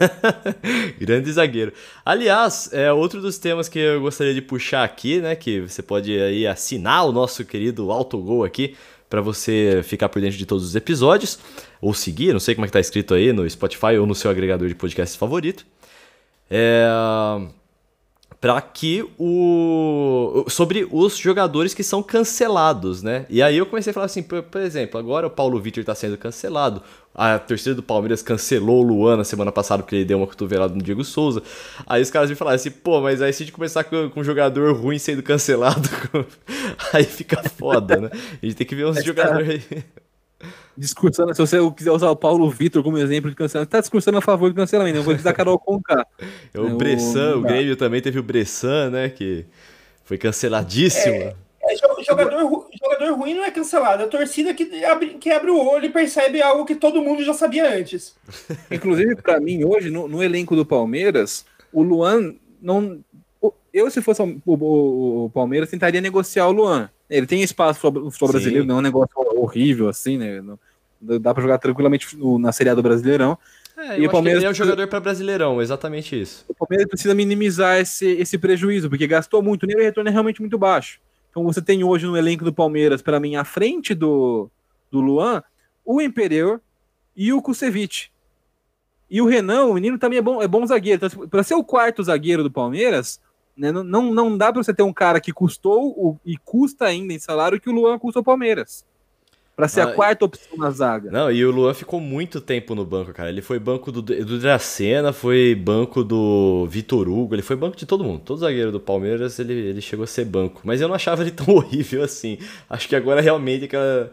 Grande 0.98 1.31
zagueiro. 1.31 1.72
Aliás, 2.05 2.70
é 2.72 2.90
outro 2.90 3.20
dos 3.20 3.37
temas 3.38 3.68
que 3.68 3.79
eu 3.79 4.01
gostaria 4.01 4.33
de 4.33 4.40
puxar 4.40 4.83
aqui, 4.83 5.20
né, 5.20 5.37
que 5.37 5.61
você 5.61 5.83
pode 5.83 6.18
aí 6.18 6.46
assinar 6.46 7.07
o 7.07 7.12
nosso 7.12 7.44
querido 7.44 7.92
Autogol 7.92 8.44
aqui, 8.44 8.75
para 9.11 9.20
você 9.20 9.83
ficar 9.85 10.09
por 10.09 10.22
dentro 10.22 10.38
de 10.38 10.46
todos 10.46 10.64
os 10.64 10.75
episódios, 10.75 11.38
ou 11.83 11.92
seguir, 11.92 12.33
não 12.33 12.40
sei 12.40 12.55
como 12.55 12.64
é 12.64 12.68
que 12.68 12.72
tá 12.72 12.81
escrito 12.81 13.12
aí 13.12 13.31
no 13.31 13.48
Spotify 13.48 13.98
ou 14.01 14.07
no 14.07 14.14
seu 14.14 14.31
agregador 14.31 14.68
de 14.68 14.75
podcast 14.75 15.18
favorito. 15.18 15.66
É 16.51 16.88
para 18.43 18.61
que 18.61 19.09
o 19.17 20.45
sobre 20.49 20.85
os 20.91 21.17
jogadores 21.17 21.73
que 21.75 21.85
são 21.85 22.03
cancelados, 22.03 23.01
né? 23.01 23.25
E 23.31 23.41
aí 23.41 23.57
eu 23.57 23.65
comecei 23.65 23.93
a 23.93 23.95
falar 23.95 24.07
assim, 24.07 24.21
por, 24.21 24.43
por 24.43 24.61
exemplo, 24.61 24.99
agora 24.99 25.29
o 25.29 25.31
Paulo 25.31 25.61
Vitor 25.61 25.81
está 25.81 25.95
sendo 25.95 26.19
cancelado, 26.19 26.83
a 27.15 27.39
torcida 27.39 27.73
do 27.73 27.85
Palmeiras 27.85 28.21
cancelou 28.21 28.81
o 28.81 28.83
Luan 28.83 29.19
na 29.19 29.23
semana 29.23 29.53
passada 29.53 29.85
porque 29.85 29.95
ele 29.95 30.05
deu 30.05 30.19
uma 30.19 30.27
cotovelada 30.27 30.75
no 30.75 30.83
Diego 30.83 31.05
Souza. 31.05 31.41
Aí 31.87 32.03
os 32.03 32.11
caras 32.11 32.31
me 32.31 32.35
falaram 32.35 32.57
assim, 32.57 32.73
pô, 32.73 33.01
mas 33.01 33.23
aí 33.23 33.33
se 33.33 33.45
a 33.45 33.47
gente 33.47 33.55
começar 33.55 33.85
com, 33.85 34.11
com 34.11 34.19
um 34.19 34.25
jogador 34.25 34.75
ruim 34.75 34.99
sendo 34.99 35.23
cancelado, 35.23 35.89
aí 36.93 37.05
fica 37.05 37.41
foda, 37.49 38.01
né? 38.01 38.11
A 38.43 38.45
gente 38.45 38.57
tem 38.57 38.67
que 38.67 38.75
ver 38.75 38.87
uns 38.87 39.05
jogadores 39.05 39.49
aí. 39.71 39.85
Discursando, 40.77 41.35
se 41.35 41.41
você 41.41 41.59
quiser 41.77 41.91
usar 41.91 42.11
o 42.11 42.17
Paulo 42.17 42.49
Vitor 42.51 42.83
como 42.83 42.99
exemplo 42.99 43.31
de 43.31 43.37
cancelamento, 43.37 43.71
tá 43.71 43.81
discursando 43.81 44.19
a 44.19 44.23
favor 44.23 44.51
do 44.51 44.57
cancelamento, 44.57 44.99
eu 44.99 45.03
vou 45.03 45.15
dizer 45.15 45.29
a 45.29 45.33
Carol 45.33 45.59
Conká. 45.59 46.07
É 46.55 46.61
o 46.61 46.77
Bressan, 46.77 47.37
o, 47.37 47.39
o 47.39 47.43
Grêmio 47.43 47.77
também 47.77 48.01
teve 48.01 48.19
o 48.19 48.23
Bressan, 48.23 48.91
né, 48.91 49.09
que 49.09 49.47
foi 50.05 50.19
canceladíssimo. 50.19 51.15
É, 51.15 51.35
é, 51.63 51.77
jogador, 52.05 52.69
jogador 52.79 53.19
ruim 53.19 53.35
não 53.35 53.45
é 53.45 53.51
cancelado, 53.51 54.03
é 54.03 54.07
a 54.07 54.09
torcida 54.09 54.53
que 54.53 54.85
abre, 54.85 55.15
que 55.15 55.31
abre 55.31 55.51
o 55.51 55.65
olho 55.65 55.87
e 55.87 55.91
percebe 55.91 56.43
algo 56.43 56.65
que 56.65 56.75
todo 56.75 57.03
mundo 57.03 57.25
já 57.25 57.33
sabia 57.33 57.73
antes. 57.73 58.15
Inclusive, 58.71 59.17
para 59.17 59.41
mim, 59.41 59.65
hoje, 59.65 59.91
no, 59.91 60.09
no, 60.09 60.23
elenco 60.23 60.57
do 60.57 60.67
Palmeiras, 60.67 61.45
o 61.73 61.83
Luan 61.83 62.35
não. 62.61 63.01
Eu, 63.73 63.91
se 63.91 64.03
fosse 64.03 64.21
o, 64.21 64.41
o, 64.45 65.25
o 65.25 65.31
Palmeiras, 65.31 65.71
tentaria 65.71 66.01
negociar 66.01 66.47
o 66.47 66.53
Luan. 66.53 66.91
Ele 67.16 67.27
tem 67.27 67.42
espaço 67.42 67.90
no 67.90 68.11
futebol 68.11 68.33
brasileiro, 68.33 68.64
não 68.64 68.77
é 68.77 68.79
um 68.79 68.83
negócio 68.83 69.12
horrível 69.16 69.88
assim, 69.88 70.16
né? 70.16 70.42
Dá 71.01 71.35
para 71.35 71.42
jogar 71.42 71.59
tranquilamente 71.59 72.16
na 72.38 72.53
Série 72.53 72.70
A 72.70 72.75
do 72.75 72.83
Brasileirão. 72.83 73.38
É, 73.77 73.98
e 73.98 74.07
o 74.07 74.11
Palmeiras 74.11 74.42
ele 74.42 74.48
é 74.48 74.51
um 74.51 74.55
jogador 74.55 74.87
para 74.87 75.01
Brasileirão, 75.01 75.61
exatamente 75.61 76.20
isso. 76.20 76.44
O 76.48 76.55
Palmeiras 76.55 76.87
precisa 76.87 77.14
minimizar 77.14 77.79
esse, 77.79 78.07
esse 78.07 78.38
prejuízo, 78.38 78.88
porque 78.88 79.07
gastou 79.07 79.42
muito, 79.42 79.66
o 79.66 79.79
retorno 79.79 80.09
é 80.09 80.12
realmente 80.12 80.40
muito 80.40 80.59
baixo. 80.59 81.01
Então 81.31 81.42
você 81.42 81.62
tem 81.62 81.83
hoje 81.83 82.07
no 82.07 82.16
elenco 82.16 82.44
do 82.44 82.53
Palmeiras, 82.53 83.03
para 83.03 83.18
mim, 83.18 83.37
à 83.37 83.44
frente 83.44 83.94
do, 83.94 84.51
do 84.90 85.01
Luan, 85.01 85.42
o 85.85 86.01
Imperior 86.01 86.61
e 87.16 87.33
o 87.33 87.40
Kusevich. 87.40 88.12
E 89.11 89.20
o 89.20 89.27
Renan, 89.27 89.64
o 89.64 89.75
menino 89.75 89.98
também 89.98 90.18
é 90.18 90.22
bom, 90.22 90.42
é 90.42 90.48
bom 90.48 90.64
zagueiro. 90.66 91.05
Então, 91.05 91.29
para 91.29 91.42
ser 91.42 91.55
o 91.55 91.64
quarto 91.64 92.03
zagueiro 92.03 92.42
do 92.42 92.51
Palmeiras, 92.51 93.20
né? 93.57 93.71
Não, 93.73 93.83
não, 93.83 94.15
não 94.15 94.37
dá 94.37 94.53
para 94.53 94.62
você 94.62 94.75
ter 94.75 94.83
um 94.83 94.93
cara 94.93 95.21
que 95.21 95.33
custou 95.33 95.91
o, 95.91 96.19
e 96.25 96.37
custa 96.37 96.87
ainda 96.87 97.12
em 97.12 97.19
salário 97.19 97.61
que 97.61 97.69
o 97.69 97.73
Luan 97.73 97.99
custa 97.99 98.21
ao 98.21 98.25
Palmeiras. 98.25 98.85
Pra 99.55 99.69
ser 99.69 99.83
ah, 99.83 99.85
a 99.85 99.93
quarta 99.93 100.25
opção 100.25 100.57
na 100.57 100.71
zaga. 100.71 101.11
Não, 101.11 101.31
e 101.31 101.45
o 101.45 101.51
Luan 101.51 101.75
ficou 101.75 102.01
muito 102.01 102.41
tempo 102.41 102.75
no 102.75 102.87
banco, 102.87 103.12
cara. 103.12 103.29
Ele 103.29 103.43
foi 103.43 103.59
banco 103.59 103.93
do, 103.93 104.01
do 104.01 104.38
Dracena, 104.38 105.12
foi 105.12 105.55
banco 105.55 106.03
do 106.03 106.67
Vitor 106.71 107.07
Hugo, 107.07 107.35
ele 107.35 107.43
foi 107.43 107.55
banco 107.55 107.77
de 107.77 107.85
todo 107.85 108.03
mundo. 108.03 108.23
Todo 108.25 108.41
zagueiro 108.41 108.73
do 108.73 108.81
Palmeiras, 108.81 109.38
ele, 109.38 109.53
ele 109.53 109.83
chegou 109.83 110.05
a 110.05 110.07
ser 110.07 110.25
banco. 110.25 110.62
Mas 110.65 110.81
eu 110.81 110.88
não 110.88 110.95
achava 110.95 111.21
ele 111.21 111.31
tão 111.31 111.47
horrível 111.55 112.03
assim. 112.03 112.38
Acho 112.69 112.88
que 112.88 112.97
agora 112.97 113.21
realmente 113.21 113.67
aquela. 113.67 114.11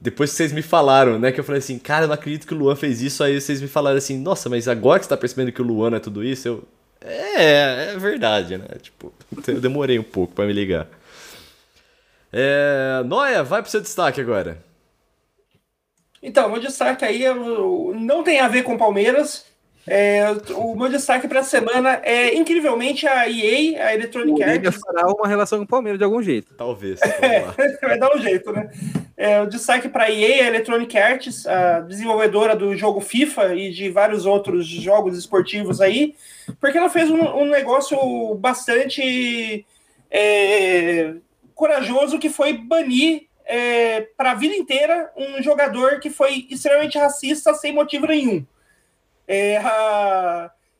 Depois 0.00 0.30
que 0.30 0.36
vocês 0.36 0.52
me 0.52 0.62
falaram, 0.62 1.16
né? 1.16 1.30
Que 1.30 1.38
eu 1.38 1.44
falei 1.44 1.60
assim, 1.60 1.78
cara, 1.78 2.04
eu 2.04 2.08
não 2.08 2.14
acredito 2.14 2.46
que 2.46 2.54
o 2.54 2.56
Luan 2.56 2.74
fez 2.74 3.00
isso. 3.00 3.22
Aí 3.22 3.40
vocês 3.40 3.60
me 3.60 3.68
falaram 3.68 3.98
assim, 3.98 4.18
nossa, 4.18 4.48
mas 4.48 4.66
agora 4.66 4.98
que 4.98 5.04
você 5.04 5.10
tá 5.10 5.16
percebendo 5.16 5.52
que 5.52 5.62
o 5.62 5.64
Luan 5.64 5.94
é 5.94 6.00
tudo 6.00 6.24
isso, 6.24 6.48
eu. 6.48 6.64
É, 7.06 7.92
é 7.92 7.98
verdade, 7.98 8.58
né? 8.58 8.66
Tipo, 8.82 9.12
eu 9.46 9.60
demorei 9.60 9.98
um 9.98 10.02
pouco 10.02 10.34
para 10.34 10.46
me 10.46 10.52
ligar. 10.52 10.88
É, 12.32 13.02
Noia, 13.04 13.42
vai 13.42 13.62
pro 13.62 13.70
seu 13.70 13.80
destaque 13.80 14.20
agora. 14.20 14.62
Então, 16.22 16.48
meu 16.48 16.60
destaque 16.60 17.04
aí 17.04 17.24
é, 17.24 17.32
não 17.32 18.24
tem 18.24 18.40
a 18.40 18.48
ver 18.48 18.64
com 18.64 18.76
Palmeiras. 18.76 19.46
É, 19.88 20.24
o 20.54 20.74
meu 20.74 20.88
destaque 20.88 21.28
para 21.28 21.40
a 21.40 21.44
semana 21.44 22.00
é, 22.02 22.34
incrivelmente, 22.34 23.06
a 23.06 23.30
EA, 23.30 23.86
a 23.86 23.94
Electronic 23.94 24.42
Arts. 24.42 24.80
fará 24.80 25.06
uma 25.06 25.28
relação 25.28 25.58
com 25.58 25.64
o 25.64 25.68
Palmeiras 25.68 25.98
de 25.98 26.04
algum 26.04 26.20
jeito. 26.20 26.54
Talvez. 26.54 27.00
É, 27.26 27.40
vai 27.86 27.98
dar 27.98 28.14
um 28.14 28.20
jeito, 28.20 28.52
né? 28.52 28.70
É, 29.16 29.40
o 29.40 29.46
destaque 29.46 29.88
para 29.88 30.04
a 30.04 30.10
EA, 30.10 30.44
a 30.44 30.48
Electronic 30.48 30.98
Arts, 30.98 31.46
a 31.46 31.80
desenvolvedora 31.80 32.54
do 32.54 32.76
jogo 32.76 33.00
FIFA 33.00 33.54
e 33.54 33.72
de 33.72 33.88
vários 33.88 34.26
outros 34.26 34.66
jogos 34.66 35.16
esportivos 35.16 35.80
aí, 35.80 36.14
porque 36.60 36.76
ela 36.78 36.90
fez 36.90 37.10
um, 37.10 37.22
um 37.22 37.46
negócio 37.46 38.34
bastante 38.34 39.64
é, 40.10 41.14
corajoso 41.54 42.18
que 42.18 42.28
foi 42.28 42.52
banir 42.52 43.26
é, 43.44 44.02
para 44.16 44.32
a 44.32 44.34
vida 44.34 44.54
inteira 44.54 45.10
um 45.16 45.42
jogador 45.42 46.00
que 46.00 46.10
foi 46.10 46.46
extremamente 46.50 46.98
racista 46.98 47.54
sem 47.54 47.72
motivo 47.72 48.06
nenhum. 48.06 48.44
É, 49.28 49.60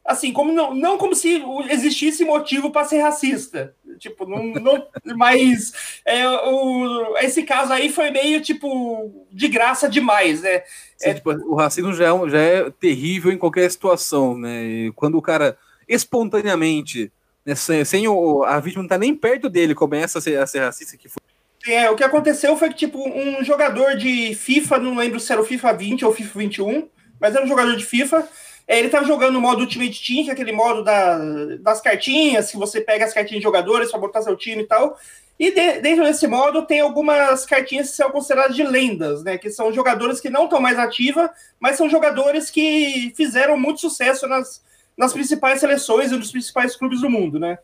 assim, 0.04 0.32
como 0.32 0.52
não, 0.52 0.72
não 0.74 0.96
como 0.96 1.14
se 1.14 1.42
existisse 1.68 2.24
motivo 2.24 2.70
para 2.70 2.86
ser 2.86 2.98
racista. 2.98 3.74
Tipo, 3.98 4.26
não, 4.26 4.44
não 4.44 4.86
mas 5.16 5.72
é, 6.04 6.28
o, 6.28 7.16
esse 7.18 7.42
caso 7.42 7.72
aí 7.72 7.88
foi 7.88 8.10
meio 8.10 8.40
tipo 8.40 9.26
de 9.32 9.48
graça 9.48 9.88
demais, 9.88 10.42
né? 10.42 10.62
Sim, 10.96 11.10
é, 11.10 11.14
tipo, 11.14 11.30
o 11.32 11.54
racismo 11.54 11.92
já 11.92 12.06
é, 12.06 12.28
já 12.28 12.38
é 12.38 12.70
terrível 12.70 13.32
em 13.32 13.38
qualquer 13.38 13.70
situação, 13.70 14.38
né? 14.38 14.64
E 14.64 14.92
quando 14.92 15.18
o 15.18 15.22
cara 15.22 15.58
espontaneamente, 15.88 17.12
né, 17.44 17.54
sem, 17.54 17.84
sem 17.84 18.08
o, 18.08 18.42
a 18.44 18.58
vítima 18.60 18.82
não 18.82 18.88
tá 18.88 18.98
nem 18.98 19.14
perto 19.14 19.48
dele, 19.48 19.74
começa 19.74 20.18
a 20.18 20.20
ser, 20.20 20.38
a 20.38 20.46
ser 20.46 20.60
racista, 20.60 20.96
que 20.96 21.08
foi 21.08 21.20
é, 21.68 21.90
o 21.90 21.96
que 21.96 22.04
aconteceu 22.04 22.56
foi 22.56 22.68
que, 22.68 22.76
tipo, 22.76 22.96
um 23.08 23.42
jogador 23.42 23.96
de 23.96 24.34
FIFA, 24.36 24.78
não 24.78 24.94
lembro 24.94 25.18
se 25.18 25.32
era 25.32 25.40
o 25.40 25.44
FIFA 25.44 25.72
20 25.72 26.04
ou 26.04 26.14
FIFA 26.14 26.38
21, 26.38 26.88
mas 27.20 27.34
era 27.34 27.44
um 27.44 27.48
jogador 27.48 27.76
de 27.76 27.84
FIFA. 27.84 28.26
É, 28.68 28.78
ele 28.78 28.86
estava 28.86 29.06
jogando 29.06 29.34
no 29.34 29.40
modo 29.40 29.60
Ultimate 29.60 30.04
Team, 30.04 30.24
que 30.24 30.30
é 30.30 30.32
aquele 30.32 30.52
modo 30.52 30.82
da, 30.82 31.18
das 31.60 31.80
cartinhas, 31.80 32.50
que 32.50 32.56
você 32.56 32.80
pega 32.80 33.04
as 33.04 33.14
cartinhas 33.14 33.40
de 33.40 33.44
jogadores 33.44 33.90
para 33.90 34.00
botar 34.00 34.22
seu 34.22 34.36
time 34.36 34.62
e 34.62 34.66
tal. 34.66 34.98
E 35.38 35.50
de, 35.50 35.80
dentro 35.80 36.04
desse 36.04 36.26
modo 36.26 36.62
tem 36.62 36.80
algumas 36.80 37.44
cartinhas 37.44 37.90
que 37.90 37.96
são 37.96 38.10
consideradas 38.10 38.56
de 38.56 38.62
lendas, 38.62 39.22
né? 39.22 39.36
Que 39.38 39.50
são 39.50 39.72
jogadores 39.72 40.20
que 40.20 40.30
não 40.30 40.44
estão 40.44 40.60
mais 40.60 40.78
ativos, 40.78 41.28
mas 41.60 41.76
são 41.76 41.88
jogadores 41.88 42.50
que 42.50 43.12
fizeram 43.16 43.56
muito 43.56 43.80
sucesso 43.80 44.26
nas, 44.26 44.62
nas 44.96 45.12
principais 45.12 45.60
seleções 45.60 46.10
e 46.10 46.16
nos 46.16 46.32
principais 46.32 46.74
clubes 46.74 47.02
do 47.02 47.10
mundo, 47.10 47.38
né? 47.38 47.58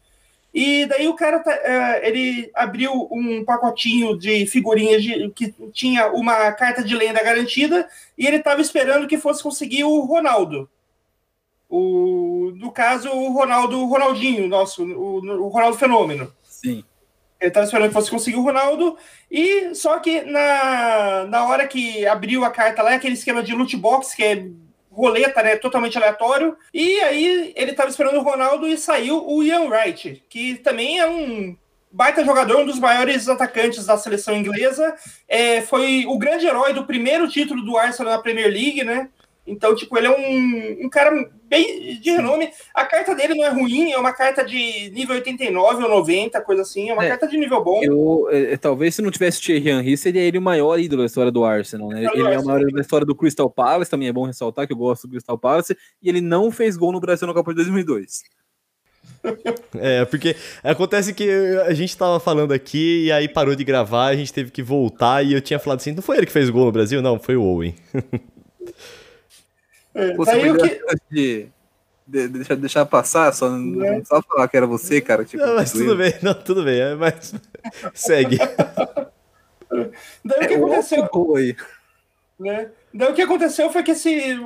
E 0.54 0.84
daí 0.84 1.08
o 1.08 1.14
cara, 1.14 1.38
tá, 1.38 1.50
é, 1.50 2.08
ele 2.08 2.50
abriu 2.54 3.08
um 3.10 3.42
pacotinho 3.44 4.18
de 4.18 4.44
figurinhas 4.46 5.02
de, 5.02 5.30
que 5.30 5.54
tinha 5.72 6.12
uma 6.12 6.52
carta 6.52 6.84
de 6.84 6.94
lenda 6.94 7.22
garantida 7.22 7.88
e 8.18 8.26
ele 8.26 8.36
estava 8.36 8.60
esperando 8.60 9.08
que 9.08 9.16
fosse 9.16 9.42
conseguir 9.42 9.84
o 9.84 10.00
Ronaldo. 10.00 10.68
O, 11.70 12.52
no 12.56 12.70
caso, 12.70 13.08
o 13.08 13.32
Ronaldo, 13.32 13.82
Ronaldinho, 13.86 14.46
nosso, 14.46 14.84
o, 14.84 15.20
o 15.20 15.48
Ronaldo 15.48 15.78
Fenômeno. 15.78 16.30
Sim. 16.42 16.84
Ele 17.40 17.48
estava 17.48 17.64
esperando 17.64 17.88
que 17.88 17.94
fosse 17.94 18.10
conseguir 18.10 18.36
o 18.36 18.42
Ronaldo, 18.42 18.96
e 19.30 19.74
só 19.74 19.98
que 19.98 20.20
na, 20.20 21.24
na 21.24 21.48
hora 21.48 21.66
que 21.66 22.06
abriu 22.06 22.44
a 22.44 22.50
carta 22.50 22.82
lá, 22.82 22.94
aquele 22.94 23.14
esquema 23.14 23.42
de 23.42 23.54
loot 23.54 23.74
box, 23.76 24.14
que 24.14 24.22
é 24.22 24.46
roleta, 24.92 25.42
né? 25.42 25.57
Totalmente 25.57 25.96
aleatório. 25.96 26.57
E 26.72 27.00
aí 27.00 27.52
ele 27.57 27.70
estava 27.72 27.88
esperando 27.88 28.18
o 28.18 28.22
Ronaldo 28.22 28.68
e 28.68 28.76
saiu 28.76 29.26
o 29.26 29.42
Ian 29.42 29.68
Wright, 29.68 30.22
que 30.28 30.57
também 30.57 30.98
é 30.98 31.09
um 31.09 31.57
baita 31.90 32.24
jogador, 32.24 32.59
um 32.59 32.66
dos 32.66 32.78
maiores 32.78 33.28
atacantes 33.28 33.87
da 33.87 33.96
seleção 33.96 34.37
inglesa. 34.37 34.94
É, 35.28 35.62
foi 35.62 36.05
o 36.07 36.18
grande 36.18 36.46
herói 36.46 36.72
do 36.72 36.87
primeiro 36.87 37.28
título 37.28 37.62
do 37.62 37.76
Arsenal 37.76 38.12
na 38.12 38.22
Premier 38.22 38.50
League, 38.50 38.85
né? 38.85 39.09
Então, 39.46 39.74
tipo, 39.74 39.96
ele 39.98 40.07
é 40.07 40.11
um, 40.11 40.87
um 40.87 40.88
cara 40.88 41.31
bem 41.52 42.00
de 42.00 42.10
renome. 42.10 42.50
A 42.74 42.86
carta 42.86 43.14
dele 43.14 43.34
não 43.34 43.44
é 43.44 43.50
ruim, 43.50 43.92
é 43.92 43.98
uma 43.98 44.12
carta 44.12 44.42
de 44.42 44.90
nível 44.90 45.14
89 45.16 45.82
ou 45.84 45.90
90, 45.90 46.40
coisa 46.40 46.62
assim. 46.62 46.88
É 46.88 46.94
uma 46.94 47.04
é, 47.04 47.08
carta 47.10 47.28
de 47.28 47.36
nível 47.36 47.62
bom. 47.62 47.80
Eu, 47.82 48.26
é, 48.30 48.54
é, 48.54 48.56
talvez 48.56 48.94
se 48.94 49.02
não 49.02 49.10
tivesse 49.10 49.42
Thierry 49.42 49.68
Henry, 49.68 49.96
seria 49.98 50.22
ele 50.22 50.38
o 50.38 50.42
maior 50.42 50.78
ídolo 50.78 51.02
da 51.02 51.06
história 51.06 51.30
do 51.30 51.44
Arsenal, 51.44 51.90
né? 51.90 52.06
Ele 52.14 52.22
é 52.22 52.38
o 52.38 52.44
maior 52.44 52.60
ídolo 52.60 52.76
da 52.76 52.80
história 52.80 53.06
do 53.06 53.14
Crystal 53.14 53.50
Palace, 53.50 53.90
também 53.90 54.08
é 54.08 54.12
bom 54.12 54.24
ressaltar 54.24 54.66
que 54.66 54.72
eu 54.72 54.76
gosto 54.76 55.06
do 55.06 55.10
Crystal 55.10 55.36
Palace. 55.36 55.76
E 56.02 56.08
ele 56.08 56.22
não 56.22 56.50
fez 56.50 56.76
gol 56.76 56.90
no 56.90 57.00
Brasil 57.00 57.28
na 57.28 57.34
Copa 57.34 57.50
de 57.50 57.56
2002. 57.56 58.22
É, 59.76 60.04
porque 60.04 60.34
acontece 60.64 61.14
que 61.14 61.30
a 61.64 61.72
gente 61.72 61.96
tava 61.96 62.18
falando 62.18 62.52
aqui 62.52 63.04
e 63.04 63.12
aí 63.12 63.28
parou 63.28 63.54
de 63.54 63.62
gravar, 63.62 64.06
a 64.06 64.16
gente 64.16 64.32
teve 64.32 64.50
que 64.50 64.62
voltar 64.62 65.24
e 65.24 65.32
eu 65.32 65.40
tinha 65.40 65.60
falado 65.60 65.78
assim, 65.78 65.92
não 65.92 66.02
foi 66.02 66.16
ele 66.16 66.26
que 66.26 66.32
fez 66.32 66.50
gol 66.50 66.64
no 66.64 66.72
Brasil? 66.72 67.00
Não, 67.00 67.20
foi 67.20 67.36
o 67.36 67.42
Owen. 67.42 67.74
É, 69.94 70.14
você 70.14 70.33
daí 70.33 70.57
que... 70.57 70.81
de, 71.11 71.48
de, 72.07 72.28
deixar, 72.28 72.57
deixar 72.57 72.87
passar, 72.87 73.33
só, 73.33 73.48
é. 73.85 74.05
só 74.05 74.22
falar 74.22 74.48
que 74.48 74.57
era 74.57 74.66
você, 74.66 75.00
cara. 75.00 75.24
Tipo, 75.24 75.44
não, 75.44 75.57
mas 75.57 75.72
tudo 75.72 75.96
bem, 75.96 76.14
não, 76.22 76.35
tudo 76.35 76.64
bem, 76.64 76.81
é, 76.81 76.94
mas 76.94 77.35
segue. 77.94 78.38
daí 80.24 80.44
o 80.44 80.48
que 80.48 80.55
é, 80.55 80.57
aconteceu? 80.57 81.37
Aí. 81.37 81.57
Né? 82.38 82.70
Daí 82.94 83.11
o 83.11 83.14
que 83.14 83.22
aconteceu 83.22 83.70
foi 83.70 83.83
que 83.83 83.92
esse, 83.92 84.38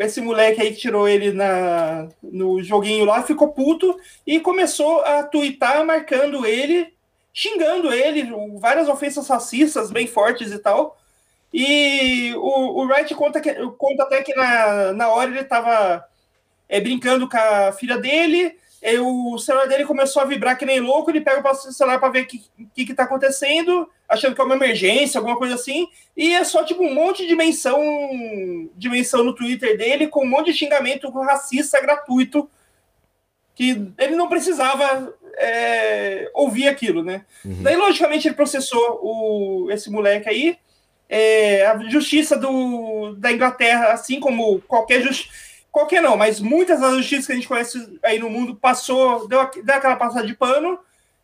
esse 0.00 0.20
moleque 0.20 0.60
aí 0.60 0.72
que 0.72 0.80
tirou 0.80 1.08
ele 1.08 1.32
na, 1.32 2.08
no 2.22 2.62
joguinho 2.62 3.04
lá 3.04 3.22
ficou 3.22 3.52
puto 3.52 3.96
e 4.26 4.40
começou 4.40 5.00
a 5.02 5.22
twittar 5.22 5.84
marcando 5.84 6.44
ele, 6.44 6.92
xingando 7.32 7.92
ele, 7.92 8.28
várias 8.58 8.88
ofensas 8.88 9.28
racistas 9.28 9.92
bem 9.92 10.06
fortes 10.06 10.50
e 10.50 10.58
tal. 10.58 10.98
E 11.56 12.34
o, 12.34 12.82
o 12.82 12.86
Wright 12.88 13.14
conta, 13.14 13.40
que, 13.40 13.54
conta 13.78 14.02
até 14.02 14.24
que 14.24 14.34
na, 14.34 14.92
na 14.92 15.08
hora 15.08 15.30
ele 15.30 15.38
estava 15.38 16.04
é, 16.68 16.80
brincando 16.80 17.28
com 17.28 17.36
a 17.36 17.70
filha 17.70 17.96
dele, 17.96 18.58
e 18.82 18.98
o 18.98 19.38
celular 19.38 19.68
dele 19.68 19.84
começou 19.84 20.20
a 20.20 20.24
vibrar 20.24 20.58
que 20.58 20.66
nem 20.66 20.80
louco, 20.80 21.12
ele 21.12 21.20
pega 21.20 21.48
o 21.48 21.54
celular 21.54 22.00
para 22.00 22.08
ver 22.08 22.22
o 22.22 22.26
que, 22.26 22.44
que, 22.74 22.84
que 22.86 22.92
tá 22.92 23.04
acontecendo, 23.04 23.88
achando 24.08 24.34
que 24.34 24.40
é 24.40 24.44
uma 24.44 24.56
emergência, 24.56 25.16
alguma 25.16 25.36
coisa 25.38 25.54
assim, 25.54 25.86
e 26.16 26.34
é 26.34 26.42
só 26.42 26.64
tipo 26.64 26.82
um 26.82 26.92
monte 26.92 27.24
de 27.24 27.36
menção, 27.36 27.80
de 28.74 28.88
menção 28.88 29.22
no 29.22 29.32
Twitter 29.32 29.78
dele, 29.78 30.08
com 30.08 30.24
um 30.24 30.28
monte 30.28 30.46
de 30.46 30.58
xingamento 30.58 31.08
racista 31.20 31.80
gratuito, 31.80 32.50
que 33.54 33.92
ele 33.96 34.16
não 34.16 34.28
precisava 34.28 35.14
é, 35.38 36.28
ouvir 36.34 36.66
aquilo, 36.66 37.04
né? 37.04 37.24
Uhum. 37.44 37.62
Daí, 37.62 37.76
logicamente, 37.76 38.26
ele 38.26 38.34
processou 38.34 38.98
o, 39.00 39.70
esse 39.70 39.88
moleque 39.88 40.28
aí, 40.28 40.58
é, 41.08 41.66
a 41.66 41.78
justiça 41.88 42.36
do, 42.36 43.14
da 43.16 43.32
Inglaterra, 43.32 43.92
assim 43.92 44.20
como 44.20 44.60
qualquer 44.62 45.02
justiça. 45.02 45.44
Qualquer 45.70 46.00
não, 46.00 46.16
mas 46.16 46.38
muitas 46.38 46.80
das 46.80 46.96
justiças 46.98 47.26
que 47.26 47.32
a 47.32 47.34
gente 47.34 47.48
conhece 47.48 47.98
aí 48.04 48.16
no 48.16 48.30
mundo 48.30 48.54
passou, 48.54 49.26
deu, 49.26 49.50
deu 49.64 49.74
aquela 49.74 49.96
passada 49.96 50.24
de 50.24 50.32
pano, 50.32 50.78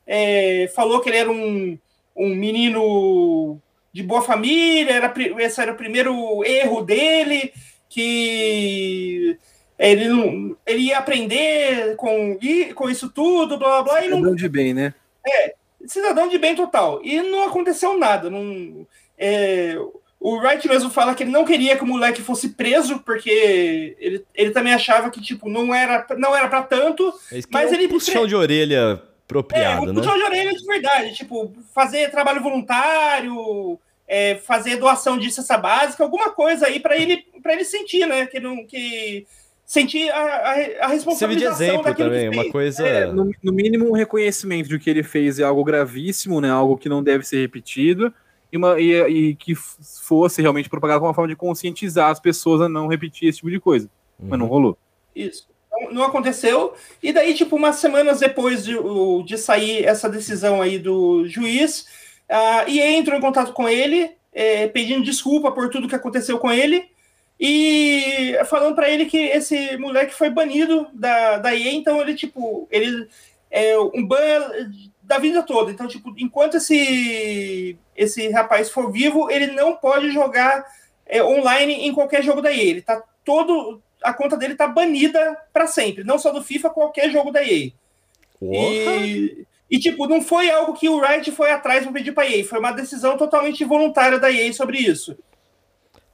é, 0.04 0.68
falou 0.74 1.00
que 1.00 1.08
ele 1.08 1.18
era 1.18 1.30
um, 1.30 1.78
um 2.16 2.34
menino 2.34 3.60
de 3.92 4.02
boa 4.02 4.22
família, 4.22 4.92
era, 4.92 5.14
esse 5.38 5.60
era 5.60 5.72
o 5.72 5.76
primeiro 5.76 6.44
erro 6.44 6.82
dele, 6.82 7.52
que 7.88 9.38
ele, 9.78 10.08
não, 10.08 10.56
ele 10.66 10.80
ia 10.80 10.98
aprender 10.98 11.94
com, 11.96 12.36
com 12.74 12.90
isso 12.90 13.08
tudo, 13.08 13.56
blá 13.56 13.82
blá 13.82 13.94
blá. 13.94 14.02
Cidadão 14.02 14.20
não, 14.20 14.34
de 14.34 14.48
bem, 14.48 14.74
né? 14.74 14.94
É, 15.26 15.54
cidadão 15.86 16.28
de 16.28 16.38
bem 16.38 16.54
total. 16.54 17.00
E 17.02 17.22
não 17.22 17.44
aconteceu 17.44 17.96
nada. 17.96 18.28
Não, 18.28 18.86
é, 19.20 19.76
o 20.18 20.37
Wright 20.37 20.66
mesmo 20.66 20.88
fala 20.88 21.14
que 21.14 21.22
ele 21.22 21.30
não 21.30 21.44
queria 21.44 21.76
que 21.76 21.85
o 21.85 21.87
moleque 21.87 22.22
fosse 22.22 22.50
preso, 22.50 22.98
porque 23.00 23.96
ele, 24.00 24.24
ele 24.35 24.50
também 24.50 24.72
achava 24.72 25.11
que, 25.11 25.20
tipo, 25.20 25.48
não 25.48 25.74
era, 25.74 26.06
não 26.16 26.35
era 26.35 26.48
para 26.48 26.62
tanto. 26.62 27.12
É 27.30 27.40
mas 27.52 27.70
é 27.70 27.76
um 27.76 27.78
ele. 27.78 27.88
puxão 27.88 28.26
de 28.26 28.35
orelha 28.35 29.02
apropriado, 29.24 29.87
é, 29.87 29.90
um 29.90 29.92
né? 29.92 29.94
puxão 29.94 30.16
de 30.16 30.22
orelha 30.24 30.52
de 30.52 30.66
verdade. 30.66 31.14
Tipo, 31.14 31.52
fazer 31.74 32.11
trabalho 32.11 32.42
voluntário, 32.42 33.78
é, 34.09 34.37
fazer 34.37 34.76
doação 34.76 35.18
de 35.18 35.30
cesta 35.30 35.59
básica, 35.59 36.02
alguma 36.02 36.30
coisa 36.30 36.66
aí 36.66 36.80
para 36.80 36.96
ele, 36.96 37.24
pra 37.42 37.52
ele 37.52 37.64
sentir, 37.64 38.06
né? 38.06 38.26
Que 38.26 38.40
não. 38.40 38.66
Que, 38.66 39.26
sentir 39.66 40.11
a, 40.11 40.18
a, 40.18 40.50
a 40.80 40.87
responsabilização 40.88 41.16
Servir 41.16 41.37
de 41.37 41.44
exemplo 41.44 41.94
também, 41.94 42.28
uma 42.28 42.50
coisa... 42.50 42.85
É, 42.85 43.06
no, 43.06 43.30
no, 43.40 43.52
mínimo 43.52 43.88
um 43.88 43.92
reconhecimento 43.92 44.68
de 44.68 44.80
que 44.80 44.90
ele 44.90 45.04
fez 45.04 45.38
é 45.38 45.44
algo 45.44 45.62
gravíssimo, 45.62 46.40
né, 46.40 46.50
algo 46.50 46.76
que 46.76 46.88
não 46.88 47.00
deve 47.00 47.24
ser 47.24 47.40
repetido, 47.42 48.12
e, 48.52 48.56
uma, 48.56 48.80
e, 48.80 48.92
e 48.92 49.34
que 49.34 49.54
fosse 49.54 50.42
realmente 50.42 50.68
propagado 50.68 51.00
como 51.00 51.08
uma 51.08 51.14
forma 51.14 51.28
de 51.28 51.36
conscientizar 51.36 52.10
as 52.10 52.20
pessoas 52.20 52.60
a 52.60 52.68
não 52.68 52.86
repetir 52.86 53.28
esse 53.28 53.38
tipo 53.38 53.50
de 53.50 53.60
coisa. 53.60 53.88
Uhum. 54.18 54.28
Mas 54.28 54.38
não 54.38 54.46
uhum. 54.46 54.52
rolou. 54.52 54.78
Isso. 55.14 55.48
Não, 55.70 55.92
não, 55.92 56.02
aconteceu. 56.02 56.74
E 57.02 57.12
daí, 57.12 57.34
tipo, 57.34 57.56
umas 57.56 57.76
semanas 57.76 58.20
depois 58.20 58.64
de, 58.64 58.74
de 59.24 59.38
sair 59.38 59.84
essa 59.84 60.08
decisão 60.08 60.60
aí 60.60 60.78
do 60.78 61.26
juiz, 61.28 61.86
a 62.28 62.68
EA 62.68 62.92
entrou 62.92 63.16
em 63.16 63.20
contato 63.20 63.52
com 63.52 63.68
ele, 63.68 64.10
é, 64.32 64.66
pedindo 64.68 65.04
desculpa 65.04 65.52
por 65.52 65.68
tudo 65.70 65.88
que 65.88 65.94
aconteceu 65.94 66.38
com 66.38 66.50
ele, 66.50 66.88
e 67.38 68.36
falando 68.46 68.74
para 68.74 68.90
ele 68.90 69.06
que 69.06 69.16
esse 69.16 69.76
moleque 69.78 70.12
foi 70.12 70.28
banido 70.28 70.86
da, 70.92 71.38
da 71.38 71.54
EA, 71.54 71.72
então 71.72 72.00
ele, 72.00 72.14
tipo, 72.14 72.68
ele 72.70 73.08
é 73.50 73.78
um 73.78 74.06
ban 74.06 74.70
da 75.10 75.18
vida 75.18 75.42
toda. 75.42 75.72
Então, 75.72 75.88
tipo, 75.88 76.14
enquanto 76.16 76.56
esse, 76.56 77.76
esse 77.96 78.28
rapaz 78.28 78.70
for 78.70 78.92
vivo, 78.92 79.28
ele 79.28 79.48
não 79.48 79.74
pode 79.74 80.12
jogar 80.12 80.64
é, 81.04 81.20
online 81.20 81.74
em 81.88 81.92
qualquer 81.92 82.22
jogo 82.22 82.40
da 82.40 82.52
EA. 82.52 82.62
Ele 82.62 82.82
tá 82.82 83.02
todo. 83.24 83.82
A 84.00 84.14
conta 84.14 84.36
dele 84.36 84.54
tá 84.54 84.68
banida 84.68 85.36
para 85.52 85.66
sempre. 85.66 86.04
Não 86.04 86.16
só 86.16 86.32
do 86.32 86.42
FIFA, 86.42 86.70
qualquer 86.70 87.10
jogo 87.10 87.32
da 87.32 87.42
EA. 87.42 87.72
E, 88.40 89.44
e, 89.68 89.78
tipo, 89.80 90.06
não 90.06 90.22
foi 90.22 90.48
algo 90.48 90.74
que 90.74 90.88
o 90.88 91.00
Riot 91.00 91.32
foi 91.32 91.50
atrás 91.50 91.82
para 91.82 91.92
pedir 91.92 92.12
pra 92.12 92.28
EA. 92.28 92.44
Foi 92.44 92.60
uma 92.60 92.70
decisão 92.70 93.16
totalmente 93.16 93.64
voluntária 93.64 94.18
da 94.20 94.30
EA 94.30 94.52
sobre 94.52 94.78
isso. 94.78 95.18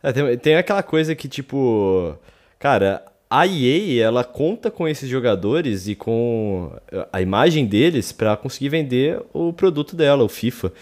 É, 0.03 0.11
tem, 0.11 0.39
tem 0.39 0.57
aquela 0.57 0.83
coisa 0.83 1.15
que, 1.15 1.29
tipo. 1.29 2.19
Cara, 2.59 3.05
a 3.29 3.47
EA, 3.47 4.05
ela 4.05 4.25
conta 4.25 4.71
com 4.71 4.87
esses 4.87 5.09
jogadores 5.09 5.89
e 5.89 5.95
com 5.95 6.73
a 7.13 7.21
imagem 7.21 7.67
deles 7.67 8.13
para 8.13 8.37
conseguir 8.37 8.69
vender 8.69 9.21
o 9.33 9.53
produto 9.53 9.97
dela, 9.97 10.23
o 10.23 10.29
FIFA. 10.29 10.73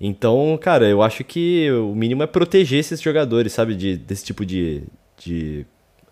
Então, 0.00 0.58
cara, 0.60 0.86
eu 0.86 1.02
acho 1.02 1.24
que 1.24 1.70
o 1.70 1.94
mínimo 1.94 2.22
é 2.22 2.26
proteger 2.26 2.80
esses 2.80 3.00
jogadores, 3.00 3.52
sabe? 3.52 3.74
De, 3.74 3.96
desse 3.96 4.24
tipo 4.24 4.44
de, 4.44 4.82
de 5.16 5.64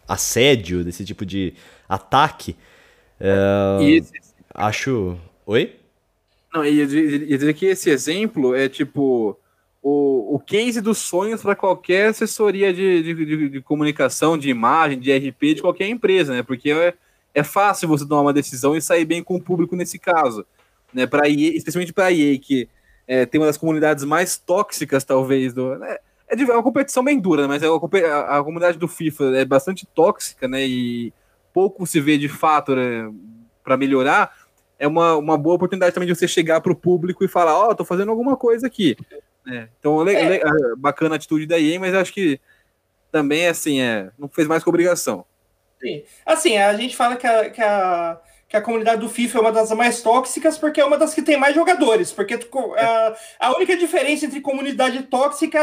assédio, 0.09 0.83
desse 0.83 1.05
tipo 1.05 1.27
de 1.27 1.53
ataque. 1.89 2.57
É, 3.21 3.85
esse... 3.85 4.13
Acho. 4.55 5.19
Oi? 5.45 5.77
Não, 6.55 6.65
ia 6.65 6.87
dizer 6.87 7.55
que 7.55 7.67
esse 7.67 7.91
exemplo 7.91 8.55
é 8.55 8.69
tipo 8.69 9.39
o, 9.83 10.37
o 10.37 10.39
case 10.39 10.81
dos 10.81 10.99
sonhos 10.99 11.43
para 11.43 11.57
qualquer 11.57 12.11
assessoria 12.11 12.73
de, 12.73 13.03
de, 13.03 13.15
de, 13.15 13.49
de, 13.49 13.61
comunicação, 13.61 14.39
de 14.39 14.49
imagem, 14.49 15.01
de 15.01 15.13
RP 15.13 15.57
de 15.57 15.61
qualquer 15.61 15.89
empresa, 15.89 16.33
né? 16.33 16.43
Porque 16.43 16.71
é, 16.71 16.95
é 17.35 17.43
fácil 17.43 17.89
você 17.89 18.07
tomar 18.07 18.23
uma 18.23 18.33
decisão 18.33 18.77
e 18.77 18.81
sair 18.81 19.05
bem 19.05 19.25
com 19.25 19.35
o 19.35 19.43
público 19.43 19.75
nesse 19.75 19.99
caso, 19.99 20.47
né? 20.95 21.05
Para 21.05 21.29
especialmente 21.29 21.93
para 21.93 22.07
a 22.07 22.13
EA, 22.13 22.39
que 22.39 22.69
é, 23.09 23.27
tem 23.27 23.41
uma 23.41 23.49
das 23.49 23.57
comunidades 23.57 24.05
mais 24.05 24.39
tóxicas, 24.39 25.03
talvez, 25.03 25.53
do. 25.53 25.77
Né? 25.77 25.97
É, 26.29 26.41
é 26.41 26.45
uma 26.45 26.63
competição 26.63 27.03
bem 27.03 27.19
dura, 27.19 27.43
né? 27.43 27.49
mas 27.49 27.63
é 27.63 27.67
a, 27.67 28.39
a, 28.39 28.45
comunidade 28.45 28.79
do 28.79 28.87
FIFA 28.87 29.37
é 29.37 29.45
bastante 29.45 29.85
tóxica, 29.85 30.47
né? 30.47 30.65
E 30.65 31.13
pouco 31.53 31.85
se 31.87 32.01
vê 32.01 32.17
de 32.17 32.29
fato 32.29 32.77
né, 32.77 33.13
para 33.65 33.77
melhorar. 33.77 34.33
É 34.79 34.87
uma, 34.87 35.17
uma 35.17 35.37
boa 35.37 35.57
oportunidade 35.57 35.93
também 35.93 36.09
de 36.09 36.15
você 36.15 36.29
chegar 36.29 36.61
para 36.61 36.73
o 36.73 36.77
público 36.77 37.25
e 37.25 37.29
falar: 37.29 37.59
Ó, 37.59 37.71
oh, 37.71 37.75
tô 37.75 37.85
fazendo 37.85 38.11
alguma 38.11 38.37
coisa 38.37 38.69
aqui. 38.69 38.97
É, 39.47 39.69
então, 39.79 40.07
é. 40.09 40.37
é. 40.37 40.41
bacana 40.77 41.15
a 41.15 41.17
atitude 41.17 41.47
da 41.47 41.59
EA, 41.59 41.79
mas 41.81 41.95
acho 41.95 42.13
que 42.13 42.41
também, 43.11 43.47
assim, 43.47 43.81
é, 43.81 44.11
não 44.19 44.29
fez 44.29 44.47
mais 44.47 44.63
com 44.63 44.71
obrigação. 44.71 45.25
Sim. 45.81 46.03
Assim, 46.25 46.57
a 46.57 46.75
gente 46.75 46.97
fala 46.97 47.17
que 47.17 47.27
a, 47.27 47.51
que 47.51 47.61
a, 47.61 48.21
que 48.53 48.57
a 48.59 48.61
comunidade 48.63 49.01
do 49.01 49.09
FIFA 49.09 49.39
é 49.39 49.41
uma 49.41 49.53
das 49.53 49.71
mais 49.73 50.03
tóxicas 50.03 50.59
porque 50.59 50.79
é 50.79 50.85
uma 50.85 50.99
das 50.99 51.15
que 51.15 51.23
tem 51.23 51.39
mais 51.39 51.55
jogadores. 51.55 52.13
Porque 52.13 52.39
a, 52.79 53.17
a 53.41 53.57
única 53.57 53.75
diferença 53.77 54.27
entre 54.27 54.41
comunidade 54.41 55.03
tóxica 55.05 55.59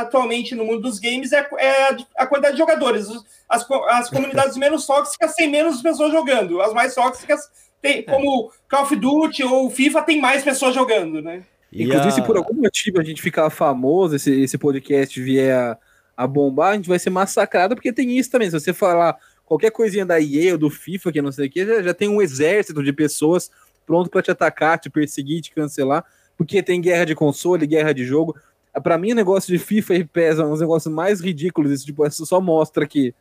atualmente 0.00 0.54
no 0.54 0.64
mundo 0.64 0.82
dos 0.82 0.98
games 0.98 1.32
é, 1.32 1.44
é 1.58 1.96
a, 2.16 2.26
quantidade 2.26 2.54
de 2.54 2.60
jogadores. 2.60 3.08
As, 3.48 3.66
as 3.88 4.08
comunidades 4.08 4.56
menos 4.58 4.86
tóxicas 4.86 5.34
têm 5.34 5.50
menos 5.50 5.82
pessoas 5.82 6.12
jogando. 6.12 6.62
As 6.62 6.72
mais 6.72 6.94
tóxicas, 6.94 7.40
tem, 7.82 7.98
é. 7.98 8.02
como 8.02 8.52
Call 8.70 8.84
of 8.84 8.94
Duty 8.96 9.42
ou 9.42 9.68
FIFA, 9.68 10.02
tem 10.02 10.20
mais 10.20 10.44
pessoas 10.44 10.74
jogando, 10.74 11.20
né? 11.20 11.42
Inclusive, 11.72 12.08
a... 12.08 12.10
se 12.10 12.22
por 12.22 12.36
algum 12.36 12.54
motivo 12.54 13.00
a 13.00 13.04
gente 13.04 13.22
ficar 13.22 13.48
famoso, 13.48 14.16
esse, 14.16 14.42
esse 14.42 14.58
podcast 14.58 15.20
vier 15.20 15.56
a, 15.56 15.78
a, 16.16 16.26
bombar, 16.26 16.72
a 16.72 16.76
gente 16.76 16.88
vai 16.88 16.98
ser 16.98 17.10
massacrado, 17.10 17.74
porque 17.74 17.92
tem 17.92 18.18
isso 18.18 18.30
também. 18.30 18.50
Se 18.50 18.60
você 18.60 18.72
falar 18.72 19.16
qualquer 19.44 19.70
coisinha 19.70 20.04
da 20.04 20.20
EA 20.20 20.52
ou 20.52 20.58
do 20.58 20.68
FIFA, 20.68 21.12
que 21.12 21.22
não 21.22 21.32
sei 21.32 21.46
o 21.46 21.50
que, 21.50 21.64
já, 21.64 21.82
já 21.82 21.94
tem 21.94 22.08
um 22.08 22.20
exército 22.20 22.82
de 22.82 22.92
pessoas 22.92 23.50
pronto 23.86 24.10
para 24.10 24.22
te 24.22 24.30
atacar, 24.30 24.78
te 24.78 24.90
perseguir, 24.90 25.40
te 25.40 25.52
cancelar, 25.52 26.04
porque 26.36 26.62
tem 26.62 26.80
guerra 26.80 27.04
de 27.04 27.14
console, 27.14 27.66
guerra 27.66 27.92
de 27.92 28.04
jogo. 28.04 28.36
Para 28.82 28.96
mim, 28.96 29.12
o 29.12 29.16
negócio 29.16 29.52
de 29.52 29.58
FIFA 29.58 29.94
e 29.96 30.04
PES 30.04 30.38
é 30.38 30.44
um 30.44 30.50
dos 30.50 30.60
negócios 30.60 30.92
mais 30.92 31.20
ridículos. 31.20 31.70
Isso, 31.72 31.84
tipo, 31.84 32.06
isso 32.06 32.24
só 32.24 32.40
mostra 32.40 32.86
que, 32.86 33.14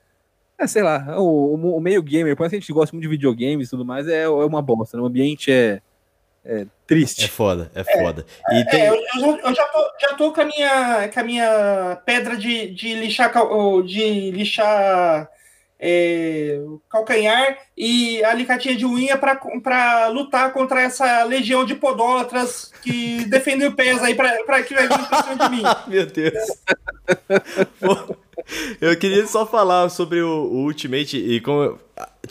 é, 0.58 0.66
sei 0.68 0.82
lá, 0.82 1.20
o, 1.20 1.56
o, 1.56 1.78
o 1.78 1.82
meio 1.82 2.02
gamer, 2.02 2.36
por 2.36 2.44
mais 2.44 2.52
que 2.52 2.58
a 2.58 2.60
gente 2.60 2.72
gosta 2.72 2.96
muito 2.96 3.04
de 3.04 3.10
videogames 3.10 3.68
e 3.68 3.70
tudo 3.70 3.84
mais, 3.84 4.08
é, 4.08 4.24
é 4.24 4.30
uma 4.30 4.62
bosta. 4.62 4.96
Né? 4.96 5.04
O 5.04 5.08
ambiente 5.08 5.52
é 5.52 5.82
é 6.44 6.66
triste. 6.88 7.26
É 7.26 7.28
foda, 7.28 7.72
é 7.76 7.84
foda. 7.84 8.26
É, 8.50 8.60
e 8.60 8.66
tem... 8.66 8.82
é, 8.82 8.90
eu, 8.90 9.40
eu, 9.44 9.56
já, 9.56 9.64
tô, 9.68 9.92
já 10.00 10.14
tô 10.16 10.32
com 10.34 10.42
a 10.42 10.46
minha, 10.46 11.10
com 11.10 11.20
a 11.20 11.24
minha 11.24 12.02
pedra 12.06 12.36
de, 12.36 12.72
de 12.72 12.96
lixar, 12.96 13.32
de 13.86 14.32
lixar 14.32 15.30
é, 15.84 16.60
calcanhar 16.88 17.58
e 17.76 18.24
alicatinha 18.24 18.76
de 18.76 18.86
unha 18.86 19.18
para 19.18 20.08
lutar 20.10 20.54
contra 20.54 20.80
essa 20.80 21.24
legião 21.24 21.66
de 21.66 21.74
podólatras 21.74 22.72
que 22.84 23.26
defendem 23.30 23.68
o 23.68 23.76
pés 23.76 24.02
aí 24.04 24.14
para 24.14 24.62
que 24.62 24.76
vai 24.76 24.88
vir 24.88 25.38
de 25.38 25.50
mim. 25.50 25.64
Meu 25.88 26.06
Deus. 26.06 26.48
eu 28.80 28.96
queria 28.98 29.26
só 29.26 29.46
falar 29.46 29.90
sobre 29.90 30.22
o, 30.22 30.44
o 30.44 30.66
Ultimate 30.66 31.18
e 31.18 31.42
como 31.42 31.80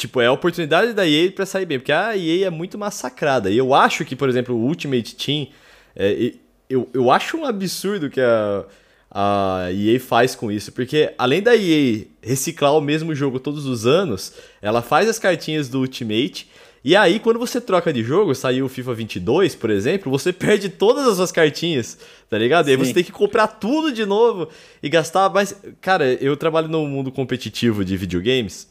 tipo, 0.01 0.21
é 0.21 0.27
a 0.27 0.33
oportunidade 0.33 0.93
da 0.95 1.07
EA 1.07 1.31
para 1.31 1.45
sair 1.45 1.67
bem, 1.67 1.79
porque 1.79 1.93
a 1.93 2.17
EA 2.17 2.47
é 2.47 2.51
muito 2.51 2.79
massacrada. 2.79 3.51
E 3.51 3.59
eu 3.59 3.75
acho 3.75 4.05
que, 4.05 4.17
por 4.17 4.29
exemplo, 4.29 4.55
o 4.57 4.67
Ultimate 4.67 5.15
Team, 5.15 5.49
é, 5.95 6.33
eu, 6.69 6.89
eu 6.95 7.11
acho 7.11 7.37
um 7.37 7.45
absurdo 7.45 8.09
que 8.09 8.21
a, 8.21 8.65
a 9.11 9.69
EA 9.73 10.01
faz 10.01 10.35
com 10.35 10.51
isso, 10.51 10.73
porque 10.73 11.13
além 11.19 11.43
da 11.43 11.55
EA 11.55 12.07
reciclar 12.23 12.75
o 12.75 12.81
mesmo 12.81 13.15
jogo 13.15 13.39
todos 13.39 13.67
os 13.67 13.87
anos, 13.87 14.33
ela 14.63 14.81
faz 14.81 15.09
as 15.09 15.19
cartinhas 15.19 15.69
do 15.69 15.81
Ultimate. 15.81 16.49
E 16.83 16.97
aí, 16.97 17.21
quando 17.21 17.39
você 17.39 17.61
troca 17.61 17.93
de 17.93 18.03
jogo, 18.03 18.35
saiu 18.35 18.65
o 18.65 18.69
FIFA 18.69 18.95
22, 18.95 19.55
por 19.55 19.69
exemplo, 19.69 20.11
você 20.11 20.33
perde 20.33 20.71
todas 20.71 21.07
as 21.07 21.17
suas 21.17 21.31
cartinhas, 21.31 21.99
tá 22.31 22.39
ligado? 22.39 22.69
E 22.69 22.71
aí 22.71 22.77
você 22.77 22.95
tem 22.95 23.05
que 23.05 23.13
comprar 23.13 23.49
tudo 23.49 23.93
de 23.93 24.07
novo 24.07 24.49
e 24.83 24.89
gastar 24.89 25.29
mais. 25.29 25.55
Cara, 25.83 26.15
eu 26.15 26.35
trabalho 26.39 26.69
no 26.69 26.87
mundo 26.87 27.13
competitivo 27.13 27.85
de 27.85 27.99
videogames 27.99 28.71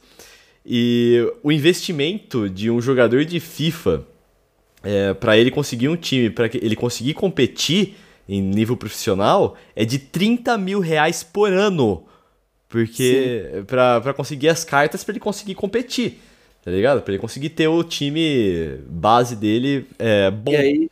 e 0.65 1.31
o 1.41 1.51
investimento 1.51 2.49
de 2.49 2.69
um 2.69 2.81
jogador 2.81 3.25
de 3.25 3.39
FIFA 3.39 4.05
é, 4.83 5.13
para 5.13 5.37
ele 5.37 5.51
conseguir 5.51 5.89
um 5.89 5.95
time, 5.95 6.29
para 6.29 6.49
ele 6.53 6.75
conseguir 6.75 7.13
competir 7.13 7.95
em 8.27 8.41
nível 8.41 8.77
profissional, 8.77 9.57
é 9.75 9.83
de 9.83 9.97
30 9.97 10.57
mil 10.57 10.79
reais 10.79 11.23
por 11.23 11.51
ano. 11.51 12.03
Porque 12.67 13.63
para 13.65 14.13
conseguir 14.13 14.49
as 14.49 14.63
cartas 14.63 15.03
para 15.03 15.13
ele 15.13 15.19
conseguir 15.19 15.55
competir, 15.55 16.19
tá 16.63 16.69
ligado? 16.69 17.01
Para 17.01 17.13
ele 17.13 17.21
conseguir 17.21 17.49
ter 17.49 17.67
o 17.67 17.83
time 17.83 18.77
base 18.87 19.35
dele 19.35 19.87
é, 19.97 20.29
bom. 20.29 20.51
E 20.51 20.55
aí, 20.55 20.91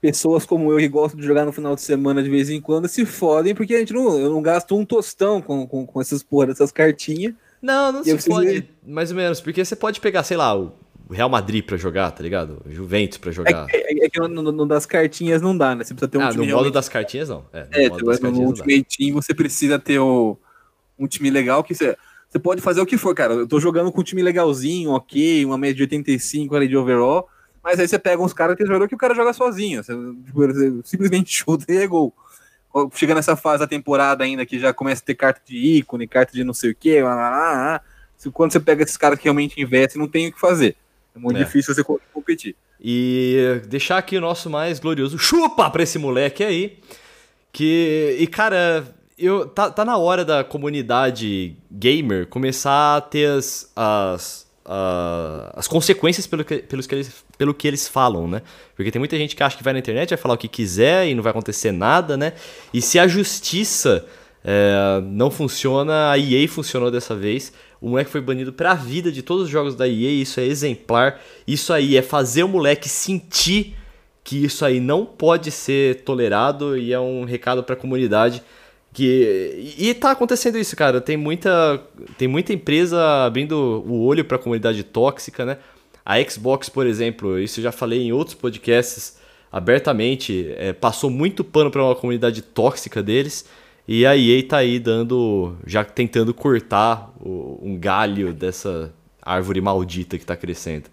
pessoas 0.00 0.46
como 0.46 0.70
eu 0.70 0.78
que 0.78 0.86
gostam 0.86 1.20
de 1.20 1.26
jogar 1.26 1.44
no 1.44 1.52
final 1.52 1.74
de 1.74 1.82
semana 1.82 2.22
de 2.22 2.30
vez 2.30 2.48
em 2.48 2.60
quando 2.60 2.86
se 2.86 3.04
fodem 3.04 3.54
porque 3.54 3.74
a 3.74 3.78
gente 3.80 3.92
não, 3.92 4.16
eu 4.16 4.30
não 4.30 4.40
gasto 4.40 4.76
um 4.76 4.84
tostão 4.84 5.42
com, 5.42 5.66
com, 5.66 5.84
com 5.84 6.00
essas 6.00 6.22
porra, 6.22 6.52
essas 6.52 6.70
cartinhas. 6.70 7.34
Não, 7.62 7.92
não 7.92 8.00
E 8.02 8.20
se 8.20 8.28
pode, 8.28 8.68
mais 8.84 9.10
ou 9.10 9.16
menos, 9.16 9.40
porque 9.40 9.64
você 9.64 9.76
pode 9.76 10.00
pegar, 10.00 10.24
sei 10.24 10.36
lá, 10.36 10.54
o 10.58 10.72
Real 11.10 11.28
Madrid 11.28 11.64
pra 11.64 11.76
jogar, 11.76 12.10
tá 12.10 12.22
ligado? 12.22 12.60
O 12.66 12.70
Juventus 12.72 13.18
pra 13.18 13.30
É, 13.30 13.32
jogar. 13.32 13.66
que- 13.66 13.76
é, 13.76 14.04
é 14.06 14.10
que 14.10 14.18
no, 14.20 14.28
no- 14.28 14.50
no 14.52 14.66
das 14.66 14.84
cartinhas 14.84 15.40
não 15.40 15.56
dá, 15.56 15.74
né? 15.74 15.84
Você 15.84 15.94
precisa 15.94 16.10
ter 16.10 16.18
um 16.18 16.22
ah, 16.22 16.24
no 16.26 16.32
time 16.32 16.46
modo 16.46 16.54
realmente- 16.54 16.74
das 16.74 16.88
cartinhas 16.88 17.28
não. 17.28 17.44
É, 17.52 17.60
no 17.60 17.68
É, 17.72 17.88
modo 17.88 17.98
tipo, 17.98 18.10
das 18.10 18.20
no. 18.20 18.40
Ultimate 18.42 18.84
Team 18.98 19.14
você 19.14 19.32
precisa 19.32 19.78
ter 19.78 19.98
o- 20.00 20.36
um 20.98 21.06
time 21.06 21.30
legal 21.30 21.62
que 21.62 21.74
você, 21.74 21.96
você 22.28 22.38
pode 22.38 22.60
fazer 22.60 22.80
o 22.80 22.86
que 22.86 22.96
for, 22.98 23.14
cara. 23.14 23.34
Eu 23.34 23.46
tô 23.46 23.60
jogando 23.60 23.92
com 23.92 24.00
um 24.00 24.04
time 24.04 24.22
legalzinho, 24.22 24.90
ok, 24.90 25.44
uma 25.44 25.56
média 25.58 25.74
de 25.76 25.82
85 25.82 26.56
ali 26.56 26.66
de 26.66 26.76
overall, 26.76 27.28
mas 27.62 27.78
aí 27.78 27.86
você 27.86 27.98
pega 27.98 28.20
uns 28.22 28.32
caras 28.32 28.56
que 28.56 28.66
jogador 28.66 28.88
que 28.88 28.94
o 28.94 28.98
cara 28.98 29.14
joga 29.14 29.32
sozinho. 29.32 29.84
Você, 29.84 29.92
tipo, 30.26 30.46
você 30.46 30.72
simplesmente 30.84 31.30
chuta 31.32 31.64
e 31.72 31.76
é 31.76 31.86
gol. 31.86 32.12
Chega 32.94 33.14
nessa 33.14 33.36
fase 33.36 33.60
da 33.60 33.66
temporada 33.66 34.24
ainda 34.24 34.46
que 34.46 34.58
já 34.58 34.72
começa 34.72 35.02
a 35.02 35.04
ter 35.06 35.14
carta 35.14 35.40
de 35.46 35.56
ícone, 35.56 36.06
carta 36.08 36.32
de 36.32 36.42
não 36.44 36.54
sei 36.54 36.70
o 36.70 36.74
que, 36.74 37.00
quando 38.32 38.52
você 38.52 38.60
pega 38.60 38.82
esses 38.82 38.96
caras 38.96 39.18
que 39.18 39.24
realmente 39.24 39.60
investem, 39.60 40.00
não 40.00 40.08
tem 40.08 40.28
o 40.28 40.32
que 40.32 40.40
fazer. 40.40 40.76
É 41.14 41.18
muito 41.18 41.36
É. 41.38 41.44
difícil 41.44 41.74
você 41.74 41.82
co- 41.84 42.00
competir. 42.14 42.54
E 42.80 43.60
deixar 43.68 43.98
aqui 43.98 44.16
o 44.16 44.20
nosso 44.20 44.48
mais 44.48 44.78
glorioso 44.80 45.18
chupa 45.18 45.68
pra 45.70 45.82
esse 45.82 45.98
moleque 45.98 46.42
aí. 46.42 46.78
Que. 47.52 48.16
E 48.18 48.26
cara, 48.26 48.84
eu, 49.18 49.46
tá, 49.46 49.70
tá 49.70 49.84
na 49.84 49.96
hora 49.98 50.24
da 50.24 50.42
comunidade 50.42 51.56
gamer 51.70 52.26
começar 52.26 52.96
a 52.96 53.00
ter 53.00 53.26
as. 53.30 53.70
as 53.76 54.50
a- 54.64 55.52
as 55.56 55.66
consequências 55.68 56.26
pelo 56.26 56.44
que, 56.44 56.58
pelos 56.58 56.86
que 56.86 56.94
eles, 56.94 57.24
pelo 57.36 57.52
que 57.54 57.66
eles 57.66 57.88
falam, 57.88 58.28
né? 58.28 58.42
Porque 58.76 58.90
tem 58.90 58.98
muita 58.98 59.16
gente 59.16 59.34
que 59.36 59.42
acha 59.42 59.56
que 59.56 59.62
vai 59.64 59.72
na 59.72 59.78
internet, 59.78 60.10
vai 60.10 60.18
falar 60.18 60.34
o 60.34 60.38
que 60.38 60.48
quiser 60.48 61.08
e 61.08 61.14
não 61.14 61.22
vai 61.22 61.30
acontecer 61.30 61.72
nada, 61.72 62.16
né? 62.16 62.32
E 62.72 62.80
se 62.80 62.98
a 62.98 63.06
justiça 63.08 64.06
é, 64.44 65.00
não 65.04 65.30
funciona, 65.30 66.10
a 66.10 66.18
EA 66.18 66.48
funcionou 66.48 66.90
dessa 66.90 67.14
vez. 67.14 67.52
O 67.80 67.88
moleque 67.88 68.10
foi 68.10 68.20
banido 68.20 68.52
pra 68.52 68.74
vida 68.74 69.10
de 69.10 69.22
todos 69.22 69.44
os 69.44 69.50
jogos 69.50 69.74
da 69.74 69.88
EA, 69.88 70.10
isso 70.22 70.38
é 70.38 70.44
exemplar. 70.44 71.20
Isso 71.46 71.72
aí 71.72 71.96
é 71.96 72.02
fazer 72.02 72.44
o 72.44 72.48
moleque 72.48 72.88
sentir 72.88 73.74
que 74.24 74.44
isso 74.44 74.64
aí 74.64 74.78
não 74.78 75.04
pode 75.04 75.50
ser 75.50 76.02
tolerado 76.02 76.76
e 76.78 76.92
é 76.92 77.00
um 77.00 77.24
recado 77.24 77.64
pra 77.64 77.74
comunidade 77.74 78.40
que 78.92 79.74
e 79.78 79.94
tá 79.94 80.10
acontecendo 80.10 80.58
isso, 80.58 80.76
cara. 80.76 81.00
Tem 81.00 81.16
muita 81.16 81.82
tem 82.18 82.28
muita 82.28 82.52
empresa 82.52 83.24
abrindo 83.24 83.54
o 83.86 84.04
olho 84.04 84.24
pra 84.24 84.38
comunidade 84.38 84.82
tóxica, 84.84 85.44
né? 85.44 85.58
A 86.04 86.20
Xbox, 86.22 86.68
por 86.68 86.86
exemplo, 86.86 87.38
isso 87.38 87.60
eu 87.60 87.64
já 87.64 87.72
falei 87.72 88.02
em 88.02 88.12
outros 88.12 88.34
podcasts 88.34 89.18
abertamente, 89.50 90.52
é, 90.56 90.72
passou 90.72 91.08
muito 91.10 91.44
pano 91.44 91.70
pra 91.70 91.84
uma 91.84 91.94
comunidade 91.94 92.42
tóxica 92.42 93.02
deles. 93.02 93.44
E 93.86 94.06
a 94.06 94.16
EA 94.16 94.42
tá 94.46 94.58
aí 94.58 94.78
dando, 94.78 95.56
já 95.66 95.84
tentando 95.84 96.32
cortar 96.32 97.12
o- 97.20 97.58
um 97.62 97.76
galho 97.76 98.32
dessa 98.32 98.92
árvore 99.20 99.60
maldita 99.60 100.16
que 100.18 100.24
tá 100.24 100.36
crescendo. 100.36 100.84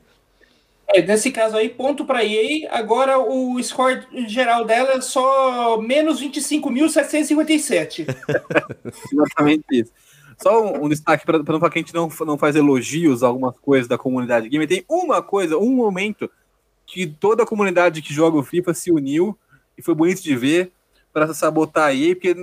Nesse 1.06 1.32
caso 1.32 1.56
aí, 1.56 1.70
ponto 1.70 2.04
para 2.06 2.24
EA. 2.24 2.68
Agora 2.72 3.20
o 3.20 3.62
score 3.62 4.06
geral 4.28 4.66
dela 4.66 4.94
é 4.94 5.02
só 5.02 5.80
menos 5.80 6.22
25.757. 6.22 8.08
Exatamente 9.14 9.66
isso. 9.72 9.92
Só 10.42 10.64
um, 10.64 10.86
um 10.86 10.90
destaque 10.90 11.26
para 11.26 11.38
não 11.40 11.60
falar 11.60 11.70
que 11.70 11.80
a 11.80 11.82
gente 11.82 11.94
não, 11.94 12.10
não 12.26 12.38
faz 12.38 12.56
elogios 12.56 13.24
a 13.24 13.28
algumas 13.28 13.58
coisas 13.60 13.88
da 13.88 13.98
comunidade 13.98 14.50
gamer. 14.50 14.68
Tem 14.68 14.84
uma 14.90 15.22
coisa, 15.22 15.58
um 15.58 15.72
momento 15.76 16.30
que 16.86 17.06
toda 17.06 17.44
a 17.44 17.46
comunidade 17.46 18.02
que 18.02 18.14
joga 18.14 18.38
o 18.38 18.44
FIFA 18.44 18.74
se 18.74 18.92
uniu 18.92 19.38
e 19.78 19.84
foi 19.84 19.94
bonito 19.94 20.24
de 20.24 20.36
ver 20.36 20.72
para 21.14 21.34
sabotar 21.34 21.90
a 21.90 21.94
EA, 21.94 22.16
porque, 22.16 22.34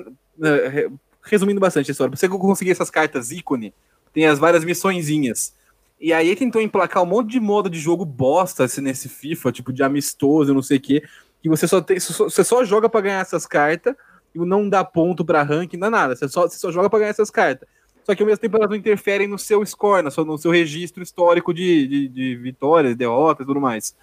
re- 0.71 0.91
resumindo 1.23 1.59
bastante 1.61 1.91
a 1.91 1.93
história, 1.93 2.15
você 2.15 2.29
conseguir 2.29 2.71
essas 2.71 2.91
cartas 2.91 3.31
ícone, 3.31 3.75
tem 4.13 4.27
as 4.27 4.39
várias 4.39 4.65
missõezinhas. 4.65 5.55
E 6.01 6.13
aí 6.13 6.37
tentou 6.37 6.61
emplacar 6.61 7.03
um 7.03 7.07
monte 7.07 7.31
de 7.31 7.41
modo 7.41 7.71
de 7.71 7.79
jogo 7.79 8.05
bosta 8.05 8.65
assim, 8.65 8.81
nesse 8.81 9.09
FIFA, 9.09 9.53
tipo 9.53 9.73
de 9.73 9.83
amistoso, 9.83 10.53
não 10.53 10.63
sei 10.63 10.77
o 10.77 10.81
quê, 10.81 11.03
que 11.43 11.49
você 11.49 11.67
só 11.67 11.81
tem, 11.81 11.99
você 11.99 12.45
só 12.45 12.65
joga 12.65 12.89
para 12.89 13.01
ganhar 13.01 13.21
essas 13.21 13.47
cartas 13.47 13.95
e 14.35 14.39
não 14.39 14.69
dá 14.69 14.85
ponto 14.85 15.25
para 15.25 15.43
ranking, 15.43 15.77
não 15.77 15.91
dá 15.91 15.99
nada. 15.99 16.17
Você 16.17 16.29
só, 16.29 16.43
você 16.43 16.59
só 16.59 16.71
joga 16.71 16.91
para 16.91 16.99
ganhar 16.99 17.11
essas 17.11 17.31
cartas. 17.31 17.67
Só 18.05 18.15
que 18.15 18.23
ao 18.23 18.27
mesmo 18.27 18.41
tempo 18.41 18.57
elas 18.57 18.71
não 18.71 18.77
interferem 18.77 19.27
no 19.27 19.39
seu 19.39 19.65
score, 19.67 20.03
no 20.03 20.39
seu, 20.39 20.53
registro 20.53 21.03
histórico 21.03 21.53
de, 21.53 21.89
de, 21.89 22.09
de 22.09 22.37
vitórias, 22.37 22.95
derrotas 22.95 23.45
e 23.45 23.47
tudo 23.47 23.61
mais. 23.61 23.97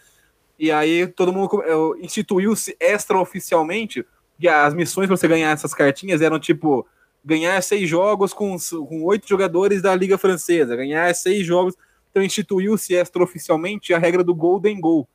E 0.60 0.72
aí 0.72 1.08
todo 1.08 1.32
mundo 1.32 1.64
instituiu-se 2.02 2.76
extraoficialmente 2.80 4.06
que 4.40 4.48
as 4.48 4.74
missões 4.74 5.08
para 5.08 5.16
você 5.16 5.28
ganhar 5.28 5.52
essas 5.52 5.74
cartinhas 5.74 6.22
eram 6.22 6.38
tipo 6.38 6.86
ganhar 7.24 7.62
seis 7.64 7.88
jogos 7.90 8.34
com, 8.34 8.56
com 8.88 9.04
oito 9.06 9.28
jogadores 9.28 9.82
da 9.82 9.96
Liga 9.96 10.18
Francesa, 10.18 10.76
ganhar 10.76 11.14
seis 11.16 11.46
jogos. 11.46 11.76
Então 12.12 12.22
instituiu-se 12.22 12.94
extraoficialmente 12.94 13.94
a 13.94 13.98
regra 13.98 14.24
do 14.24 14.36
Golden 14.36 14.80
Goal. 14.80 15.08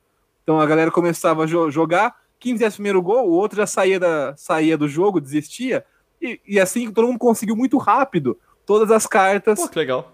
Então 0.43 0.59
a 0.59 0.65
galera 0.65 0.91
começava 0.91 1.43
a 1.43 1.45
jo- 1.45 1.69
jogar, 1.69 2.15
quem 2.39 2.53
fizesse 2.53 2.75
o 2.75 2.77
primeiro 2.77 3.01
gol, 3.01 3.27
o 3.27 3.31
outro 3.31 3.57
já 3.57 3.67
saía, 3.67 3.99
da, 3.99 4.33
saía 4.35 4.77
do 4.77 4.87
jogo, 4.87 5.21
desistia. 5.21 5.85
E, 6.21 6.39
e 6.47 6.59
assim 6.59 6.91
todo 6.91 7.07
mundo 7.07 7.19
conseguiu 7.19 7.55
muito 7.55 7.77
rápido 7.77 8.37
todas 8.65 8.91
as 8.91 9.05
cartas, 9.07 9.59
Pô, 9.59 9.69
que 9.69 9.79
legal. 9.79 10.11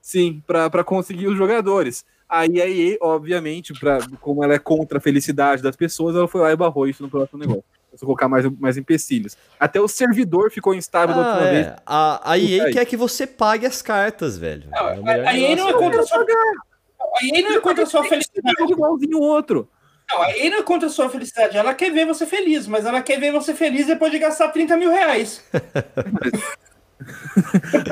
sim, 0.00 0.42
para 0.46 0.82
conseguir 0.84 1.26
os 1.26 1.36
jogadores. 1.36 2.04
Aí 2.28 2.60
a 2.60 2.68
EA, 2.68 2.96
obviamente, 3.02 3.72
pra, 3.78 3.98
como 4.20 4.42
ela 4.42 4.54
é 4.54 4.58
contra 4.58 4.96
a 4.98 5.00
felicidade 5.00 5.62
das 5.62 5.76
pessoas, 5.76 6.16
ela 6.16 6.26
foi 6.26 6.40
lá 6.40 6.50
e 6.52 6.56
barrou 6.56 6.88
isso 6.88 7.02
no 7.02 7.10
próximo 7.10 7.38
negócio. 7.38 7.64
Pra 7.98 8.06
colocar 8.06 8.28
mais, 8.28 8.44
mais 8.58 8.76
empecilhos. 8.76 9.36
Até 9.58 9.80
o 9.80 9.88
servidor 9.88 10.50
ficou 10.50 10.74
instável 10.74 11.14
da 11.14 11.22
Ah, 11.22 11.32
última 11.34 11.50
vez. 11.50 11.66
é. 11.66 11.76
A, 11.86 12.32
a 12.32 12.38
EA 12.38 12.64
aí. 12.64 12.72
quer 12.72 12.84
que 12.84 12.96
você 12.96 13.26
pague 13.26 13.66
as 13.66 13.80
cartas, 13.82 14.36
velho. 14.36 14.68
Não, 14.70 14.88
É 14.88 14.98
o 14.98 15.08
a, 15.08 15.12
a 15.30 15.38
EA 15.38 15.56
não 15.56 15.68
é 15.68 15.72
contra 15.72 16.00
a 16.00 16.06
sua. 16.06 16.20
A 16.20 17.26
EA 17.26 17.42
não 17.42 17.56
é 17.56 17.60
contra 17.60 17.84
a 17.84 17.86
sua 17.86 18.04
felicidade. 18.04 18.72
Igualzinho 18.72 19.18
o 19.18 19.22
outro. 19.22 19.68
Não, 20.10 20.22
a 20.22 20.36
EA 20.36 20.50
não 20.50 20.58
é 20.58 20.62
contra 20.62 20.88
a 20.88 20.90
sua 20.90 21.08
felicidade. 21.08 21.56
Ela 21.56 21.74
quer 21.74 21.90
ver 21.90 22.06
você 22.06 22.26
feliz, 22.26 22.66
mas 22.66 22.84
ela 22.84 23.00
quer 23.00 23.18
ver 23.18 23.32
você 23.32 23.54
feliz 23.54 23.86
depois 23.86 24.12
de 24.12 24.18
gastar 24.18 24.48
30 24.48 24.76
mil 24.76 24.90
reais. 24.90 25.42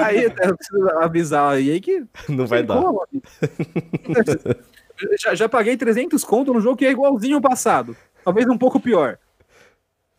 Aí 0.05 0.24
eu 0.24 0.30
preciso 0.57 0.88
avisar 1.00 1.53
a 1.55 1.61
EA 1.61 1.80
que 1.80 2.05
Não 2.28 2.46
vai 2.46 2.62
dar. 2.62 2.80
Como? 2.80 3.07
já, 5.20 5.34
já 5.34 5.48
paguei 5.48 5.76
300 5.76 6.22
conto 6.24 6.53
no 6.53 6.61
jogo 6.61 6.76
que 6.76 6.86
é 6.86 6.90
igualzinho 6.90 7.36
ao 7.36 7.42
passado. 7.42 7.96
Talvez 8.24 8.46
um 8.48 8.59
pouco 8.59 8.80
pior. 8.80 9.18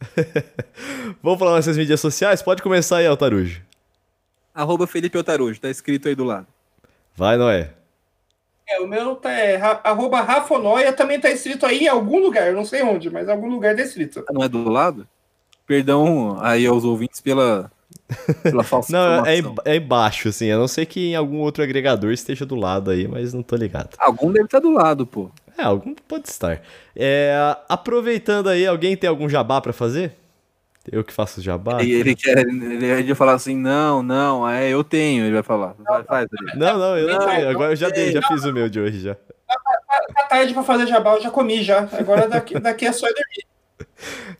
Vamos 1.21 1.39
falar 1.39 1.55
nessas 1.55 1.77
mídias 1.77 1.99
sociais? 1.99 2.41
Pode 2.41 2.61
começar 2.61 2.97
aí, 2.97 3.07
Altarujo. 3.07 3.61
Arroba 4.53 4.85
Felipe 4.85 5.17
Otarujo, 5.17 5.59
tá 5.59 5.69
escrito 5.69 6.07
aí 6.07 6.15
do 6.15 6.23
lado. 6.23 6.47
Vai, 7.15 7.37
Noé. 7.37 7.71
É, 8.67 8.79
o 8.79 8.87
meu 8.87 9.15
tá 9.15 9.31
é, 9.31 9.55
ra- 9.57 9.81
arroba 9.83 10.21
Rafonoia 10.21 10.93
também 10.93 11.19
tá 11.19 11.29
escrito 11.29 11.65
aí 11.65 11.81
em 11.83 11.87
algum 11.87 12.19
lugar, 12.19 12.47
eu 12.47 12.55
não 12.55 12.63
sei 12.63 12.81
onde, 12.81 13.09
mas 13.09 13.27
em 13.27 13.31
algum 13.31 13.49
lugar 13.49 13.75
tá 13.75 13.81
escrito. 13.81 14.23
Não 14.31 14.43
é 14.43 14.47
do 14.47 14.69
lado? 14.69 15.07
Perdão 15.67 16.37
aí 16.41 16.65
aos 16.65 16.83
ouvintes 16.83 17.19
pela, 17.19 17.71
pela 18.41 18.63
falsa 18.65 18.91
Não, 18.91 19.25
é, 19.25 19.39
é 19.65 19.75
embaixo, 19.77 20.29
assim. 20.29 20.51
A 20.51 20.57
não 20.57 20.67
ser 20.67 20.85
que 20.85 21.11
em 21.11 21.15
algum 21.15 21.39
outro 21.39 21.63
agregador 21.63 22.11
esteja 22.11 22.45
do 22.45 22.55
lado 22.55 22.91
aí, 22.91 23.07
mas 23.07 23.33
não 23.33 23.43
tô 23.43 23.55
ligado. 23.55 23.95
Algum 23.97 24.31
deve 24.31 24.45
estar 24.45 24.59
do 24.59 24.71
lado, 24.71 25.05
pô. 25.05 25.29
É, 25.63 25.65
algum 25.65 25.95
pode 26.07 26.27
estar. 26.29 26.61
É, 26.95 27.55
aproveitando 27.69 28.49
aí, 28.49 28.67
alguém 28.67 28.97
tem 28.97 29.09
algum 29.09 29.29
jabá 29.29 29.61
pra 29.61 29.71
fazer? 29.73 30.13
Eu 30.91 31.03
que 31.03 31.13
faço 31.13 31.41
jabá? 31.41 31.81
E 31.81 31.93
ele 31.93 32.13
quer 32.13 32.39
ele 32.39 33.07
ia 33.07 33.15
falar 33.15 33.33
assim, 33.33 33.55
não, 33.55 34.03
não, 34.03 34.47
é, 34.47 34.69
eu 34.69 34.83
tenho, 34.83 35.23
ele 35.23 35.33
vai 35.33 35.43
falar. 35.43 35.75
Vai, 35.79 36.03
faz. 36.03 36.27
Não, 36.55 36.77
não, 36.77 36.97
eu 36.97 37.07
não 37.07 37.19
Não, 37.19 37.25
tenho. 37.27 37.41
não 37.43 37.49
Agora 37.51 37.71
eu 37.71 37.75
já 37.77 37.89
dei, 37.89 38.11
já 38.11 38.21
fiz 38.21 38.43
o 38.43 38.51
meu 38.51 38.67
de 38.67 38.81
hoje 38.81 38.99
já. 38.99 39.15
Tá 39.15 40.23
tarde 40.27 40.53
pra 40.53 40.63
fazer 40.63 40.87
jabá, 40.87 41.15
eu 41.15 41.21
já 41.21 41.31
comi 41.31 41.63
já. 41.63 41.87
Agora 41.93 42.27
daqui, 42.27 42.59
daqui 42.59 42.85
é 42.85 42.91
só 42.91 43.07
dormir. 43.07 43.45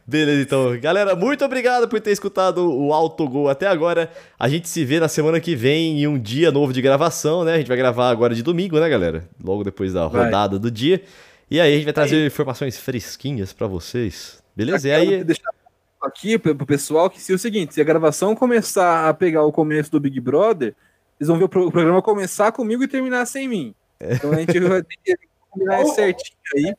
Beleza, 0.05 0.41
então. 0.41 0.79
Galera, 0.79 1.15
muito 1.15 1.43
obrigado 1.45 1.87
por 1.87 1.99
ter 2.01 2.11
escutado 2.11 2.69
o 2.71 2.93
Autogol 2.93 3.49
até 3.49 3.67
agora. 3.67 4.11
A 4.39 4.49
gente 4.49 4.67
se 4.67 4.83
vê 4.83 4.99
na 4.99 5.07
semana 5.07 5.39
que 5.39 5.55
vem 5.55 6.01
em 6.01 6.07
um 6.07 6.19
dia 6.19 6.51
novo 6.51 6.73
de 6.73 6.81
gravação, 6.81 7.43
né? 7.43 7.53
A 7.55 7.57
gente 7.57 7.67
vai 7.67 7.77
gravar 7.77 8.09
agora 8.09 8.35
de 8.35 8.43
domingo, 8.43 8.79
né, 8.79 8.89
galera? 8.89 9.27
Logo 9.43 9.63
depois 9.63 9.93
da 9.93 10.07
Vai. 10.07 10.25
rodada 10.25 10.59
do 10.59 10.69
dia. 10.69 11.01
E 11.49 11.59
aí 11.59 11.73
a 11.73 11.75
gente 11.75 11.85
vai 11.85 11.93
trazer 11.93 12.25
informações 12.25 12.77
fresquinhas 12.77 13.53
pra 13.53 13.67
vocês. 13.67 14.41
Beleza? 14.55 14.87
E 14.87 14.91
aí. 14.91 15.23
Deixar 15.23 15.49
aqui 16.01 16.37
pro 16.37 16.65
pessoal 16.65 17.09
que 17.09 17.21
se 17.21 17.31
é 17.31 17.35
o 17.35 17.39
seguinte, 17.39 17.73
se 17.73 17.79
a 17.81 17.83
gravação 17.85 18.35
começar 18.35 19.07
a 19.07 19.13
pegar 19.13 19.43
o 19.43 19.51
começo 19.53 19.89
do 19.91 19.99
Big 19.99 20.19
Brother, 20.19 20.75
eles 21.19 21.27
vão 21.29 21.37
ver 21.37 21.45
o 21.45 21.49
pro- 21.49 21.67
o 21.67 21.71
programa 21.71 22.01
começar 22.01 22.51
comigo 22.51 22.83
e 22.83 22.87
terminar 22.87 23.25
sem 23.25 23.47
mim. 23.47 23.73
Então 24.01 24.31
a 24.33 24.35
gente 24.35 24.59
vai 24.59 24.83
ter 24.83 24.97
que 25.05 25.15
combinar 25.49 25.85
certinho 25.95 26.37
aí. 26.55 26.73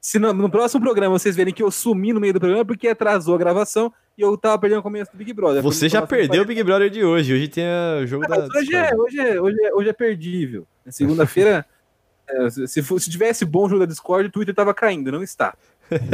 Se 0.00 0.18
no, 0.18 0.32
no 0.32 0.48
próximo 0.48 0.80
programa 0.80 1.18
vocês 1.18 1.34
verem 1.34 1.52
que 1.52 1.62
eu 1.62 1.70
sumi 1.70 2.12
no 2.12 2.20
meio 2.20 2.32
do 2.32 2.40
programa 2.40 2.62
é 2.62 2.64
porque 2.64 2.88
atrasou 2.88 3.34
a 3.34 3.38
gravação 3.38 3.92
e 4.16 4.22
eu 4.22 4.36
tava 4.36 4.58
perdendo 4.58 4.78
o 4.78 4.82
começo 4.82 5.10
do 5.12 5.18
Big 5.18 5.32
Brother. 5.32 5.62
Você 5.62 5.88
já 5.88 6.06
perdeu 6.06 6.42
o 6.42 6.46
Big 6.46 6.62
Brother 6.62 6.88
de 6.88 7.04
hoje. 7.04 7.34
Hoje 7.34 7.48
tem 7.48 7.64
o 8.02 8.06
jogo 8.06 8.26
da. 8.26 8.38
hoje, 8.38 8.74
é, 8.74 8.94
hoje, 8.94 9.20
é, 9.20 9.40
hoje, 9.40 9.64
é, 9.64 9.74
hoje 9.74 9.88
é 9.88 9.92
perdível. 9.92 10.66
Na 10.84 10.92
segunda-feira, 10.92 11.66
é, 12.28 12.50
se, 12.50 12.66
se, 12.66 12.82
se 12.82 13.10
tivesse 13.10 13.44
bom 13.44 13.68
jogo 13.68 13.80
da 13.80 13.86
Discord, 13.86 14.28
o 14.28 14.32
Twitter 14.32 14.54
tava 14.54 14.72
caindo, 14.72 15.12
não 15.12 15.22
está. 15.22 15.54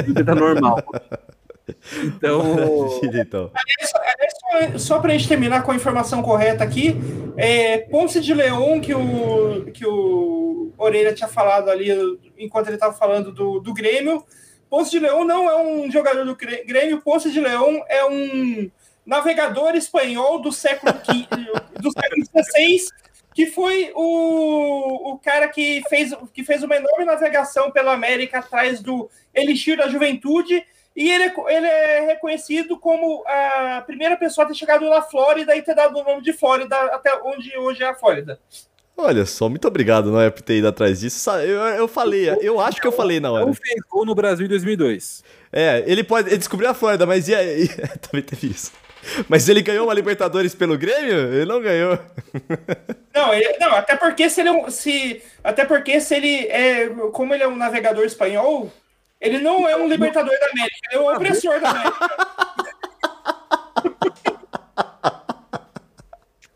Vida 0.05 0.25
tá 0.25 0.35
normal. 0.35 0.83
Então. 2.03 3.01
então. 3.03 3.51
Aliás, 3.55 4.77
só, 4.77 4.79
só 4.79 4.99
para 5.01 5.13
a 5.13 5.17
gente 5.17 5.29
terminar 5.29 5.63
com 5.63 5.73
a 5.73 5.75
informação 5.75 6.23
correta 6.23 6.63
aqui, 6.63 6.95
é, 7.37 7.79
Ponce 7.79 8.21
de 8.21 8.35
Leão, 8.35 8.81
que 8.81 8.95
o, 8.95 9.65
que 9.73 9.87
o 9.87 10.73
Orelha 10.77 11.15
tinha 11.15 11.29
falado 11.29 11.71
ali 11.71 11.91
enquanto 12.39 12.69
ele 12.69 12.77
estava 12.77 12.95
falando 12.95 13.33
do, 13.33 13.61
do 13.61 13.75
Grêmio. 13.75 14.25
Ponce 14.69 14.91
de 14.91 14.99
Leão 14.99 15.25
não 15.25 15.49
é 15.49 15.63
um 15.63 15.91
jogador 15.91 16.25
do 16.25 16.37
Grêmio, 16.37 17.01
Ponce 17.01 17.31
de 17.31 17.41
Leão 17.41 17.85
é 17.89 18.05
um 18.05 18.71
navegador 19.07 19.75
espanhol 19.75 20.41
do 20.41 20.51
século 20.51 20.93
do 21.81 21.93
século 21.93 22.25
XVI, 22.27 22.87
que 23.35 23.47
foi 23.47 23.93
o, 23.95 25.13
o 25.13 25.19
cara 25.19 25.49
que 25.49 25.83
fez, 25.89 26.13
que 26.33 26.43
fez 26.43 26.63
uma 26.63 26.77
enorme 26.77 27.05
navegação 27.05 27.71
pela 27.71 27.93
América 27.93 28.39
atrás 28.39 28.81
do 28.81 29.11
Elixir 29.35 29.77
da 29.77 29.89
Juventude, 29.89 30.65
e 30.97 31.11
ele 31.11 31.25
é, 31.25 31.35
ele 31.49 31.67
é 31.67 32.01
reconhecido 32.07 32.79
como 32.79 33.25
a 33.27 33.83
primeira 33.85 34.17
pessoa 34.17 34.45
a 34.45 34.49
ter 34.49 34.55
chegado 34.55 34.89
na 34.89 35.03
Flórida 35.03 35.55
e 35.57 35.63
ter 35.63 35.75
dado 35.75 35.99
o 35.99 36.05
nome 36.05 36.23
de 36.23 36.33
Flórida 36.33 36.77
até 36.87 37.13
onde 37.23 37.57
hoje 37.59 37.83
é 37.83 37.89
a 37.89 37.95
Flórida. 37.95 38.41
Olha 38.97 39.27
só, 39.27 39.49
muito 39.49 39.67
obrigado, 39.67 40.11
não 40.11 40.21
é 40.21 40.31
por 40.31 40.43
ter 40.43 40.59
ido 40.59 40.69
atrás 40.69 41.01
disso. 41.01 41.29
Eu, 41.31 41.61
eu 41.61 41.89
falei, 41.89 42.29
eu 42.41 42.61
acho 42.61 42.81
que 42.81 42.87
eu 42.87 42.93
falei 42.93 43.19
na 43.19 43.33
hora. 43.33 43.45
Não 43.45 43.55
fez 43.55 43.81
gol 43.91 44.07
no 44.07 44.15
Brasil 44.15 44.47
em 44.47 44.49
2002. 44.49 45.25
É, 45.53 45.83
ele 45.87 46.05
pode. 46.05 46.29
Ele 46.29 46.39
descobriu 46.39 46.71
a 46.71 46.75
Flórida, 46.75 47.05
mas 47.05 47.29
e 47.29 47.35
aí? 47.35 47.69
Também 48.01 48.23
teve 48.23 48.49
isso. 48.49 48.73
Mas 49.29 49.49
ele 49.49 49.63
ganhou 49.63 49.87
uma 49.87 49.95
Libertadores 49.95 50.55
pelo 50.55 50.79
Grêmio? 50.79 51.35
Ele 51.35 51.45
não 51.45 51.61
ganhou. 51.61 51.99
Não, 53.15 53.33
ele, 53.33 53.57
não 53.59 53.73
até 53.77 53.95
porque 53.95 54.29
se 54.29 54.41
ele 54.41 54.49
é 54.49 54.71
se 54.71 55.23
até 55.45 55.65
porque 55.65 56.01
se 56.01 56.17
ele 56.17 56.49
é 56.49 56.89
como 57.13 57.33
ele 57.33 57.45
é 57.45 57.49
um 57.49 57.55
navegador 57.55 58.05
espanhol, 58.05 58.73
ele 59.21 59.39
não 59.39 59.69
é 59.69 59.77
um 59.77 59.89
libertador 59.89 60.37
da 60.37 60.47
América, 60.49 60.77
ele 60.91 61.01
é 61.01 61.01
um 61.01 61.15
opressor 61.15 61.61
da 61.61 61.71
América. 61.71 61.95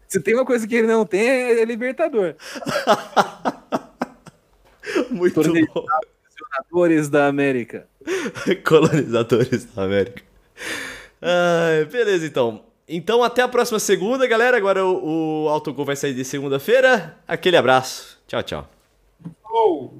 Se 0.08 0.20
tem 0.20 0.34
uma 0.34 0.44
coisa 0.44 0.66
que 0.66 0.74
ele 0.74 0.86
não 0.86 1.04
tem, 1.04 1.20
é 1.28 1.64
libertador. 1.64 2.34
Muito 5.10 5.42
bom. 5.42 5.86
Colonizadores 6.70 7.08
da 7.10 7.26
América. 7.26 7.86
Colonizadores 8.66 9.66
da 9.66 9.84
América. 9.84 10.22
Ah, 11.20 11.84
beleza, 11.90 12.26
então. 12.26 12.64
Então, 12.88 13.22
até 13.22 13.42
a 13.42 13.48
próxima 13.48 13.78
segunda, 13.78 14.26
galera. 14.26 14.56
Agora 14.56 14.84
o, 14.84 15.44
o 15.44 15.48
Autogol 15.50 15.84
vai 15.84 15.94
sair 15.94 16.14
de 16.14 16.24
segunda-feira. 16.24 17.18
Aquele 17.28 17.58
abraço. 17.58 18.18
Tchau, 18.26 18.42
tchau. 18.42 18.68
Oh. 19.44 19.90